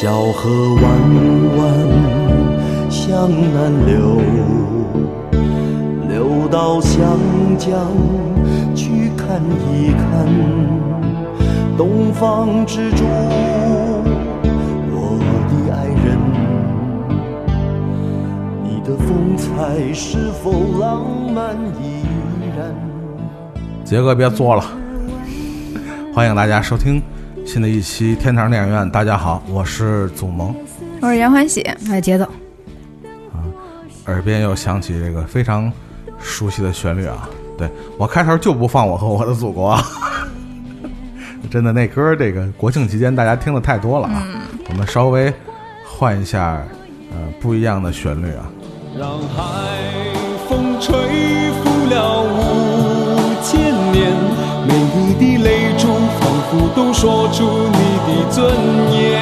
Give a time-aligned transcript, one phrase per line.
[0.00, 0.84] 小河弯
[1.56, 1.66] 弯
[2.88, 4.20] 向南流，
[6.08, 7.18] 流到湘
[7.58, 7.90] 江
[8.76, 9.42] 去看
[9.74, 10.24] 一看。
[11.76, 13.02] 东方之珠，
[14.92, 15.18] 我
[15.48, 16.16] 的爱人，
[18.62, 21.02] 你的风采是否浪
[21.34, 22.06] 漫依
[22.56, 22.72] 然？
[23.84, 24.62] 杰哥别作了，
[26.14, 27.02] 欢迎大家收听
[27.48, 28.90] 新的一期天堂电影院。
[28.90, 30.54] 大家好，我是祖萌，
[31.00, 32.28] 我是杨欢喜，哎，节奏，
[34.04, 35.72] 耳边又响起这个非常
[36.20, 37.26] 熟悉的旋律啊！
[37.56, 37.66] 对
[37.96, 39.82] 我开头就不放《我和我的祖国》啊，
[41.50, 44.22] 真的那歌这个国庆期间大家听的太多了啊，
[44.68, 45.32] 我们稍微
[45.86, 46.62] 换一下
[47.10, 48.44] 呃不一样的旋律啊。
[48.94, 49.78] 让海
[50.50, 50.92] 风吹
[51.62, 54.12] 拂了五千年，
[54.68, 55.57] 每一滴泪
[56.50, 58.50] 珠仿佛都说出你的尊
[58.92, 59.20] 严。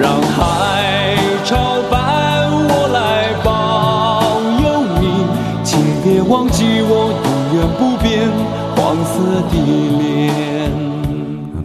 [0.00, 4.64] 让海潮伴我来保佑
[4.98, 5.26] 你，
[5.62, 8.28] 请别忘记我永远不变
[8.74, 9.14] 黄色
[9.50, 9.52] 的
[9.98, 10.72] 脸。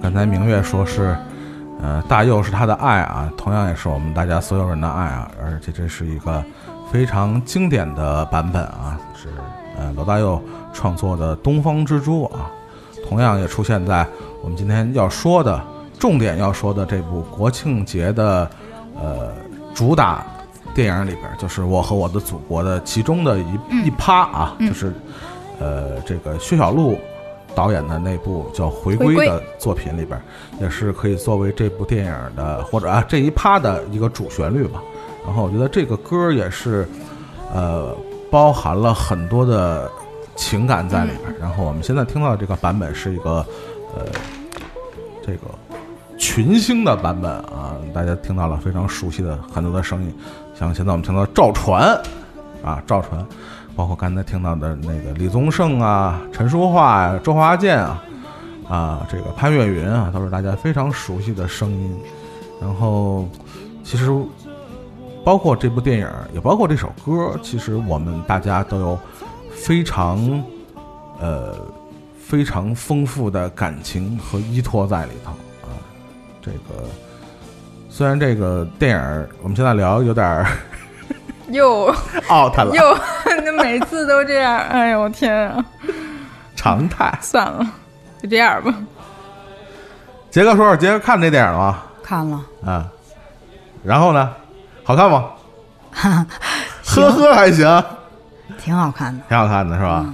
[0.02, 1.16] 刚才明月说是，
[1.81, 6.44] 呃，大佑是他的爱啊，同样也是我们大家所有人的爱啊，而且这是一个
[6.91, 9.30] 非常经典的版本啊，是
[9.78, 10.41] 呃罗大佑
[10.73, 12.52] 创作的《东方之珠》啊，
[13.11, 14.07] 同样也出现在
[14.41, 15.61] 我们今天要说的
[15.99, 18.49] 重点要说的这部国庆节的
[18.95, 19.33] 呃
[19.73, 20.25] 主打
[20.73, 24.93] 电影里边，就是《我和我的祖国》的其中的一、一趴啊，就是
[25.59, 26.97] 呃这个薛晓路
[27.53, 30.17] 导演的那部叫《回归回》归的作品里边，
[30.61, 34.81] 也是可以作为这部电影的或者啊这一趴的一个主旋律吧。
[35.25, 36.87] 然后我觉得这个歌也是
[37.53, 37.93] 呃
[38.31, 39.91] 包含了很多的
[40.35, 41.35] 情感在里边。
[41.39, 43.45] 然后我们现在听到的这个版本是一个
[43.95, 44.05] 呃
[45.25, 45.47] 这个
[46.17, 50.13] 群星的版本啊，大家听到了非常熟悉的很多的声音，
[50.57, 52.00] 像现在我们听到赵传
[52.63, 53.25] 啊，赵传，
[53.75, 58.03] 包括刚才听到的那个李宗盛啊、陈淑桦呀、周华健啊，
[58.69, 62.00] 啊，这个潘越云啊，都是大家非常熟悉的声音。
[62.61, 63.27] 然后，
[63.83, 64.11] 其实
[65.25, 69.00] 包括这部电影，也包括这首歌，其实我们大家都有
[69.63, 70.44] 非常
[71.19, 71.55] 呃
[72.19, 75.31] 非常丰富的感情和依托在里头
[75.67, 75.77] 啊。
[76.41, 76.88] 这个
[77.89, 80.47] 虽然这个电影我们现在聊有点儿
[81.51, 81.88] 又
[82.29, 82.97] out 了，又，
[83.44, 85.66] 那每次都这样，哎呦我天啊！
[86.55, 87.17] 常态。
[87.21, 87.67] 算了，
[88.23, 88.73] 就这样吧。
[90.29, 91.83] 杰哥说说，杰哥看这电影了吗？
[92.01, 92.89] 看了，啊，
[93.83, 94.33] 然后呢？
[94.83, 95.25] 好看吗？
[95.91, 96.25] 呵
[96.85, 97.83] 呵，还行，
[98.61, 99.23] 挺好看的。
[99.27, 100.13] 挺好看的是吧？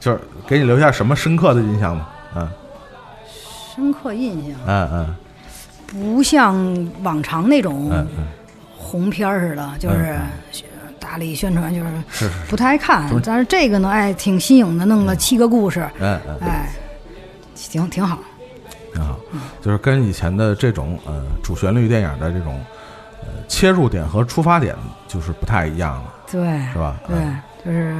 [0.00, 2.08] 就是给你留下什么深刻的印象吗？
[2.36, 2.48] 嗯。
[3.74, 5.16] 深刻印象，嗯嗯。
[5.86, 8.06] 不像往常那种
[8.76, 10.18] 红片儿似的，就是
[10.98, 13.08] 大力宣传，就是不太爱看。
[13.08, 13.22] 就是。
[13.24, 16.70] 但是这个呢，哎，挺新颖的，弄了七个故事，嗯嗯，哎，
[17.54, 18.18] 挺挺好。
[18.92, 19.18] 挺好，
[19.60, 22.60] 就是跟以前的这种呃主旋律电影的这种
[23.22, 24.74] 呃切入点和出发点
[25.08, 26.96] 就是不太一样了，对，是吧？
[27.08, 27.16] 对。
[27.16, 27.94] 嗯，就是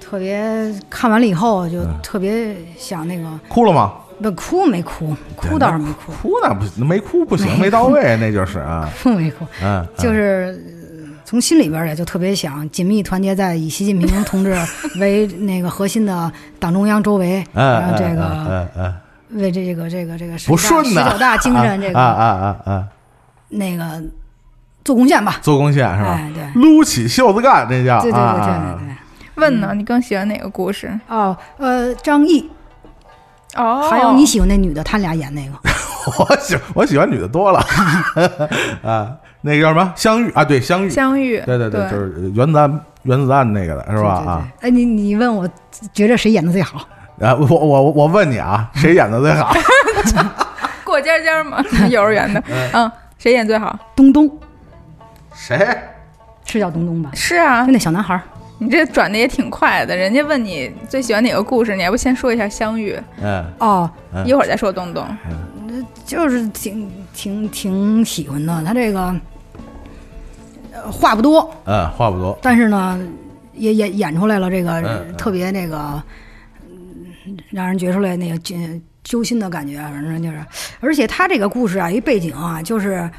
[0.00, 1.94] 特别看完了以后，就嗯。
[2.02, 3.94] 特别想那个，哭了吗？
[4.22, 6.30] 不哭没哭，哭倒是没哭，哭。
[6.42, 9.88] 那不没哭不行，没到位，那就是啊， 哭没哭，嗯，嗯。
[9.98, 10.56] 就是
[11.02, 14.54] 呃从心里边儿也就特别想紧密团结在以习近平同志
[15.00, 16.30] 为那个核心的
[16.60, 18.94] 党中央周围，嗯然后这嗯个嗯嗯
[19.40, 22.88] 为这个这个这个不顺呐十九大精神这个啊个啊啊啊，
[23.48, 24.00] 那个
[24.84, 25.36] 做贡献吧。
[25.42, 26.10] 做贡献是吧？
[26.10, 28.94] 哎，对，撸起袖子干，这叫对对对对对对。
[29.36, 30.92] 问呢，你更喜欢哪个故事？
[31.08, 32.48] 哦，呃，张译，
[33.56, 35.54] 哦，还有你喜欢那女的，他俩演那个，
[36.18, 37.58] 我喜我喜欢女的多了
[38.84, 40.44] 啊，那个叫什么相遇啊？
[40.44, 44.10] 对，相遇，相遇，对对对，就是原子弹原子弹那个的是吧？
[44.26, 45.48] 啊，哎，你你问我
[45.92, 46.78] 觉得谁演的最好？
[47.20, 49.52] 啊我我我问你啊，谁演的最好？
[50.84, 52.42] 过家家嘛，幼儿园的，
[52.72, 53.76] 嗯，谁演最好？
[53.96, 54.30] 东东
[55.34, 55.76] 谁？
[56.46, 57.10] 是叫东东吧？
[57.14, 58.22] 是啊就，那小男孩儿，
[58.58, 59.96] 你这转的也挺快的。
[59.96, 65.04] 人家问你最喜欢哪个故事，你还不先说一下相遇，嗯哦，嗯一会儿再说东东。
[66.04, 68.62] 就是挺挺挺喜欢的。
[68.64, 69.14] 他这个
[70.72, 73.00] 呃话不多，嗯，话不多，但是呢，
[73.54, 76.00] 也演演出来了这个、特别那个，
[76.68, 78.54] 嗯让人觉出来那个揪
[79.02, 79.78] 揪心的感觉。
[79.78, 80.44] 反正就是，
[80.80, 83.10] 而且他这个故事啊，一背景啊，就是呃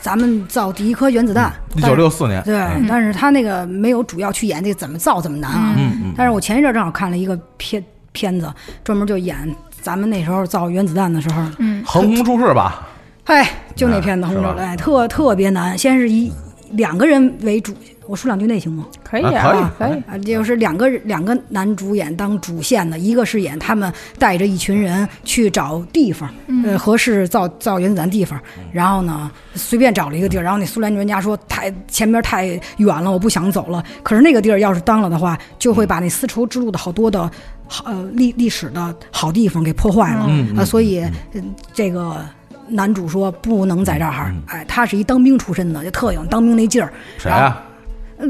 [0.00, 2.86] 咱们造第一颗原子弹，一九六四年，对，嗯。
[2.88, 5.74] 但是他那个没有主要去演这个怎么造怎么难啊。
[5.76, 7.82] 嗯嗯但是我前一阵儿正好看了一个片
[8.12, 8.52] 片子，
[8.82, 12.86] 专门就演咱们那时候造原子弹的时候，嗯，横空出世吧，
[13.24, 15.76] 哎，就那片子红空出世哎，特特别难。
[15.76, 16.30] 先是以
[16.72, 17.72] 两个人为主，
[18.06, 18.86] 我说两句那行吗？
[19.02, 20.02] 可以啊可以啊，可以。
[20.06, 26.28] 啊，就是两个两个男主演当主线的，一个是演他们带着一群人去找地方，
[26.64, 28.38] 呃，合适造造原子弹地方，
[28.72, 32.46] 然后呢，随便找了一个地儿，然后那苏联专家说太前边太
[32.76, 33.82] 远了，我不想走了。
[34.02, 37.30] 可是那个地儿要是当了的话，就会把那丝绸之路的好多的
[37.66, 41.00] 好呃历历史的好地方给破坏了，嗯呃，所以、
[41.32, 42.24] 嗯这个。
[42.66, 46.90] 男主说不能在这儿，哎，他是一当兵出身的，就特有当兵那劲儿。
[47.18, 47.60] 谁呀？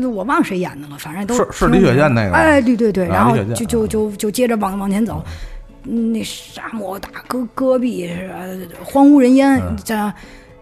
[0.01, 5.25] 呃，我忘谁演的了，反正都是是李雪健那个吧哎，对对对，啊然后就就就就接着往往前走，
[5.85, 9.77] 嗯那沙漠大戈戈壁，呃荒无人烟，嗯。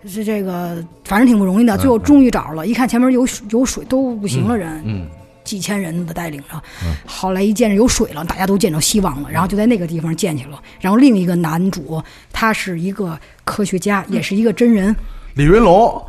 [0.03, 1.79] 这是这个，反正挺不容易的。
[1.79, 5.07] 最后终于找着了，一看前面有有水都不行了，人嗯，
[5.45, 6.61] 几千人的带领着，
[7.07, 10.61] 后来一见着有水了，大家都见着希望了，然后就在那个地方建起了。
[10.81, 12.03] 然后另一个男主，
[12.33, 14.93] 他是一个科学家，也是一个真人，
[15.35, 16.01] 李云龙，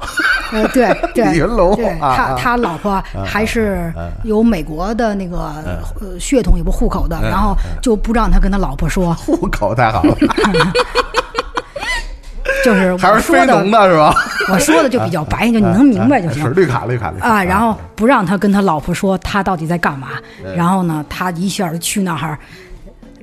[0.51, 3.93] 呃，对 对，李云龙他他老婆还是
[4.23, 5.53] 有美国的那个
[6.01, 10.17] 呃血统，也不户口的，然后就不让他跟他老婆说，户口太好了，
[12.65, 14.13] 就是还是非农的，是吧？
[14.51, 17.27] 我说的就比较白，就你能明白就行是绿卡绿卡绿卡。
[17.29, 17.43] 啊。
[17.43, 20.09] 然后不让他跟他老婆说他到底在干嘛，
[20.55, 22.37] 然后呢，他一下就去那儿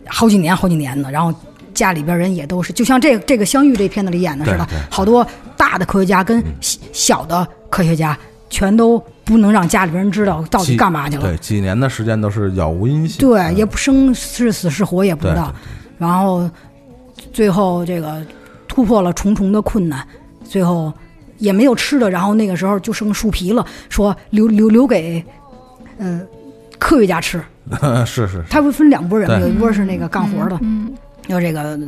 [0.06, 1.32] 好几年好几年呢，然后。
[1.74, 5.26] 家里边人也都是，就像这这个相遇这片子里演的似的好多
[5.56, 8.16] 大的科学家跟小小的科学家
[8.48, 11.22] 全都不能让家里边人知道到底干嘛去了。
[11.22, 13.20] 对，几年的时间都是杳无音信。
[13.20, 15.54] 对，也不生是死是活也不知道。
[15.98, 16.50] 然后
[17.32, 18.24] 最后这个
[18.66, 20.04] 突破了重重的困难，
[20.42, 20.92] 最后
[21.38, 25.24] 也没有吃的，然后那个时候就剩树皮了，说留留留给
[25.98, 26.20] 呃
[26.78, 27.40] 科学家吃。
[28.04, 30.92] 是 是是，他会分两拨人嘛，有一拨是那个干活的，嗯，
[31.30, 31.78] 有这个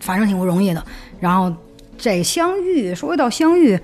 [0.00, 0.84] 反正挺不容易的。
[1.20, 1.54] 然后
[1.96, 3.78] 这相遇，说回到相遇。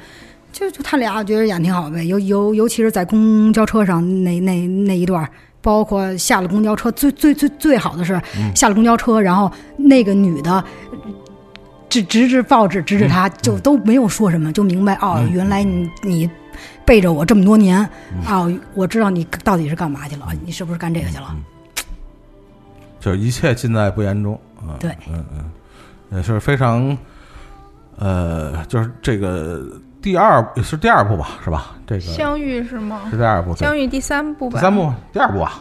[0.52, 5.28] 就就他俩觉得演挺好呗，尤尤尤其是在公交车上那那那一段儿，
[5.60, 8.22] 包括下了公交车，最最最最好的是
[8.54, 10.64] 下了公交车，然后那个女的
[11.88, 16.30] 指指指报纸指指他，就都没有说什么，就明白哦，原来你你
[16.84, 17.84] 背着我这么多年
[18.28, 21.34] 哦、我知道你到底是干嘛去了，你是不是干这个去了？
[23.04, 24.40] 就是一切尽在不言中。
[24.62, 25.50] 嗯，对，嗯嗯，
[26.16, 26.96] 也是非常，
[27.98, 29.62] 呃，就是这个
[30.00, 31.76] 第二是第二部吧，是吧？
[31.86, 33.02] 这个相遇是吗？
[33.10, 34.58] 是第二部，对相遇第三部吧？
[34.58, 35.52] 第三部，第二部啊，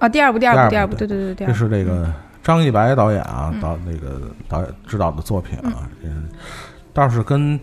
[0.00, 1.52] 啊，第二部，第二部，第二部，对对对这。
[1.54, 2.12] 是这个
[2.42, 6.28] 张一白导演啊，导那个导演指导的作品啊，嗯，
[6.92, 7.56] 倒是跟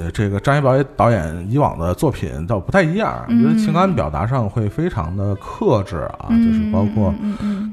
[0.00, 7.14] 呃这个张艺谋导演以往的作品倒不太一样，我觉得情感表达上会非常的克制啊，就是包括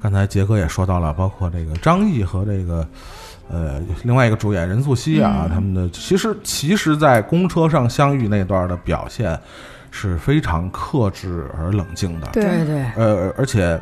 [0.02, 2.86] 刚才杰哥也说到了，包括这个张译和这个。
[3.50, 9.40] 呃，另外一个主演任素汐啊，嗯他们的其实其实，在公车上相遇那段的表现
[9.90, 12.28] 是非常克制而冷静的。
[12.34, 13.80] 对对，呃，而且，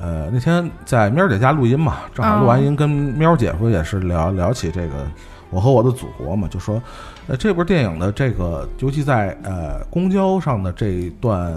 [0.00, 5.04] 呃，那天在喵姐家录音嘛，正好录完音，跟喵姐夫也是聊聊起这个
[5.50, 6.82] 我和我的祖国嘛，就说，
[7.26, 11.54] 呃，这部电影的这个，尤其在呃公交上的这一段。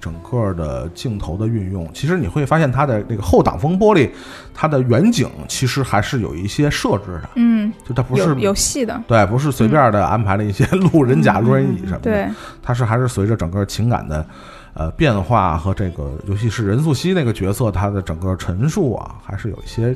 [0.00, 4.10] 整个的镜头的运用，其实你会发现它的那个后挡风玻璃，
[4.52, 12.28] 它的远景其实还是有一些设置的，嗯，就它不是有有戏的，对，不是随便的安排了一些路人甲、路人乙什么的，对，
[12.60, 14.26] 它是还是随着整个情感的
[14.74, 19.94] 呃变化和这个，尤其是任素汐那个角色，她的整个陈述啊，还是有一些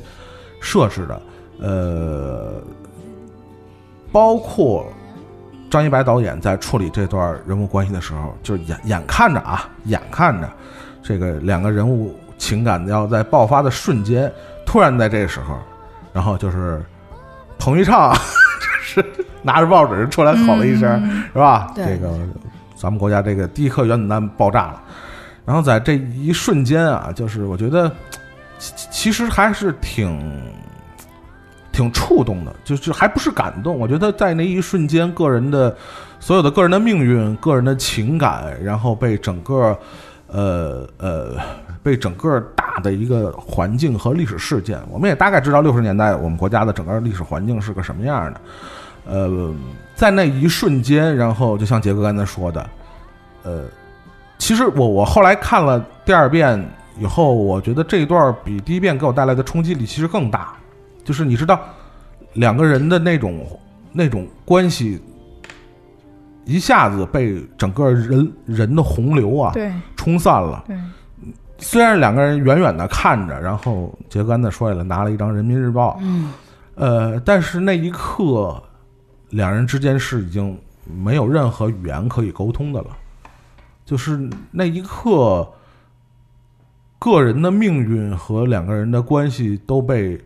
[0.61, 1.21] 设置的。
[1.59, 2.61] 呃，
[4.11, 4.85] 包括
[5.69, 10.49] 张一白导演在处理这段人物关系的时候，就是眼眼看着啊，眼看着
[11.03, 14.31] 这个两个人物情感要在爆发的瞬间，
[14.65, 15.57] 突然在这个时候，
[16.13, 16.81] 然后就是
[17.59, 19.05] 彭昱畅就是
[19.41, 21.71] 拿着报纸出来吼了一声，是吧？
[21.75, 22.17] 这个
[22.75, 24.81] 咱们国家这个第一颗原子弹爆炸了，
[25.45, 27.91] 然后在这一瞬间啊，就是我觉得
[28.57, 30.41] 其其实还是挺
[31.77, 33.77] 挺触动的，就是还不是感动。
[33.77, 35.77] 我觉得在那一瞬间，个人的
[36.19, 39.77] 所有的个人的命运、个人的情感，然后被整个
[40.25, 41.35] 呃呃
[41.83, 48.41] 被整个大的一个环境和历史事件，我们也大概知道六十年代我们国家的整个历史环境是个什么样的。
[49.05, 49.53] 呃，
[49.93, 52.69] 在那一瞬间，然后就像杰哥刚才说的，
[53.43, 53.65] 呃，
[54.39, 56.59] 其实我我后来看了第二遍
[56.99, 60.55] 以后，我觉得这一段比第一遍给我带来的冲击力其实更大。
[61.07, 61.57] 就是你知道，
[62.33, 63.47] 两个人的那种
[63.93, 65.01] 那种关系，
[66.43, 70.65] 一下子被整个人人的洪流啊对冲散了。
[70.67, 70.77] 对，
[71.59, 76.33] 虽然两个人远远的看着，然后杰哥刚才说来了，拿了一张人民日报，嗯，
[76.75, 78.61] 呃，但是那一刻，
[79.29, 82.89] 两人之间是已经没有任何语言可以沟通的了，
[83.85, 85.49] 就是那一刻，
[86.99, 90.19] 个人的命运和两个人的关系都被，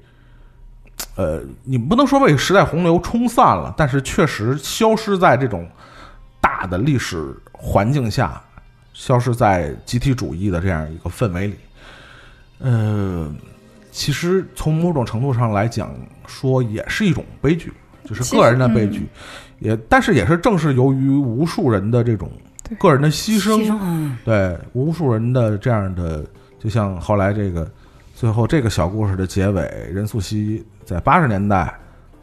[1.15, 5.67] 呃，你不能说被时代洪流冲散了，但是确实消失在这种
[6.39, 8.41] 大的历史环境下，
[8.93, 11.55] 消失在集体主义的这样一个氛围里。
[12.59, 13.33] 呃，
[13.91, 15.93] 其实从某种程度上来讲，
[16.27, 17.73] 说也是一种悲剧，
[18.05, 19.07] 就是个人的悲剧，
[19.59, 22.31] 也但是也是正是由于无数人的这种
[22.79, 26.23] 个人的牺牲，牺牲，嗯，对无数人的这样的，
[26.57, 27.69] 就像后来这个
[28.21, 31.73] 最后这个小故事的结尾，任素汐在八十年代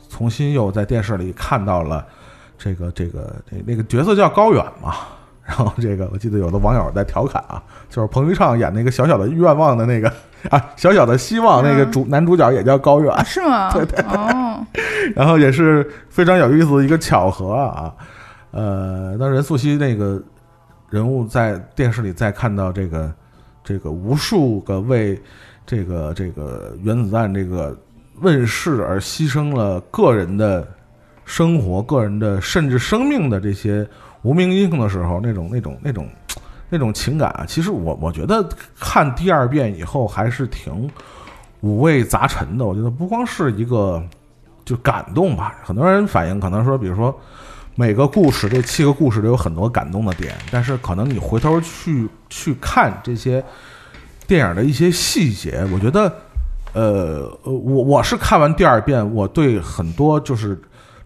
[0.08, 2.06] 重新又在电视里看到了
[2.56, 4.94] 这个这个那那个角色叫高远嘛。
[5.42, 10.08] 然后这个我记得有的网友在调侃啊，就是彭昱畅演那个小小的愿望的那个
[10.50, 13.68] 啊，小小的希望那个主男主角也叫高远，啊是吗？
[13.74, 14.64] 对对哦，
[15.16, 17.92] 然后也是非常有意思的一个巧合啊。
[18.52, 20.22] 呃，当任素汐那个
[20.90, 23.12] 人物在电视里再看到这个
[23.64, 25.20] 这个无数个为
[25.68, 27.78] 这个这个原子弹这个
[28.20, 30.66] 问世而牺牲了个人的
[31.26, 33.86] 生活、个人的甚至生命的这些
[34.22, 36.08] 无名英雄的时候，那种那种那种
[36.70, 38.48] 那种情感啊，其实我我觉得
[38.80, 40.90] 看第二遍以后还是挺
[41.60, 42.64] 五味杂陈的。
[42.64, 44.02] 我觉得不光是一个
[44.64, 47.14] 就感动吧，很多人反映可能说，比如说
[47.74, 53.44] 每个故事这七个故事都有很多感动的点，但是可能你回头去去看这些
[54.28, 56.14] 电影的一些细节，我觉得，
[56.72, 60.56] 呃，我我是看完第二遍，我对很多就是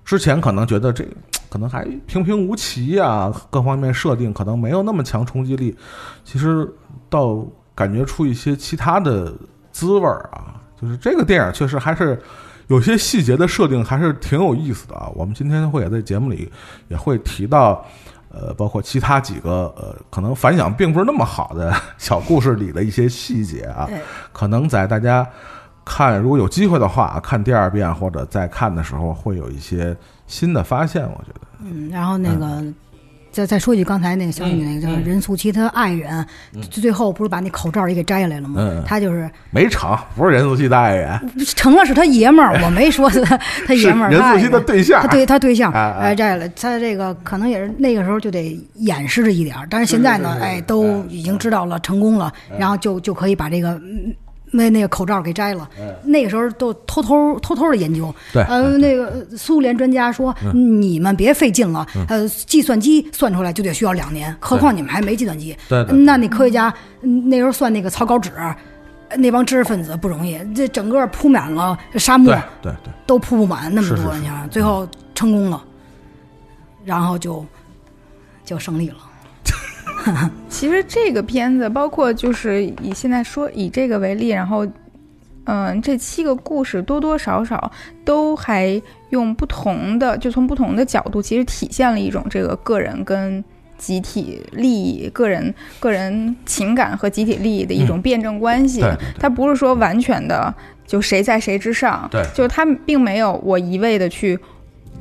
[0.05, 1.07] 之前可能觉得这
[1.49, 5.75] 可能还平平无奇啊，各方面设定可能没有那么强冲击力，
[6.25, 6.69] 其实
[7.09, 7.43] 到
[7.75, 9.33] 感觉出一些其他的
[9.71, 12.21] 滋味儿啊，就是这个电影确实还是。
[12.69, 15.11] 有些细节的设定还是挺有意思的啊。
[15.15, 16.51] 我们今天会也在节目里
[16.89, 17.85] 也会提到，
[18.33, 23.89] 呃，包括其他几个呃，可能反响并不是那么好的 小故事里的一些细节啊，
[24.33, 25.27] 可能在大家
[25.85, 29.97] 看如果有机会的话，看第二遍或者再看的时候，会有一些
[30.27, 31.03] 新的发现。
[31.03, 32.63] 我觉得，嗯，然后那个。
[33.33, 36.25] 再再说一句，刚才那个小雨那个叫任素汐，她爱人，
[36.71, 38.57] 最最后不是把那口罩也给摘下来了吗？
[38.61, 41.19] 嗯他就是没成，不是任素汐的爱人，
[41.57, 45.09] 成了是她爷们儿，我没说他他 爷们儿，任素汐的对象他。
[45.09, 46.47] 对他对象，哎，摘了。
[46.51, 54.15] 他这个可能也是那个时候就得掩饰着一点儿，但是现在呢，哎，都已经知道了，成功了，然后就就可以把这个嗯
[54.53, 55.69] 那那个口罩给摘了。
[56.05, 65.57] 那个时候都偷偷偷偷的研究，对呃，那个呃苏联专家说，你们别费劲了，呃，计算机算出来就得需要两年，何况你们还没计算机。
[65.69, 68.31] 对对那那科学家嗯那时候算那个草稿纸。
[69.15, 75.63] 那帮知识分子不容易，这整个铺满了沙漠对，对对，都铺不满那么多，你想，最后成功了，
[76.83, 77.45] 然后就
[78.43, 78.97] 就胜利了。
[80.49, 84.67] 其实这个片子，包括就是以现在说以这个为例，然后，
[85.45, 87.71] 嗯，这七个故事多多少少
[88.05, 88.81] 都还
[89.11, 93.43] 用不同的，就从不同的角度，其实体现了一种这个个人跟
[93.77, 98.85] 集体利益、个人个人情感和集体利益的一种辩证关系。
[99.19, 100.55] 它不是说完全的
[100.87, 102.23] 就谁在谁之上，对。
[102.33, 104.39] 就是他并没有我一味的去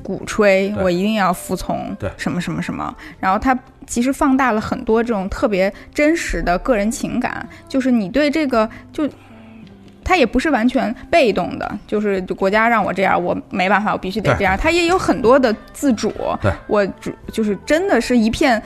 [0.01, 2.09] 鼓吹我一定要服从对。
[2.17, 3.57] 什么什么什么，然后他
[3.91, 9.07] 其实放大了很多这种特别真实的个人情感，就是你对这个就。
[10.03, 14.57] 他也不是完全被动的，就是就国家让我这样，我没办法，我必须得这样。
[14.57, 18.61] 他也有很多的自主对，我主就是真的是一片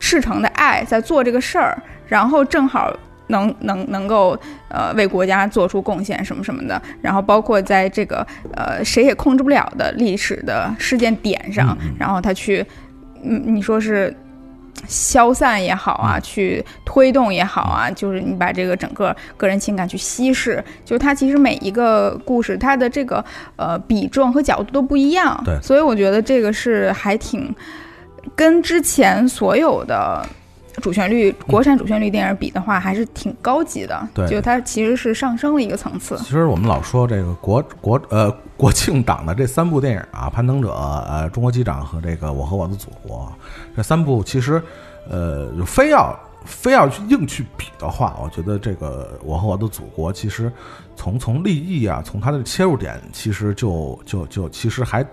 [0.00, 2.90] 赤诚的爱在做这个事儿，然后正好
[3.26, 4.36] 能能能够
[4.68, 12.64] 呃为国家做出贡献什么什么的，然后包括在这个呃谁也控制不了的历史的事件点上，然后他去
[13.22, 14.14] 嗯你说是。
[14.88, 23.24] 消散也好啊，去推动也好啊，就是你把这个整个个人情感去稀释，就是它其实每一个故事它的这个
[23.54, 27.54] 呃比重和角度都不一样，对所以我觉得这个是还挺
[28.34, 30.26] 跟之前所有的
[30.80, 34.26] 主旋律国产主旋律电影比的话，还是挺高级的，对。
[34.28, 36.16] 就它其实是上升了一个层次。
[36.18, 43.30] 其实我们老说这个国国呃国庆档的这三部电影啊，《攀登者》、呃《中国机长》和这个《我和我的祖国》
[43.76, 44.62] 这三部，其实
[45.10, 50.50] 呃非要非要去硬去比的话，我觉得这个《我和我的祖国》其实
[50.96, 55.04] 从从立意啊，从它的切入点，其实就就就其实还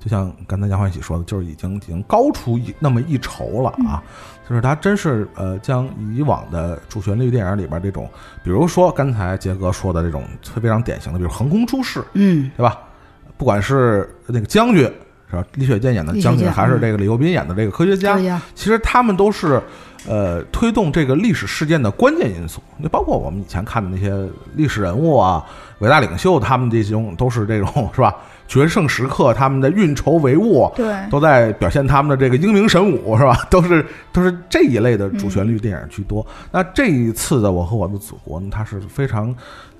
[0.00, 4.02] 就像刚才杨欢喜说的，就是已经已经高出一那么一筹了啊，
[4.48, 8.08] 就是他真是呃将以往的主旋律电影里边这种，
[8.42, 12.78] 比如说刚才杰哥说的这种非常典型的，比如横空出世，嗯，对吧？
[13.36, 14.82] 不管是那个将军
[15.30, 18.16] 是吧，李雪健演的将军，还是这个李幼斌演的这个科学家，
[18.54, 19.60] 其实他们都是
[20.06, 22.62] 呃推动这个历史事件的关键因素。
[22.78, 25.44] 那包括我们以前看的那些历史人物啊、
[25.78, 28.14] 伟大领袖，他们这种都是这种 是吧？
[28.46, 33.36] 决胜时刻，他们的运筹帷幄，对，都在表现他们的这个英明神武，是吧？
[33.50, 36.24] 都是都是这一类的主旋律电影居多。
[36.50, 39.34] 那这一次的《我和我的祖国》呢，它是非常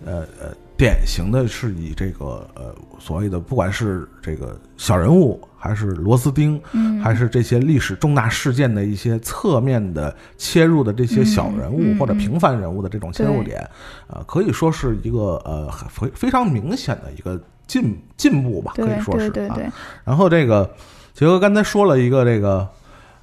[0.05, 13.69] 呃呃典型的是以这个呃所谓的不管是这个小人物，还是螺丝钉，嗯，还是这些历史重大事件的一些侧面的切入的这些小人物或者平凡人物的这种切入点，
[14.09, 19.31] 呃，可以说是一个呃很非非常明显的一个进进步吧，可以说是啊。
[19.33, 19.67] 对对对，
[20.05, 20.69] 然后这个
[21.13, 22.69] 杰哥刚才说了一个这个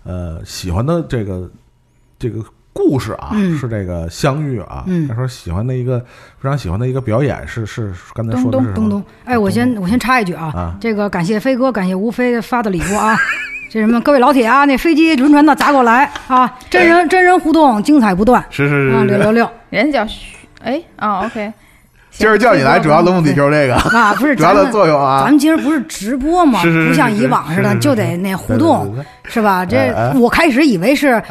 [0.04, 1.50] 呃喜欢的这个
[2.18, 2.44] 这个
[2.74, 4.84] 故事啊，嗯是这个相遇啊。
[4.88, 6.00] 嗯他说喜欢的一个
[6.40, 13.18] 非常喜欢的一个表演是是刚才说的什么东东，哎，我先我先插一句啊，啊这个感谢飞哥，感谢吴飞发的礼物啊。
[13.72, 16.60] 这什么各位老铁啊，那飞机轮船的砸过来啊！
[16.70, 19.06] 真人真人互动，精彩不断是是啊！
[19.06, 21.54] 六六六人家叫徐，哎，啊，OK，
[22.12, 24.14] 今儿叫你来主要的目的就是这个，啊！
[24.20, 25.30] 不是 主要的咱们作用啊咱。
[25.30, 26.60] 们今儿不是直播吗？
[26.62, 28.94] 是是是不像以往似的，就得那互动，
[29.26, 29.66] 是吧？
[29.66, 31.22] 这我开始以为是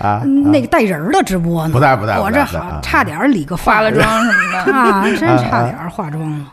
[0.51, 6.47] 那个带人儿的直播呢，不带不带我这好差点儿理个发化了妆什么的， 啊，真差点儿化妆了。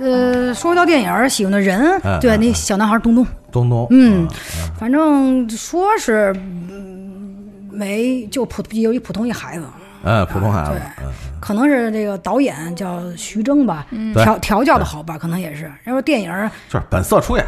[0.00, 4.30] 呃，说到电影儿，喜欢的人嗯，对，嗯那小男孩东东，东东，嗯啊
[4.78, 6.32] 反正说是
[6.70, 7.36] 嗯
[7.72, 9.64] 没就普有一普通一孩子，
[10.02, 15.70] 嗯，普通孩子，嗯，可能是这个导演叫徐峥吧，调调教的好吧，可能也是。
[15.82, 17.46] 然后电影儿就是本色出演，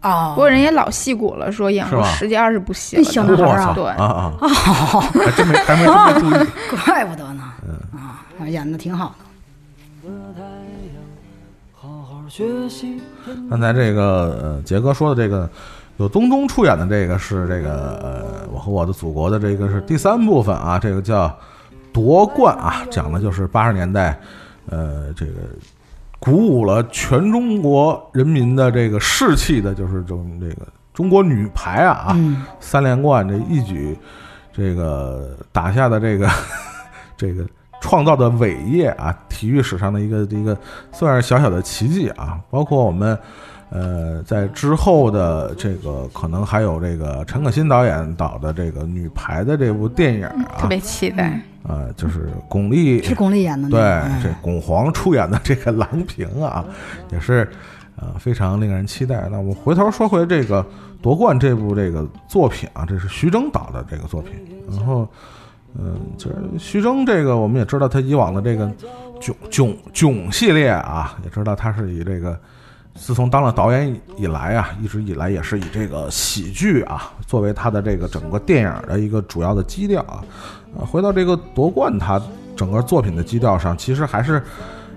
[0.00, 6.48] 啊不，过人也老戏骨了，说演过十几二十部戏小都，男孩儿啊对啊啊，还真没还没真没注意，
[6.84, 7.98] 怪不得呢，嗯。
[7.98, 9.24] 啊，演的挺好的。
[13.48, 14.02] 刚才这个
[14.42, 15.48] 呃杰哥说的这个
[15.96, 21.34] 有东东出演的这个是这个呃我和我的祖国的这个是第三部分啊，这个叫
[21.96, 24.20] 夺冠啊，讲的就是八十年代
[24.68, 25.32] 呃这个
[26.18, 33.96] 鼓舞了全中国人民的这个士气的，就是这种这个中国女排啊啊、嗯，三连冠这一举
[34.52, 36.28] 这个打下的这个
[37.16, 37.46] 这个
[37.80, 40.54] 创造的伟业啊，体育史上的一个一个
[40.92, 42.38] 算是小小的奇迹啊。
[42.50, 43.18] 包括我们
[43.68, 51.40] 呃在之后的这个可能还有这个陈可辛导演导的这个女排的这部电影啊，特别期待。
[51.64, 53.80] 啊、就是巩俐是巩俐演的对
[54.22, 56.64] 这巩皇出演的这个郎平啊，
[57.10, 57.50] 也是
[57.96, 59.28] 呃非常令人期待。
[59.32, 60.64] 那我们回头说回这个
[61.02, 64.34] 夺冠这部这个作品啊，这是徐峥导的这个作品。
[64.70, 65.08] 然后，
[65.76, 68.72] 嗯、就是徐峥这个我们也知道他以往的这个
[69.20, 72.38] 囧囧囧系列啊，也知道他是以这个。
[72.96, 80.24] 自从当了导演以来啊，一直以来也是以这个喜剧啊作为他的这个整个电影的一个主要的基调啊。
[80.76, 82.20] 呃，回到这个夺冠，他
[82.56, 84.42] 整个作品的基调上，其实还是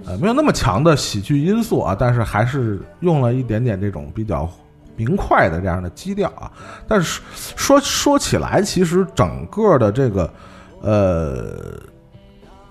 [0.06, 4.50] 呃没有那么强的喜剧因素啊，但是还是用了一点点这种比较
[4.96, 6.52] 明快的这样的基调啊。
[6.88, 7.22] 但是
[7.56, 10.34] 说说起来，其实整个的这个
[10.82, 11.56] 呃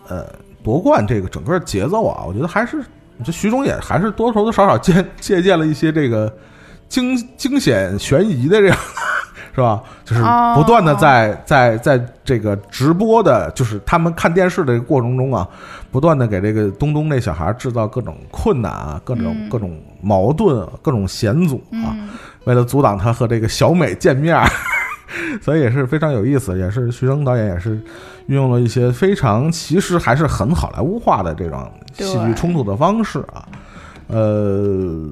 [0.09, 0.27] 呃
[0.63, 2.85] 夺冠这个整个节奏啊，我觉得还是
[3.25, 6.33] 这徐峥也还是多多少少借借鉴了一些这个
[6.89, 8.77] 惊惊险悬疑的这样。
[9.55, 9.83] 是吧？
[10.05, 10.23] 就是
[10.55, 15.49] 不断的在在在这个直播的，就是他们看电视的这个过程中啊，
[15.91, 22.09] 不断的给这个东东那小孩制造各种困难啊，各种嗯各种矛盾，各种险阻啊，嗯，
[22.45, 24.49] 为了阻挡他和这个小美见面儿，
[25.43, 26.57] 所以也是非常有意思。
[26.57, 27.83] 也是徐峥导演也是
[28.29, 33.49] 运用了一些非常其实还是很好莱坞化的这种戏剧冲突的方式啊，
[34.07, 35.11] 呃，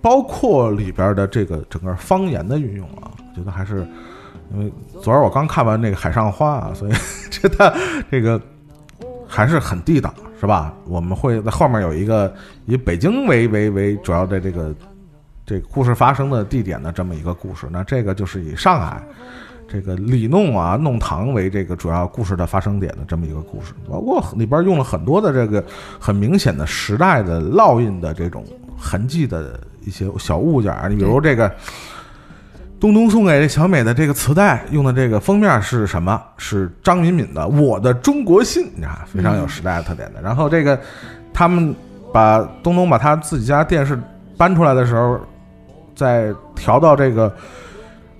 [0.00, 3.86] 包括里边的这个整个方言的运用啊，我觉得还是
[4.52, 6.92] 因为昨儿我刚看完那个《海上花》啊，所以
[7.30, 7.76] 觉得
[8.10, 8.40] 这个
[9.26, 10.72] 还是很地道，是吧？
[10.86, 12.32] 我们会在后面有一个
[12.64, 14.74] 以北京为为为主要的这个
[15.44, 19.02] 这个故事发生的地点的这么一个故事，那这个就是以上海
[19.68, 25.64] 这个里弄啊弄堂为这个主要故事的发生点的这么一个故事，包括里边用了很多的这个
[25.98, 28.44] 很明显的时代的烙印的这种
[28.78, 31.50] 痕迹的一些小物件儿，你比如这个。
[32.78, 36.22] 东东送给小美的这个磁带用的这个封面是什么？
[36.36, 40.20] 是张敏敏的《我的中国心》，你看非常有时代特点的。
[40.20, 40.78] 然后这个
[41.32, 41.74] 他们
[42.12, 43.98] 把东东把他自己家电视
[44.36, 45.18] 搬出来的时候，
[45.94, 47.34] 在调到这个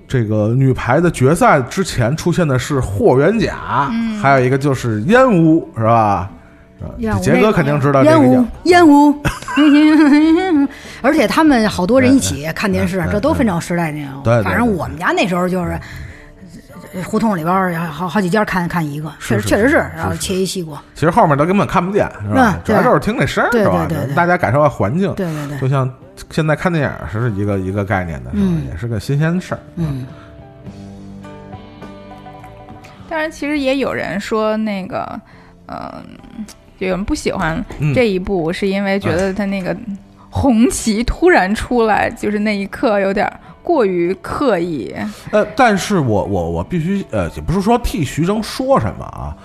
[0.08, 4.18] 这个女排的决赛之前出现的是霍元甲，嗯。
[4.18, 6.30] 还有一个就是烟雾，是吧？
[7.22, 9.12] 杰哥肯定知道这烟雾烟雾，
[11.00, 14.42] 而且他们好多人一起看电视这都非常时代年对对。
[14.42, 15.80] 对反正我们家那时候就是
[16.94, 22.54] 呃胡同里边儿好好几家看看一个，确实确实是，然后切一西瓜，其实后面都根本看不见，是吧？
[22.54, 22.60] 嗯？
[22.62, 23.86] 主要就是听那声儿，对是吧？
[23.88, 24.06] 对对？
[24.08, 24.14] 对。
[24.14, 25.58] 大家感受下环境，对对对。
[25.58, 25.90] 就，像
[26.30, 28.42] 现在看电影是一个一个概念的，是吧？
[28.42, 29.60] 嗯也是个新鲜的事儿。
[29.76, 30.06] 嗯，
[33.08, 35.20] 当然，其实也有人说那个，
[35.68, 35.92] 嗯、
[36.78, 39.76] 就有人不喜欢嗯这一部，是因为觉得他那个
[40.30, 43.30] 红旗突然出来，就是那一刻有点
[43.62, 44.94] 过于刻意。
[45.30, 49.36] 呃，但是我我我必须呃，也不是说替徐峥说什么啊，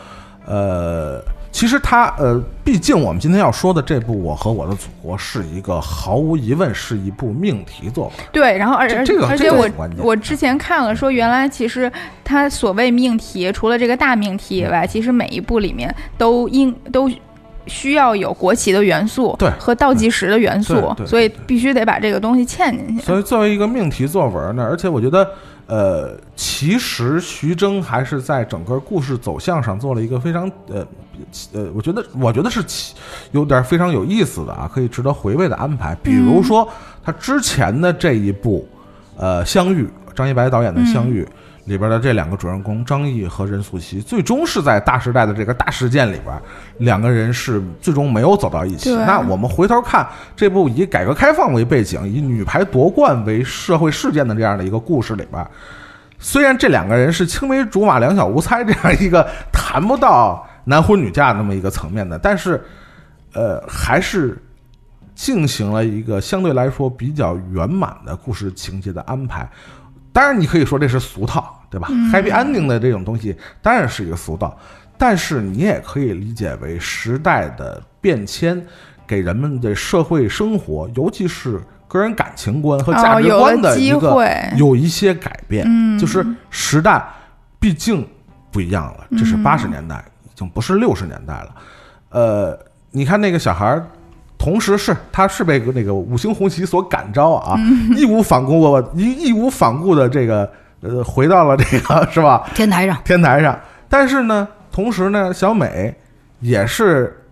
[0.46, 8.14] 呃，其实他呃，毕竟我们今天要说的这部《我和我的祖国》是一个毫无疑问是一部命题作文。
[8.32, 11.92] 对，然后而而这这个而且我我之前看了说，原来其实
[12.24, 17.12] 它所谓命题，除了这个大命题以外，其实每一部里面都应都。
[17.68, 23.06] 需要有国旗的元素，对和倒计时的元素所以必须得把这个东西嵌进去。
[23.06, 25.30] 所以作为一个命题作文呢，而且我觉得，
[25.68, 30.86] 呃，其实徐峥还是在整个故事走向上做了一个非常呃
[31.54, 32.96] 呃，我觉得我觉得是其
[33.32, 35.96] 有点非常有意思的啊，可以值得回味的安排。
[36.04, 36.68] 比如说
[37.04, 38.68] 他之前的这一部，
[39.18, 39.84] 呃，《相遇》，
[40.16, 41.24] 张一白导演的《相遇》。
[41.66, 46.36] 里边的这两个主人公张译和任素汐，最终是在大时代的这个大事件里边，
[46.80, 48.94] 两个人是最终没有走到一起。
[48.96, 50.06] 那我们回头看
[50.36, 55.48] 这部以改革开放为背景，以女排夺冠为社会事件的这样的一个故事里边，
[56.18, 62.62] 虽然这两个人是青梅竹马、两小无猜这样一个谈不到男婚女嫁那么一个层面的，但是，
[63.34, 64.38] 呃，还是
[65.16, 69.50] 进行了一个相对来说比较圆满的故事情节的安排。
[70.14, 74.58] 当然，你可以说这是俗套，对吧、h a p p y ending 的这种东西当然是一个俗套，
[74.98, 78.62] 但是你也可以理解为时代的变迁
[79.08, 84.30] 给人们的社会生活，尤其是个人感情观和价值观的一个、会。
[84.58, 85.66] 有一些改变。
[85.66, 85.98] 嗯。
[85.98, 87.02] 就是时代
[87.58, 88.06] 毕竟
[88.52, 89.44] 不一样了，这是嗯。
[89.44, 90.11] 八十年代，已
[90.42, 91.56] 经不是六十年代了。
[92.10, 92.60] 呃，
[92.92, 93.86] 你看那个小孩儿。
[94.44, 100.52] 同时是，他是被那个五星红旗所感召啊，嗯义无反顾，义义无反顾的这个
[100.82, 102.50] 呃，回到了这个是吧？
[102.56, 103.56] 天台上，天台上。
[103.88, 105.94] 但是呢，同时呢，小美
[106.40, 107.24] 也是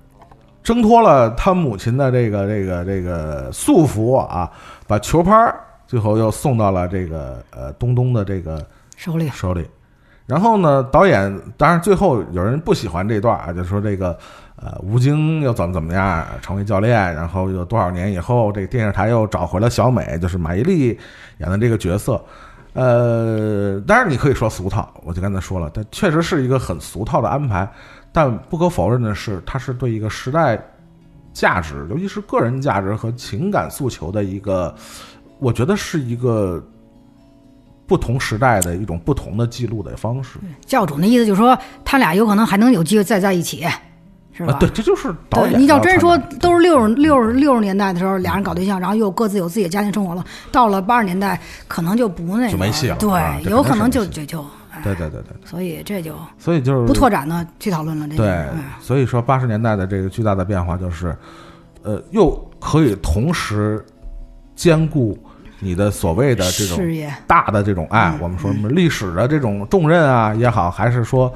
[0.61, 4.47] 挣脱了她母亲的这个这个这个束缚啊，
[4.85, 8.63] 把球拍儿最后又送到了这个呃东东的这个
[8.95, 9.65] 手里手里。
[10.29, 14.15] 然后呢，导演当然最后有人不喜欢这段啊，就说这个
[14.57, 20.95] 呃吴京又怎么怎么样成为教练，然后又多少年以后，这个电视台又找回了小美，就是马伊琍
[21.39, 22.23] 演的这个角色。
[22.73, 27.67] 呃，当然你可以说俗套，我就刚才说了，但确实是一个很俗套的安排。
[28.11, 30.59] 但不可否认的是，它是对一个时代
[31.33, 34.73] 价值，尤其是个人价值和情感诉求的一个，
[35.39, 36.63] 我觉得是一个
[37.89, 40.37] 不同时代的一种不同的记录的方式。
[40.65, 43.65] 教主那意思就是说，他俩有可能还能有机会再在一起，
[44.31, 44.53] 是吧？
[44.53, 45.59] 啊，对，这就是导，演。
[45.59, 58.07] 你要真说都是六十六十六十年代的时候，俩人搞对象，然后又各自有自己的家庭生活了，到了八十年代，可能就不那个就没戏了对，啊有可能就就就，哎对对对对，所以这就所以就是不拓展的去讨论了。
[58.07, 61.17] 这个对嗯，所以说八十年代的这个巨大的变化就是，
[61.81, 63.83] 呃，又可以同时
[64.55, 65.17] 兼顾
[65.59, 66.79] 你的所谓的这种
[67.27, 71.33] 大的这种爱，嗯我们说什么历史的这种重任啊也好，还是说，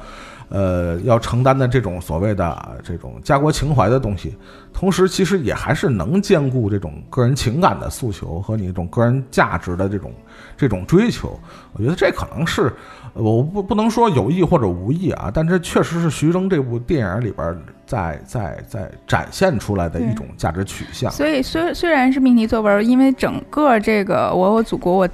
[0.48, 4.34] 呃，要承担的这种所谓的这种家国情怀的东西，
[4.72, 10.12] 同时其实也还是能兼顾这种个人情感的诉求和你这种个人价值的这种
[10.56, 11.38] 这种追求。
[11.72, 12.72] 我觉得这可能是
[13.12, 21.10] 呃我不不能说有意或者无意啊，但这确实是徐峥这部电影里边在在在展现出来的一种价值取向。
[21.10, 25.08] 所以虽虽然是命题作文，因为整个这个《我我祖国》，我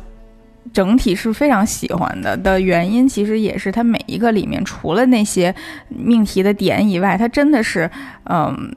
[0.72, 5.54] 整体是非常喜欢的的原因，其实也是它每一个里面除了那些
[5.88, 7.90] 命题的点以外，它真的是
[8.24, 8.72] 嗯，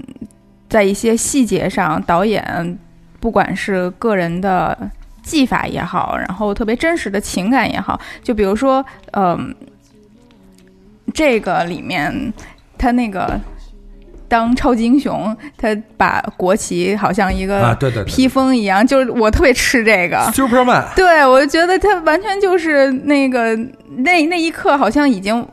[0.67, 2.79] 在一些细节上，导演
[3.19, 4.75] 不管是个人的
[5.21, 9.53] 技法也好，然后特别真实的情感也好，就比如说嗯，
[11.13, 12.34] 这个里面
[12.77, 13.39] 他那个。
[14.34, 20.17] 当超级英雄，他把国旗好像一啊，个对对对披风一样，就是我特别吃这个。
[20.34, 23.56] ，Superman，对，我就觉得他完全就是那个
[23.98, 25.48] 那那一刻，好像已经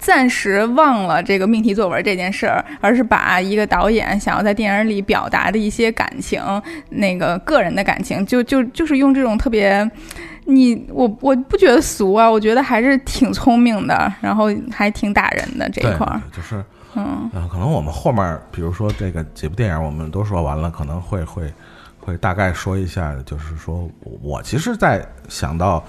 [0.00, 6.42] 暂时忘了这个命题作文这件事儿，而是把一个导演想要在电影里表达的一些感情，
[6.90, 9.88] 那个个人的感情，就就就是用这种特别。
[10.46, 16.62] 你我我不觉得俗啊，我觉得还是挺聪明的，然后还挺打人的这一块儿，就是
[16.96, 21.52] 嗯，呃，可能我们后面，比如说这个几部电影，我们都说完了，可能会会
[21.98, 23.88] 会大概说一下，就是说
[24.22, 25.82] 我其实，在想到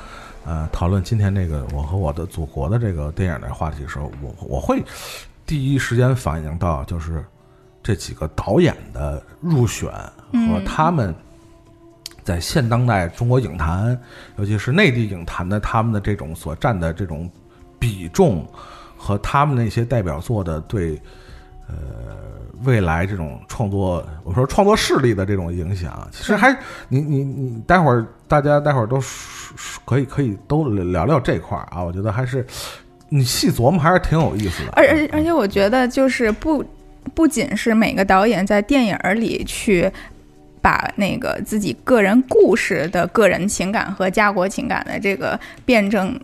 [0.45, 4.83] 呃讨论今天这个我和我的祖国的这个电影的话题的时候，我我会
[5.45, 7.23] 第一时间反映到就是
[7.83, 9.91] 这几个导演的入选
[10.31, 11.13] 和他们
[12.23, 13.95] 在现当代中国影坛，
[14.37, 17.29] 尤其是内地影坛的他们的这种所占的这种
[17.77, 18.43] 比重。
[19.05, 20.99] 和他们那些代表作的对，
[21.67, 21.75] 呃，
[22.63, 26.51] 未来这种创作，我说创作势力的这种影响，其实还
[26.89, 28.99] 你你你，待会儿大家待会儿都
[29.85, 32.43] 可以可以都聊聊这块儿啊，我觉得还是
[33.09, 34.71] 你细琢磨还是挺有意思的。
[34.71, 36.65] 而而而且我觉得就是不
[37.13, 39.87] 不仅是每个导演在电影里去
[40.63, 46.19] 把那个自己个人故事的个人情感和家国情感的这个辩证。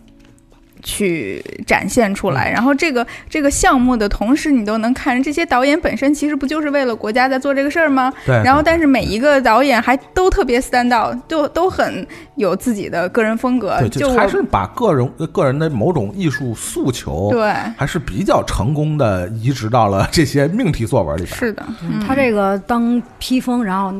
[0.82, 8.12] 去展现出来，然后这个这个项目的同时，你都能看这些导演本身其实不就是为了国家在做这个事儿吗？
[8.26, 8.34] 对。
[8.42, 13.80] 然后，但是每一个导演还都特别 stand out，都都很有自己的个人风格。
[13.88, 21.36] 就还是把个人个人的某种艺术诉求，对，还是比较成功的移植到了这些命题作文里边。
[21.36, 21.64] 是的，
[22.06, 23.94] 他这个当披风，然后。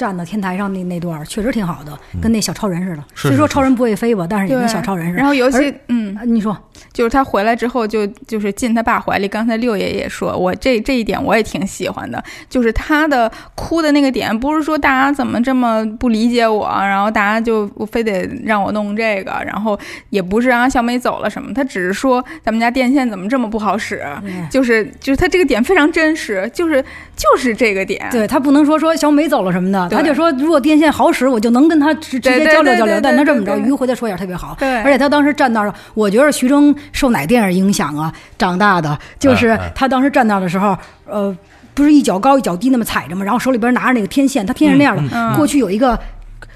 [0.00, 3.04] 站到天台上那那段确实挺好的，跟那小超人似的。
[3.14, 5.18] 虽说超人不会飞吧，但是也跟小超人似的。
[5.18, 6.56] 然后尤其嗯，你说，
[6.90, 9.28] 就是他回来之后就就是进他爸怀里。
[9.28, 24.02] 刚才六爷也说，我这这一点我也挺喜欢的，就是他的哭的那个点，不是说大家怎么这么不理解我，然后大家就非得让我弄这个，然后也不是让小美走了什么，他只是说咱们家电线怎么这么不好使，
[24.50, 26.82] 就是就是他这个点非常真实，就是
[27.14, 28.08] 就是这个点。
[28.10, 29.89] 对他不能说说小美走了什么的。
[29.90, 33.00] 他就说，如果电线好使，我就能跟他直直接交流交流。
[33.02, 34.56] 但他这么着，迂回的说也特别好。
[34.58, 38.12] 对，而且他当时站那儿，我觉得徐峥受哪电影影响啊？
[38.38, 40.76] 长大的就是他当时站那儿的时候，
[41.06, 41.36] 呃，
[41.74, 43.24] 不是一脚高一脚低那么踩着嘛？
[43.24, 45.34] 然后手里边拿着那个天线，他天是那样的。
[45.36, 45.98] 过去有一个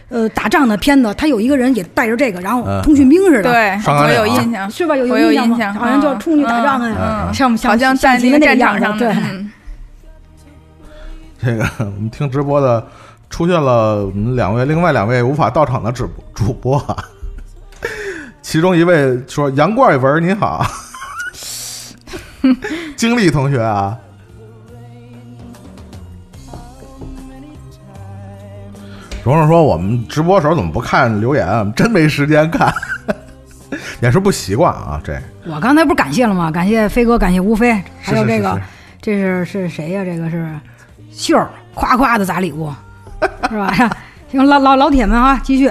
[0.09, 3.51] 呃打仗的片子，他有一个人也带着这个，然后通讯兵似的。
[3.51, 4.97] 对，我有印象，是吧？
[4.97, 8.99] 有有印象，好像就要冲去打仗啊，像好像在那个战场上。
[8.99, 9.15] 对，
[11.43, 12.87] 这个我们听直播的。
[13.35, 16.97] 出现了我们两位，另外两位无法到场的主主播，啊
[18.41, 20.65] 其中一位说：“杨冠文，你好，
[22.95, 23.99] 经历同学啊。”
[29.25, 31.73] 蓉蓉说：“我们直播时候怎么不看留言？
[31.75, 32.73] 真没时间看，
[34.01, 36.53] 也是不习惯啊。”这我刚才不是感谢了吗？
[36.53, 38.61] 感谢飞哥，感谢吴飞，还有这个，
[39.03, 40.05] 这是是谁呀？
[40.05, 40.49] 这个是
[41.11, 42.73] 秀儿，夸夸的砸礼物。
[43.49, 43.73] 是吧？
[44.31, 45.69] 行，老老老铁们啊，继续。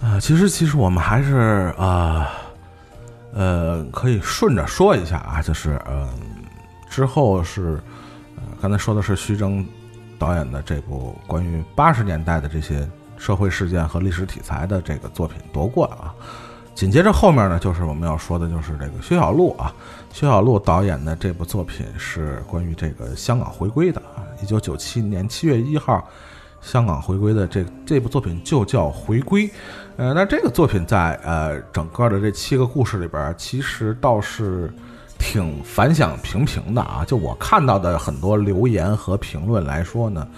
[0.00, 2.30] 啊，其实其实我们还是啊，
[3.32, 6.08] 呃，可以顺着说一下啊，就是嗯，
[6.90, 7.80] 之后是，
[8.60, 9.64] 刚才说的是徐峥
[10.18, 12.88] 导演的这部关于八十年代的这些。
[13.24, 16.12] 社会事件和历史题材的这个作品夺冠啊，
[16.74, 19.72] 紧接着后面呢，就是我们要说的，就是这个薛晓路啊，
[20.12, 26.06] 薛晓路导演的这部作品是关于这个香港回归的啊，一九九七年七月一号，
[26.60, 29.48] 香港回归的这这部作品就叫《回归》，
[29.96, 34.70] 呃，那这个作品在呃整个的这七个故事里边，其实倒是
[35.18, 40.28] 挺反响平平的啊，就我看到的很多留言和评论来说呢。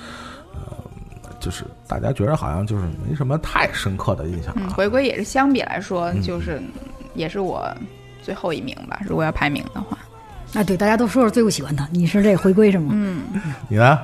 [1.46, 4.74] 就是大家觉得好像就是没什么太深刻的印象啊。
[4.74, 6.60] 回归也是相比来说，就是
[7.14, 7.72] 也是我
[8.20, 8.98] 最后一名吧。
[9.06, 9.96] 如果要排名的话，
[10.54, 12.88] 啊，对，大家都说说最不喜欢他，你是这回归是吗？
[12.92, 13.22] 嗯，
[13.68, 13.96] 你呢？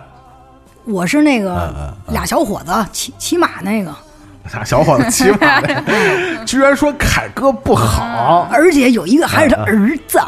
[0.85, 3.93] 我是那个俩小伙子骑骑马那个。
[4.53, 5.61] 俩小伙子骑马，
[6.47, 10.21] 居然说凯哥不好，而且有一个还是他儿子。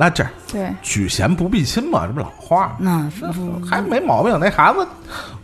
[0.00, 3.06] 那这对举贤不避亲嘛，这不老话那
[3.68, 4.38] 还没毛病。
[4.40, 4.86] 那孩子，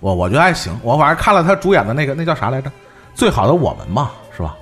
[0.00, 0.74] 我我觉得还行。
[0.82, 2.72] 我反正看了他主演的那个，那叫啥来着？
[3.14, 4.56] 最好的我们嘛，是吧？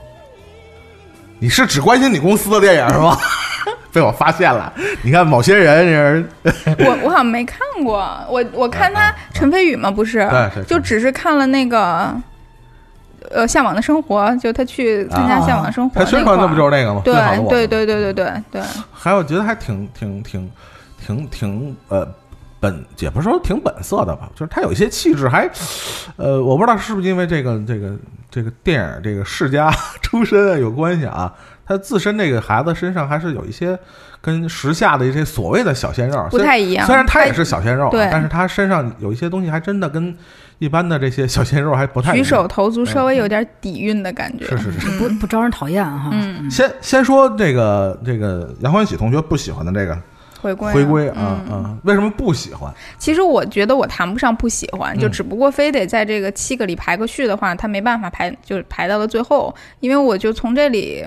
[1.39, 3.17] 你是只关心你公司的电影是吧？
[3.93, 4.73] 被我发现了。
[5.03, 8.05] 你看某些人，我我好像没看过。
[8.29, 10.29] 我我看他陈飞宇嘛，不是，
[10.67, 12.13] 就只是看了那个。
[13.31, 17.03] 呃，向往的生活，就他去参加向往的生活，他宣传的不就是那个吗？
[17.05, 17.15] 对
[17.49, 18.63] 对对对对对对。
[18.93, 20.51] 还有我觉得还挺挺挺
[21.05, 22.07] 挺挺呃
[22.61, 25.49] 本也不是说挺本色的吧，就是他有一些气质还，
[26.17, 27.95] 呃，我不知道是不是因为这个这个
[28.31, 29.71] 这个电影这个世家
[30.03, 31.33] 出身啊有关系啊，
[31.67, 33.79] 他自身这个孩子身上还是有一些
[34.21, 36.87] 跟时下的一些所谓的小鲜肉不太一样。
[36.87, 40.17] 虽然他也是小鲜肉，对，但是他身上有一些东西还真的跟
[40.65, 46.11] 一般的这些小鲜肉还不太举手投足稍微有点底蕴的感觉，是是是，不不招人讨厌哈。
[46.13, 49.97] 嗯，先先说这个这个杨欢喜同学不喜欢的这个。
[50.45, 51.75] 回归回归啊啊！
[51.85, 52.71] 为什么不喜欢？
[52.99, 59.55] 其实我觉得我谈不上不喜欢，就只不过非得在这个七个里排个序的话，他没办法排，就是排到了最后。
[59.81, 61.03] 因为我就从这里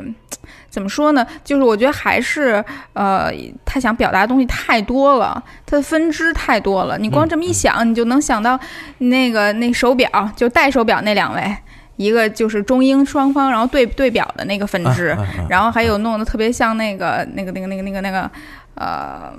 [0.71, 1.23] 怎么说呢？
[1.43, 3.32] 就是我觉得还是呃，
[3.63, 6.97] 他想表达的东西太多了，他的分支太多了。
[6.97, 8.60] 你光这么一想，你就能想到
[8.97, 11.56] 那个那手表，就戴手表那两位，
[11.97, 15.15] 一个就是中英双方，然后对对表的那个分支，
[15.47, 18.30] 然后还有弄得特别像那个那个那个那个那个那个。
[18.79, 19.33] 呃，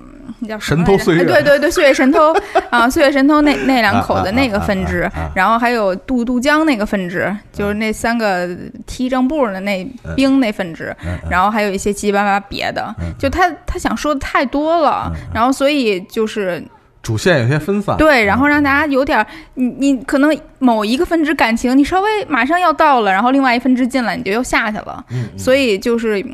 [0.48, 2.34] 叫神偷岁月，对对对，岁月神偷
[2.70, 8.48] 啊，岁月神偷那那两口子那个分支，然后还有渡渡江那个分支，就是那三个
[8.84, 9.84] 踢正步的那
[10.16, 10.92] 兵那分支，
[11.30, 16.60] 然后还有一些七七八八别的，就他他想说的太多了，然后所以就是
[17.00, 19.24] 主线有些分散，对，然后让大家有点
[19.54, 25.04] 你你可能某一个分支感情你稍微马上要到了，然后另外一分支进来你就又下去了，
[25.36, 26.24] 所以就是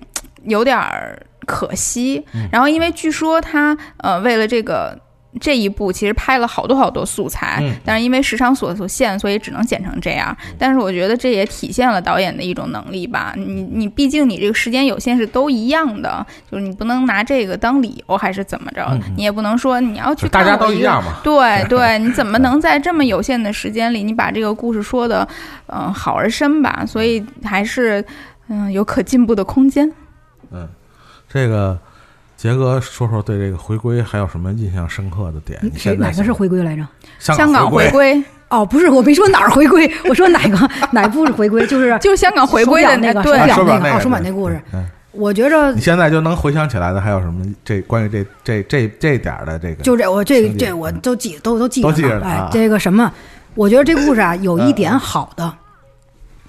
[0.45, 1.19] 有点儿。
[1.45, 4.99] 可惜，然后因为据说他呃为了这个
[5.41, 10.37] 这一部其实拍了好多好多素材，但是因为时长所所限，所以只能剪成这样。
[10.57, 13.35] 但是我觉得这也体现了导演的一种能力吧。
[13.37, 18.97] 你你毕竟你这个时间有限是都一样的，就是你不能拿这个当理由还是怎么着？
[19.17, 21.15] 你也不能说你要去大家都一样嘛。
[21.25, 25.27] 对 对，你怎么能在这么有限的时间里，你把这个故事说的
[25.67, 26.85] 嗯好而深吧？
[26.87, 28.05] 所以还是
[28.49, 29.93] 嗯有可进步的空间。
[30.53, 30.69] 嗯。
[31.35, 31.77] 这个
[32.37, 35.61] 杰哥说说对这个回归还有什么印象深刻的点？
[35.77, 36.87] 谁哪个是回归来着？
[37.19, 44.63] 香港回归哦，不是，我没说哪儿回归，我说哪个 哪部是回归，就是 就是香港回归的那个手表那个奥数码那故事。
[45.11, 47.45] 我觉着你现在就能回想起来的还有什么？
[47.65, 53.13] 这关于这这这这点的这个，就这我这这我都记都都记都记着哎，这个什么？
[53.57, 55.53] 我觉得这故事啊有一点好的。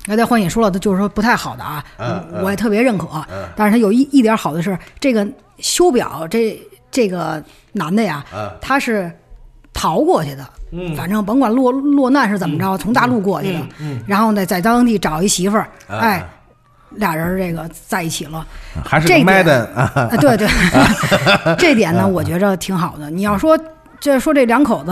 [0.05, 1.83] 刚才欢喜说了，他就是说不太好的啊，
[2.43, 3.07] 我也特别认可。
[3.55, 5.27] 但是他有一一点好的是，这个
[5.59, 8.23] 修表这这个男的呀，
[8.61, 9.11] 他是
[9.73, 10.45] 逃过去的。
[10.97, 13.59] 反正甭管落落难是怎么着，从大陆过去的。
[14.05, 16.21] 然后呢，在当地找一媳妇儿，哎，
[16.89, 18.45] 俩人这个在一起了。
[18.83, 20.09] 还是麦的啊？
[20.19, 20.47] 对对，
[21.57, 23.09] 这点呢，我觉着挺好的。
[23.09, 23.57] 你要说
[24.01, 24.91] 这说这两口子，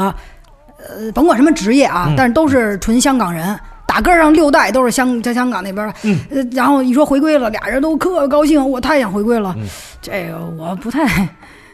[0.78, 3.60] 呃，甭管什么职业啊，但是都是纯香港人。
[3.94, 6.18] 打根上六代都是香在香港那边嗯，
[6.52, 9.56] 然后一说回归了，俩人都可高兴，我太想回归了。
[10.02, 11.30] 这个我不太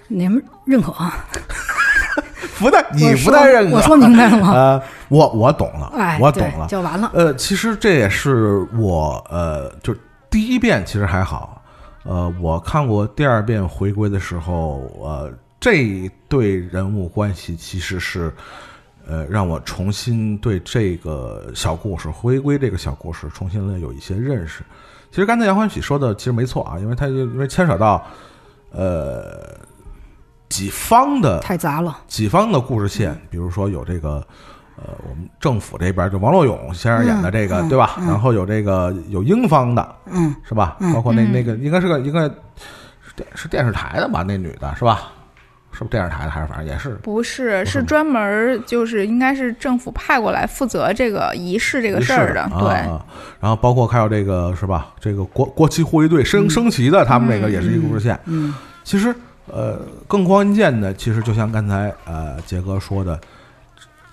[0.10, 1.16] 你们认可啊？
[2.60, 3.78] 不太，你不太认可？
[3.78, 4.52] 我说明白了吗？
[4.54, 7.10] 呃，我我懂了，哎，我懂了，就完了。
[7.14, 9.96] 呃，其实这也是我呃，就
[10.30, 11.62] 第一遍其实还好，
[12.04, 18.30] 呃，我看过第二遍回归的时候，呃，这对人物关系其实是。
[19.10, 24.64] 呃，让我重新对这个小故事回归这个小故事重新的有一些认识。
[25.10, 28.06] 其实刚才杨欢喜说的其实没错啊，因为他因为牵扯到
[28.70, 29.58] 呃
[30.48, 34.24] 几方的太杂了，几方的故事线，比如说有这个
[34.76, 37.98] 呃我们政府这边就王洛勇先生演的这个对吧？
[38.02, 40.78] 然后有这个有英方的，嗯，是吧？
[40.94, 44.22] 包括那那个应该是个应该是电是电视台的吧？
[44.22, 45.12] 那女的是吧？
[45.80, 46.90] 是不是电视台的还是反正也是？
[47.02, 52.68] 不是，是专门就是应该是政府派过来负责这个仪式这个事儿的，对。
[53.40, 54.94] 然后包括还有这个是吧？
[55.00, 58.20] 这个国国旗护卫队升升旗的，他们那个也是一个故事线。
[58.26, 59.16] 嗯，其实
[59.48, 63.18] 呃，更关键的，其实就像刚才呃杰哥说的，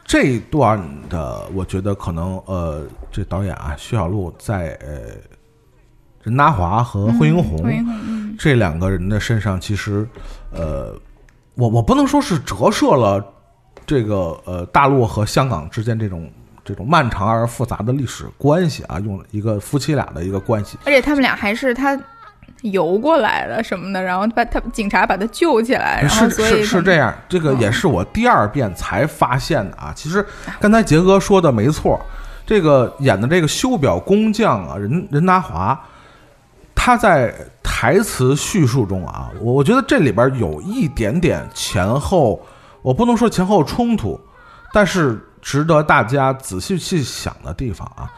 [0.05, 5.17] 这一段的，我觉得可能呃，这导演啊，徐小璐在呃
[6.23, 7.69] 任达华和惠英红
[8.39, 10.07] 这两个人的身上，其实
[10.53, 10.95] 呃。
[11.57, 13.25] 我我不能说是折射了
[13.85, 16.31] 这个呃大陆和香港之间这种
[16.65, 21.99] 这种漫长而复杂的历史关系啊，用一个夫妻俩的一个关系，而且他们俩还是他
[22.63, 29.93] 游过来的什么的，然后把他警察把他救起来，然后是是是这样，这个也是我第二遍才发现的啊。
[29.97, 30.25] 其实
[30.61, 31.99] 刚才杰哥说的没错，
[32.45, 35.81] 这个演的这个修表工匠啊，任任达华。
[36.87, 37.35] 他在
[37.65, 42.41] 台词叙述中啊，我我觉得这里边有一点点前后，
[42.81, 44.21] 我不能说前后冲突，
[44.73, 48.09] 但是值得大家仔细去想的地方啊。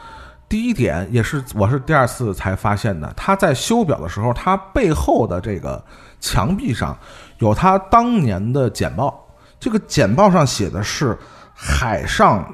[0.47, 5.83] 第一点也是我是第二次才发现的，他在修表的时候，他背后的这个
[6.19, 6.95] 墙壁上
[7.39, 9.27] 有他当年的简报，
[9.59, 11.17] 这个简报上写的是
[11.55, 12.47] 海上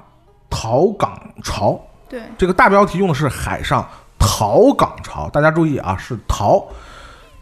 [0.49, 3.85] 逃港潮，对，这个大标题用的是海上
[4.19, 6.65] 逃港潮，大家注意啊，是逃。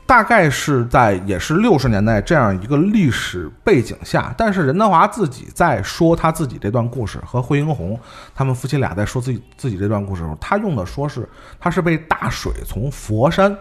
[0.06, 7.98] 大概是在也是六十年代这样一个历史背景下，但是任达华自己在说他自己这段故事，和惠英红
[8.36, 13.58] 他们夫妻俩在说自己自己这段故事的时候，他用的说是他是被大水从佛山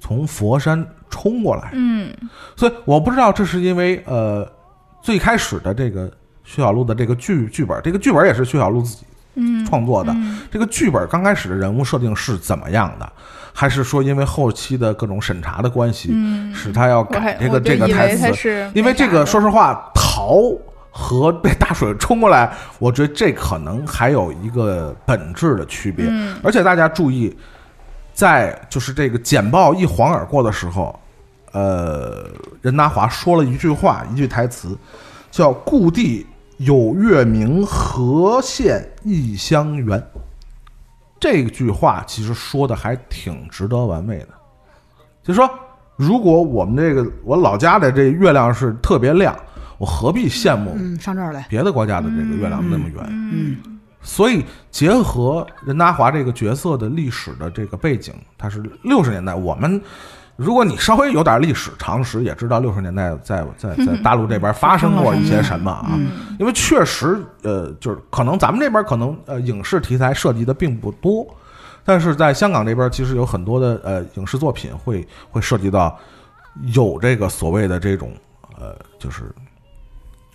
[0.00, 2.12] 从佛山冲过来，嗯，
[2.56, 4.50] 所以我不知道这是因为呃
[5.02, 6.10] 最开始的这个
[6.44, 13.12] 薛晓路的这个剧剧本，这个剧本也是薛晓路自己嗯创作的，嗯这个剧本刚开始的人物设定是怎么样的？
[13.52, 18.70] 还是说因为后期的各种审查的关系，嗯使他要改这个这个台词？
[18.74, 20.40] 因为这个说实话，逃
[20.90, 26.06] 和被大水冲过来，我觉得这可能还有一个本质的区别。
[26.08, 27.36] 嗯而且大家注意，
[28.12, 30.98] 在就是这个简报一晃而过的时候，
[31.52, 32.28] 呃，
[32.60, 34.76] 任达华说了一句话，一句台词，
[35.30, 36.26] 叫“故地
[36.64, 40.02] 有月明，河县异乡圆”。
[41.20, 44.28] 这句话其实说的还挺值得玩味的，
[45.22, 45.48] 就是说，
[45.96, 49.34] 如果我们这个我老家的这月亮是特别亮，
[49.78, 53.06] 我何必羡慕嗯，上这儿来，别的国家的这个月亮那么圆？
[53.08, 53.56] 嗯
[54.06, 59.34] 所以结合任达华这个角色的历史的这个背景，他是六十年代。
[59.34, 59.80] 我们
[60.36, 65.98] 如果你稍微有点历史常识，也知道六十年代在在在大陆这边发生过一些什么啊。
[66.38, 71.24] 因为确实，呃，就是可能咱们这边可能呃影视题材涉及的并不多，
[71.84, 75.96] 但是在香港这边其实有很多的呃影视作品会会涉及到
[76.74, 78.12] 有这个所谓的这种
[78.58, 79.32] 呃，就是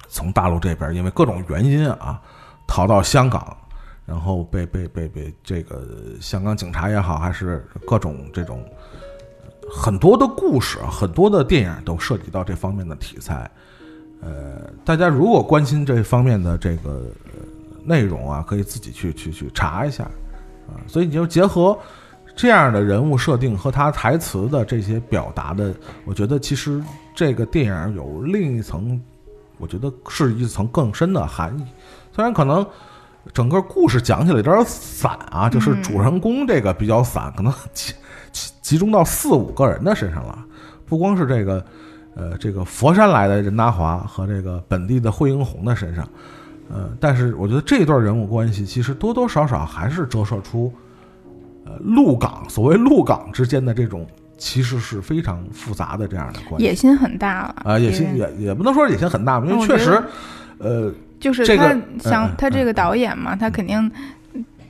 [0.07, 2.21] 从大陆这边因为各种原因啊
[2.65, 3.55] 逃到香港，
[4.05, 5.83] 然后被被被被这个
[6.21, 8.78] 香港警察也好，还是各种这种呃
[9.71, 13.49] 很多的故事，很多的电影都涉及到这方面的题材。
[14.21, 17.31] 呃，大家如果关心这方面的这个、呃、
[17.85, 20.03] 内容啊，可以自己去去去查一下
[20.67, 20.75] 啊。
[20.87, 21.77] 所以你就结合
[22.35, 25.73] 这样的人物设定和他台词的这些表达的，
[26.05, 26.83] 我觉得其实
[27.15, 28.99] 这个电影有另一层，
[29.57, 31.63] 我觉得是一层更深的含义。
[32.11, 32.65] 虽然可能
[33.33, 37.53] 整个故事讲起来有点散啊，就是主人公这个比较散，可能
[38.61, 40.45] 集中到四五个人的身上了，
[40.85, 41.63] 不光是这个。
[42.15, 46.05] 呃，这个佛山来的任达华和这个本地的惠英红的身上，
[46.67, 50.73] 呃，但是我觉得这段人物关系其实多多少少还是折射出，
[51.65, 54.05] 呃，陆港所谓陆港之间的这种
[54.37, 60.03] 其实是非常复杂的这样的关系野心很大了啊，野心也也不能说野心很大吧，因为确实
[60.57, 63.89] 呃，就是他这个嗯想嗯他这个导演嘛，他肯定。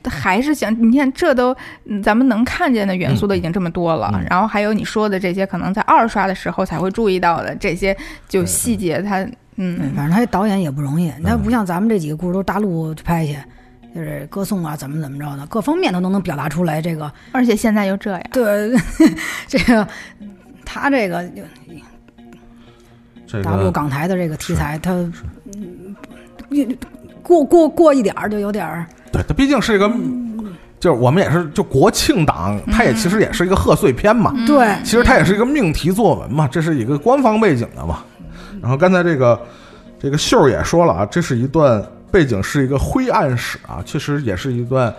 [0.02, 4.24] 他还是想，你看，这都嗯咱们能看见的元素都已经这么多了，嗯。
[4.30, 7.96] 然后还有你说的这些，可能在二刷的时候才会注意到的这些
[8.28, 13.36] 就细节，他对，嗯，反正他导演也不容易，那不像咱们这几个故事都是大陆去拍去，
[13.94, 16.80] 就是歌颂啊，怎么怎么着的，各方面他都能表达出来。
[16.80, 18.72] 这个而且现在又这样，对，
[19.46, 19.86] 这个
[20.64, 21.28] 他这个
[23.26, 25.94] 这大陆港台的这个题材，他嗯
[27.22, 29.90] 过过过一点儿就有点儿，对，它毕竟是一个，
[30.78, 37.98] 就是我们也是就国庆档，它也其实也是一个贺岁片嘛，对，其实它也是一个命题作文嘛，这是一个官方背景的嘛。
[38.60, 39.40] 然后刚才这个
[39.98, 44.92] 这个秀儿也说了啊，这是一段背景是一个灰暗史啊，确实也是一段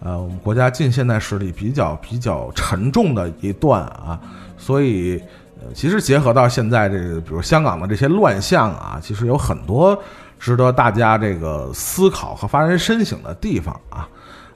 [0.00, 4.18] 呃我们国家近现代史里比较比较沉重的一段啊，
[4.58, 5.20] 所以。
[5.62, 9.96] 呃，其实结合到现在这个，比如香港的这些乱象啊，其实有很多
[10.38, 14.08] 值得大家这个思考和发人深省的地方啊。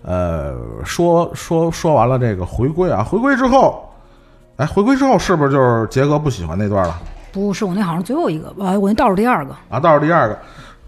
[0.02, 0.54] 呃，
[0.84, 3.92] 说说说完了这个回归啊，回归之后，
[4.56, 6.96] 哎，回归之后是不是就是杰哥不喜欢那段了
[7.32, 9.78] 不是我那好像最后一个，啊，我那倒数第二个，啊？
[9.80, 10.38] 倒数第二个，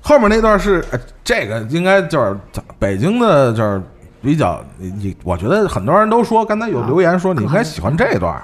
[0.01, 2.37] 后面那段是、呃这个应该就是
[2.79, 3.83] 北京的，就是
[4.23, 8.41] 比较你，我觉得很多人都说，刚才有留言说你应该喜欢这段，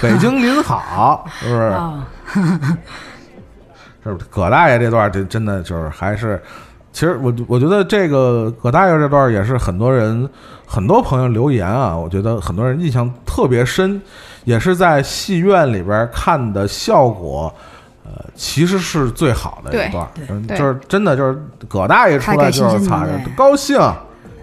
[0.00, 1.60] 北京您好， 是不是？
[1.60, 2.06] 啊，
[4.10, 4.16] 是？
[4.30, 6.42] 葛大爷这段这真的就是还是，
[6.92, 10.28] 其实我我觉得这个葛大爷这段也是很多人
[10.66, 14.00] 很多朋友留言啊，我觉得很多人印象特别深，
[14.44, 17.52] 也是在戏院里边看的效果。
[18.06, 20.06] 呃，其实是最好的一段，
[20.46, 22.86] 就是真的就是葛大爷出来就是
[23.34, 23.80] 高兴，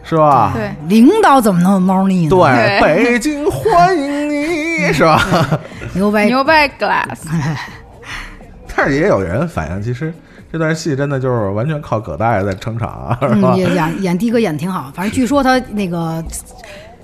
[0.03, 0.51] 是吧？
[0.55, 2.29] 对，领导怎么那么猫腻呢？
[2.31, 5.21] 对北京欢迎你，是吧？
[5.93, 7.19] 牛掰，牛掰 glass，
[8.75, 10.13] 但是也有人反映，其实
[10.51, 16.23] 这段戏真的就是完全靠葛大爷在撑场啊，演演的哥演的挺好，反正据说他那个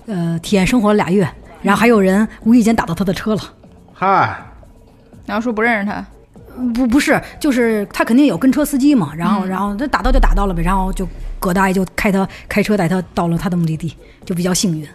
[0.05, 1.27] 呃体验生活了俩月，
[1.61, 3.41] 然后还有人无意间打到他的车了。
[3.93, 4.37] 嗨，
[5.25, 6.05] 然后说不认识他，
[6.73, 11.07] 不不是，就是他肯定有跟车司机嘛，然后然后他打到就打到了呗，然后就
[11.39, 13.95] 葛大爷就开他开车带他到了他的目的地，
[14.25, 14.87] 就比较幸运。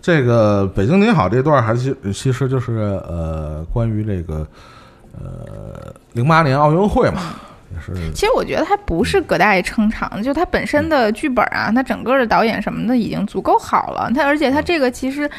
[0.00, 4.46] 这个北京您好这段还其其实就是呃关于这个
[5.12, 7.34] 呃零八年奥运会嘛，
[7.74, 7.92] 也是。
[8.12, 14.10] 其实我觉得他不是葛大爷撑场，就他本身的剧本啊，他整个的导演什么的已经足够好了。
[14.14, 15.30] 他而且他这个其实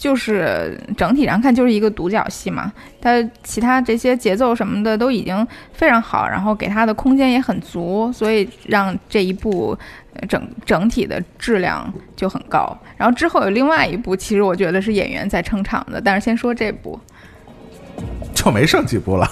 [0.00, 2.72] 就是整体上看就是一个独角戏嘛，
[3.02, 9.78] 他其他这些节奏什么的都已经非常好，然后给他的空间也很足，所以让这一部
[10.14, 12.74] 呃整整体的质量就很高。
[12.96, 16.98] 然后之后有另外一部，其实我觉得是演员在撑场的，但是先说这部，
[18.32, 19.30] 就没剩几部了。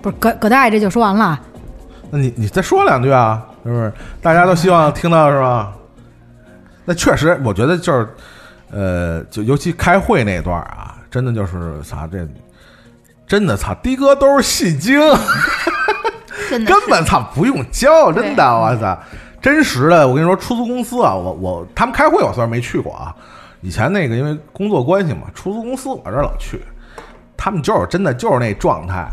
[0.00, 1.38] 不是葛葛大爷这就说完了，
[2.10, 3.92] 那你你再说两句啊，是不是？
[4.22, 5.74] 大家都希望听到是吧？
[6.86, 8.08] 那确实，我觉得就是，
[8.70, 12.26] 呃，就尤其开会那段啊，真的就是啥这，
[13.26, 14.98] 真的操，的哥都是戏精，
[16.48, 18.96] 真的是根本操不用教，真的，我操，
[19.42, 23.14] 真实的，我跟你说，出租公司啊，我我他们开会我虽然没去过啊，
[23.60, 26.62] 以前那个因为工作关系嘛，出租公司我这儿老去，
[27.36, 29.08] 他们就是真的就是那状态。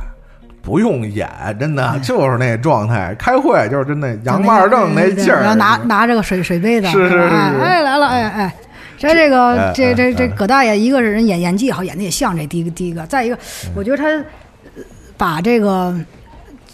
[0.64, 3.14] 不用演，真的就是那状态。
[3.20, 8.56] 开会就是真的杨八正那劲儿，然后拿拿着个水水杯子，是是是哎来了，哎哎。
[8.98, 10.28] 这这个哎这这这哎。
[10.30, 13.38] 葛大爷，一个是人演演技好，演的也像这第一个第一个，再一个，
[13.76, 14.84] 我觉得他呃
[15.18, 15.94] 把这个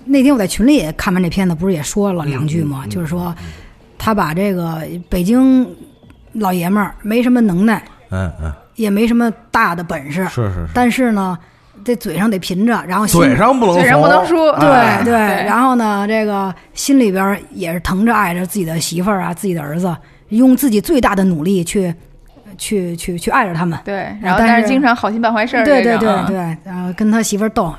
[0.05, 2.83] 那天我在群里也看完这片子，不是也说了两句吗？
[2.87, 3.33] 就是说
[3.97, 5.67] 他把这个北京
[6.33, 11.35] 老爷们儿没什么能耐，嗯嗯，也没什么大的本事，是是是，但是呢，
[11.83, 19.95] 这嘴上得贫着，然后心嘴上不能嘴上不能怂说对哎对，然后呢，这个心里边儿也是疼着爱着自己的媳妇儿啊，自己的儿子，
[20.29, 21.93] 用自己最大的努力去
[22.57, 23.79] 去去去爱着他们。
[23.85, 27.73] 对，然后但是但是经常好心办坏事儿对对对对，然后跟他媳妇儿斗，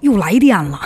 [0.00, 0.80] 又来电了，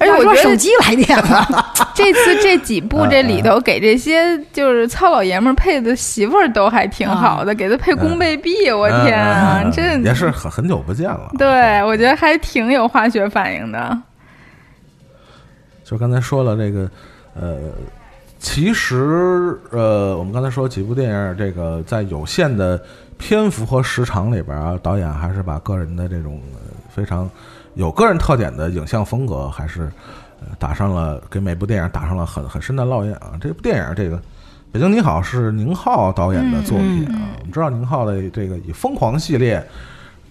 [0.00, 1.46] 而且我觉得手机来电了，
[1.94, 11.30] 这次这几部这里嗯头给这些就是糙老爷们儿配的媳妇儿都还挺好的，给他配宫贝碧，我天啊，这也是很很久不见了。
[11.38, 14.02] 对我觉得还挺有化学反应的。
[15.84, 16.90] 就刚才说了这个，
[17.34, 17.58] 呃，
[18.38, 22.82] 其实呃，我们刚才说几部电影，这个在有限的
[23.18, 26.60] 篇幅和时长里边啊，导演还是把个人的这种、呃
[26.92, 27.30] 非常
[27.74, 29.90] 有个人特点的影像风格，还是
[30.40, 33.32] 呃打上了给每部电影打上了很很深的烙印啊。
[33.40, 34.20] 这部电影这个。
[34.72, 39.60] 北京你好是宁浩导演的作品啊，我们知道宁浩的这个以《疯狂》系列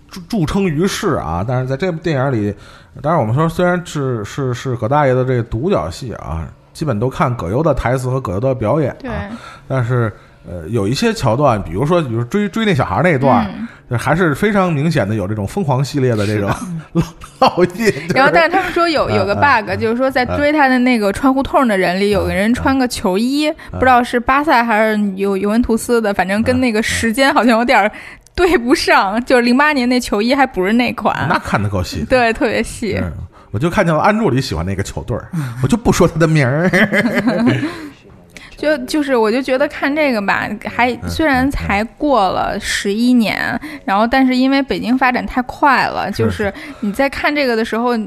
[0.10, 2.56] 著著称于世啊，但是在这部电影里，
[3.02, 9.28] 当然我们说虽然是是是葛大爷的这个独角戏啊，基本都看葛优的台词和葛优的表演，啊，
[9.68, 10.10] 但是
[10.48, 13.50] 呃有一些桥段，比如说比如追追那小孩那一段，
[13.90, 16.48] 嗯还是非常明显的有这种疯狂系列的这种
[16.94, 17.04] 烙
[17.40, 17.86] 烙 印。
[17.86, 27.92] 就是然后，但是他们说有有个嗯 bug，就是说在追他的那个穿胡同的人里，有个人穿个球衣，不知道是巴萨还是尤尤文图斯的，反正跟那个时间好像有点
[28.36, 32.96] 对不上，就是零八年那球衣还不是那款那，看的够细的，对，特别细。
[33.02, 33.12] 嗯，
[33.50, 35.30] 我就看见了安助理喜欢那个球队儿，
[35.64, 36.70] 我就不说他的名儿。
[38.60, 47.98] 就就是，我就觉得看这个吧，还嗯虽然才过了十一年，然后但是因为北京发展太快了，就是你在看这个的时候，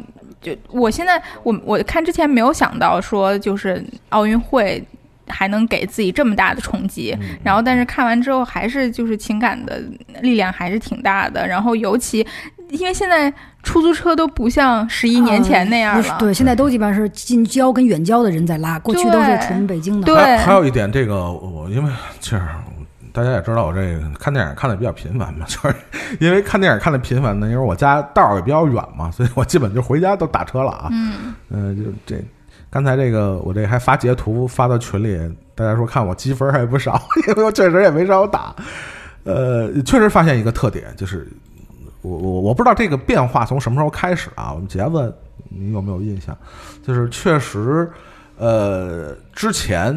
[0.43, 4.85] 就我现在我我看之前没有想到说就是奥运会。
[5.33, 9.83] 还能给自己这么大的冲击，嗯然后但是看完之后还是就是情感的
[10.21, 12.27] 力量还是挺大的，然后尤其
[12.69, 20.07] 因为现在出租车都不像十一年前那样了，对，现在都基本上是近郊跟远郊的人在拉，过去都是对纯北京的。
[20.07, 22.65] 对还还有一点，这个我因为这样
[23.13, 25.77] 大家也知道，我这个看电影看的比较频繁嘛， 就是
[26.19, 30.89] 因为看电影看的频繁呢，因为我家道儿也比较远嘛，所以我基本就回家都打车了啊。
[30.91, 32.25] 嗯，嗯、就这
[32.73, 35.21] 刚才这个我这还发截图发到群里，
[35.55, 36.99] 大家说看我积分还不少，
[37.29, 38.57] 因为我确实也没少打。
[39.25, 41.29] 呃，确实发现一个特点，就是
[42.01, 44.55] 我我我不知道这个变化从什么时候开始啊？
[44.55, 45.15] 我们杰子，
[45.51, 46.35] 你有没有印象？
[46.83, 47.87] 就是确实，
[48.39, 49.95] 呃，之前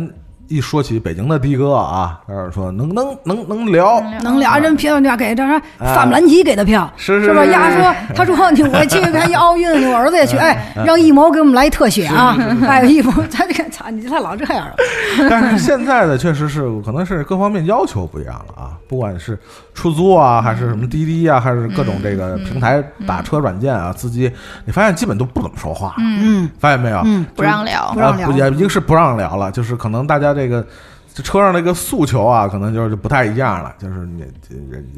[0.47, 5.61] 一说起北京的的哥啊，他，说能能能能聊，能聊人票价给这啥？
[5.79, 12.37] 哎范布兰奇给的票，是是是是丫说， 他说你我去看一奥运，我儿子也去，哎，让一毛给我们来一特写啊！
[12.67, 14.75] 哎，一毛，他这个操，你他老这样了。
[15.29, 19.37] 但是现在的确实是可能是各方面要求不一样了啊，不管是
[19.75, 24.31] 出租啊，还是什么滴滴啊，还是各种这个平台打车软件啊，司机，
[24.65, 26.49] 你发现基本都不怎么说话，嗯。
[26.57, 27.01] 发现没有？
[27.05, 28.29] 嗯，不让聊不，让聊。
[28.29, 30.65] 啊、也一个是不让聊了，就是可能大家这个
[31.13, 33.75] 这车上那个诉求啊，可能就是不太一样了。
[33.77, 34.23] 就是你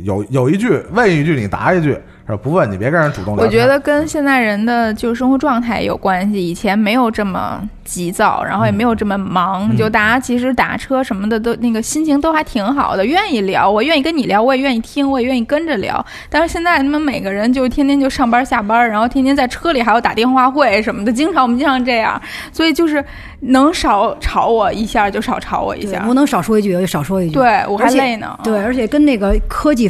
[0.05, 2.39] 有有一句问一句，你答一句，是吧？
[2.43, 3.45] 不问你别跟人主动聊。
[3.45, 16.05] 我觉得跟现在人的就是生活状态有关系，以前没有这么急躁，然后也没有这么忙，嗯就大家其实打车什么的都那个心情都还挺好的，愿意聊，我愿意跟你聊，我也愿意听，我也愿意跟着聊。
[16.29, 22.21] 但是现在他们每个人就天天就上班下班，然后天天在车里还要打电话会什么的，经常我们经常这样，
[22.51, 23.03] 所以就是
[23.39, 27.35] 能少吵我一下就少吵我一下，对我能少说一句我就少说一句。
[27.35, 28.37] 对我还累呢。
[28.43, 29.89] 对，而且跟那个科技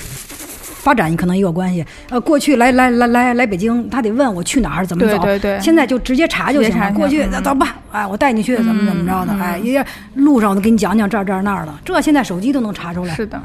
[0.87, 1.85] 发展可能也有关系。
[2.09, 6.89] 呃，过去来来来来来北京，他得问我去哪儿怎么走，对对对现在就直接查就行了。
[6.93, 9.77] 过去那走吧，哎，我带你去，怎么怎么着的，嗯哎，一
[10.13, 13.13] 路上我都给你讲讲这儿这儿那儿的，这现在手机都能查出来。
[13.13, 13.37] 是的，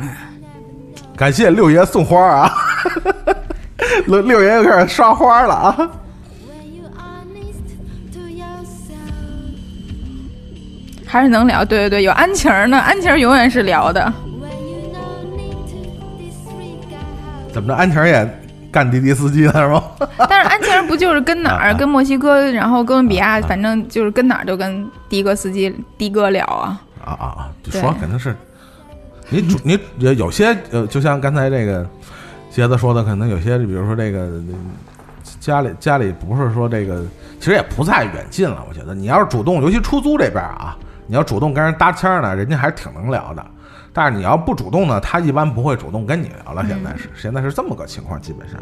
[1.16, 2.52] 感谢六爷送花啊！
[4.06, 5.90] 六六爷又开始刷花了啊?
[11.04, 11.64] 还是能聊。
[11.64, 14.12] 对对对，有安晴儿呢，安晴儿永远是聊的。
[17.52, 18.40] 怎么着，安琪儿也
[18.70, 19.82] 干滴滴司机了是吗？
[20.28, 26.80] 但是安琪儿不就是跟哪啊儿，跟墨西哥，然后哥伦比亚，反正就是跟哪儿就跟的哥司机的哥聊啊。
[27.04, 27.50] 啊啊啊！
[27.62, 28.34] 就说肯定是
[29.28, 31.84] 你主你有有些呃，就像刚才这个
[32.50, 34.42] 杰子说的，可能有些比如说这个呃
[35.40, 37.04] 家里家里不是说这个，
[37.40, 38.64] 其实也不在远近了。
[38.68, 40.76] 我觉得你要是主动，尤其出租这边啊，
[41.06, 43.44] 你要主动跟人搭腔呢，人家还是挺能聊的。
[43.92, 46.64] 但是你要不主动呢，他一般不会主动跟你聊了。
[46.66, 48.58] 现在是现在是这么个情况，基本上。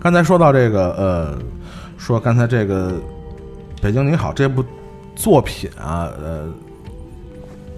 [0.00, 1.38] 刚才说到这个呃，
[1.96, 2.92] 说刚才这个
[3.80, 4.62] 《北京你好》这部
[5.16, 6.46] 作品啊，呃，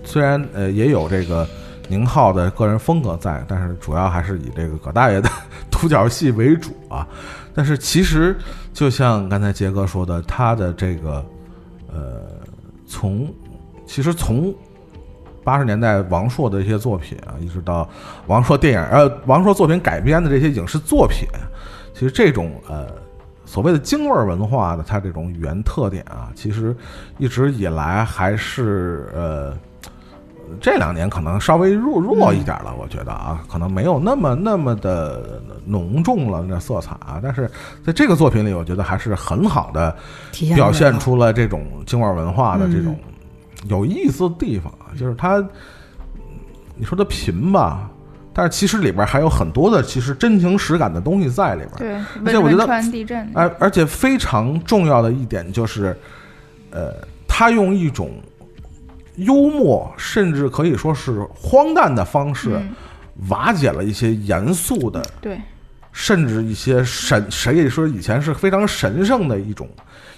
[0.05, 1.47] 虽然呃也有这个
[1.89, 5.31] 宁浩的个人风格在，但是主要还是以这个葛大爷的
[5.71, 7.07] 独角戏为主啊。
[7.55, 8.37] 但是其实
[8.75, 11.25] 就像刚才杰哥说的，他的这个
[11.97, 12.29] 呃，
[12.87, 13.33] 从
[13.87, 14.55] 其实从
[15.43, 17.89] 八十年代王朔的一些作品啊，一直到
[18.27, 21.27] 王朔电影呃王朔作品改编的这些影视作品，
[21.95, 22.89] 其实这种呃
[23.47, 26.77] 所谓的京味儿文化的它这种语言特点啊，其实
[27.17, 29.57] 一直以来还是呃
[30.61, 37.51] 这两年可能稍微弱弱一点了，我觉得啊，可能没有那么那么的浓重了那色彩啊，但是
[37.85, 39.95] 在这个作品里，我觉得还是很好的
[40.55, 42.99] 表现出了这种京味儿文化的这种
[43.69, 45.45] 有意思的地方啊，就是它，
[46.77, 47.91] 你说它贫吧，
[48.33, 51.73] 但是其实里边还有很多的其实真情实感的东西在里边。
[51.79, 51.95] 对，
[52.25, 55.97] 而且我觉得汶川地震，而而且非常重要的一点就是，
[56.71, 56.93] 呃，
[57.27, 58.11] 他用一种
[59.17, 62.75] 幽默，甚至可以说是荒诞的方式，嗯
[63.31, 65.41] 瓦解了一些严肃的对，
[65.91, 69.67] 甚至一些神，谁也说以前是非常神圣的一种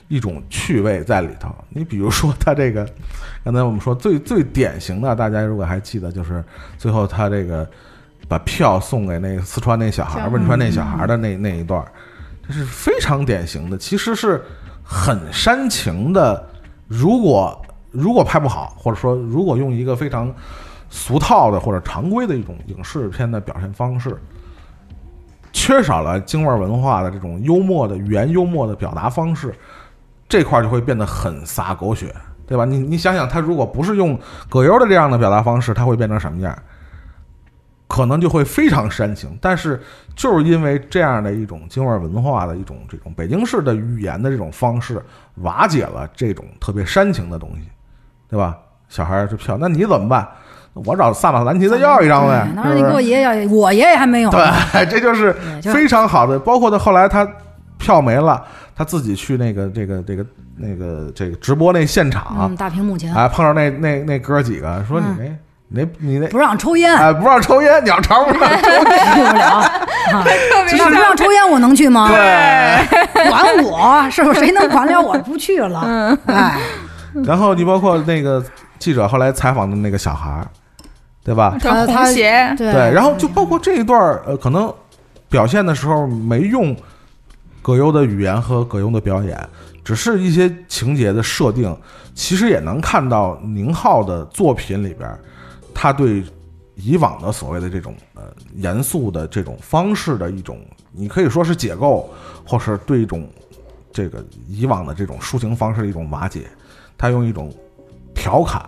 [0.09, 1.55] 一种趣味在里头。
[1.69, 2.85] 你比如说他这个，
[3.45, 6.43] 刚才我们说最最典型的，大家如果还记得，就是
[6.77, 7.65] 最后他这个
[8.27, 11.93] 把票送给那个四川那小孩儿、汶川那小孩儿的那那一段儿，
[12.49, 14.43] 这是非常典型的，其实是
[14.83, 16.45] 很煽情的。
[16.89, 20.35] 如果如果拍不好，或者说如果用一个非常
[20.91, 24.17] 俗套的或者常规的一种影视片的表现方式，
[25.53, 29.55] 缺少了京味文化的这种幽默的语言幽默的表达方式，
[30.29, 32.15] 这块就会变得很洒狗血，
[32.47, 32.65] 对吧？
[32.65, 34.19] 你你想想，他如果不是用
[34.49, 36.57] 葛优的这样的表达方式，他会变成什么样？
[37.87, 39.83] 可能就会非常煽情，但是
[40.15, 45.03] 就是因为这样的一种京味文化的一种这种北京市的语言的这种方式，
[45.37, 47.63] 瓦解了这种特别煽情的东西，
[48.31, 48.57] 对吧？
[48.89, 50.27] 小孩儿这票，那你怎么办？
[50.87, 54.53] 我找萨马兰奇再要一张呗对，当然你给我爷爷要，我爷爷还没有呢。
[54.73, 56.39] 对， 这就是非常好的。
[56.39, 57.27] 包括他后来他
[57.79, 58.41] 票没了，
[58.77, 60.25] 他自己去那个这个这个
[60.57, 65.39] 那个这个直播那现场嗯，，大屏幕前哎，碰上那那那哥几个说你嗯
[65.71, 69.45] 那你那你那不让抽烟，哎不让抽烟，鸟巢不让抽烟，去不了。
[69.49, 70.25] 啊
[70.71, 72.09] 那不让抽烟，我能去吗？
[72.09, 73.29] 对。
[73.29, 74.41] 管我是不是？
[74.41, 75.19] 谁能管了我？
[75.21, 75.83] 不去了。
[75.85, 76.57] 嗯哎，
[77.25, 78.45] 然后你包括那个
[78.79, 80.49] 记者后来采访的那个小孩儿，
[81.25, 81.57] 对吧？
[81.61, 82.73] 叫红鞋，对。
[82.73, 84.73] 对，然后就包括这一段儿，呃，可能
[85.29, 86.75] 表现的时候没用
[87.61, 89.39] 葛优的语言和葛优的表演，
[89.85, 91.77] 只是一些情节的设定，
[92.15, 95.19] 其实也能看到宁浩的作品里边，
[95.75, 96.23] 他对
[96.77, 98.23] 以往的所谓的这种呃
[98.55, 100.61] 严肃的这种方式的一种，
[100.93, 102.09] 你可以说是解构，
[102.47, 103.29] 或是对一种
[103.93, 106.43] 这个以往的这种抒情方式的一种瓦解，
[106.99, 107.51] 他用一种
[108.13, 108.61] 调侃，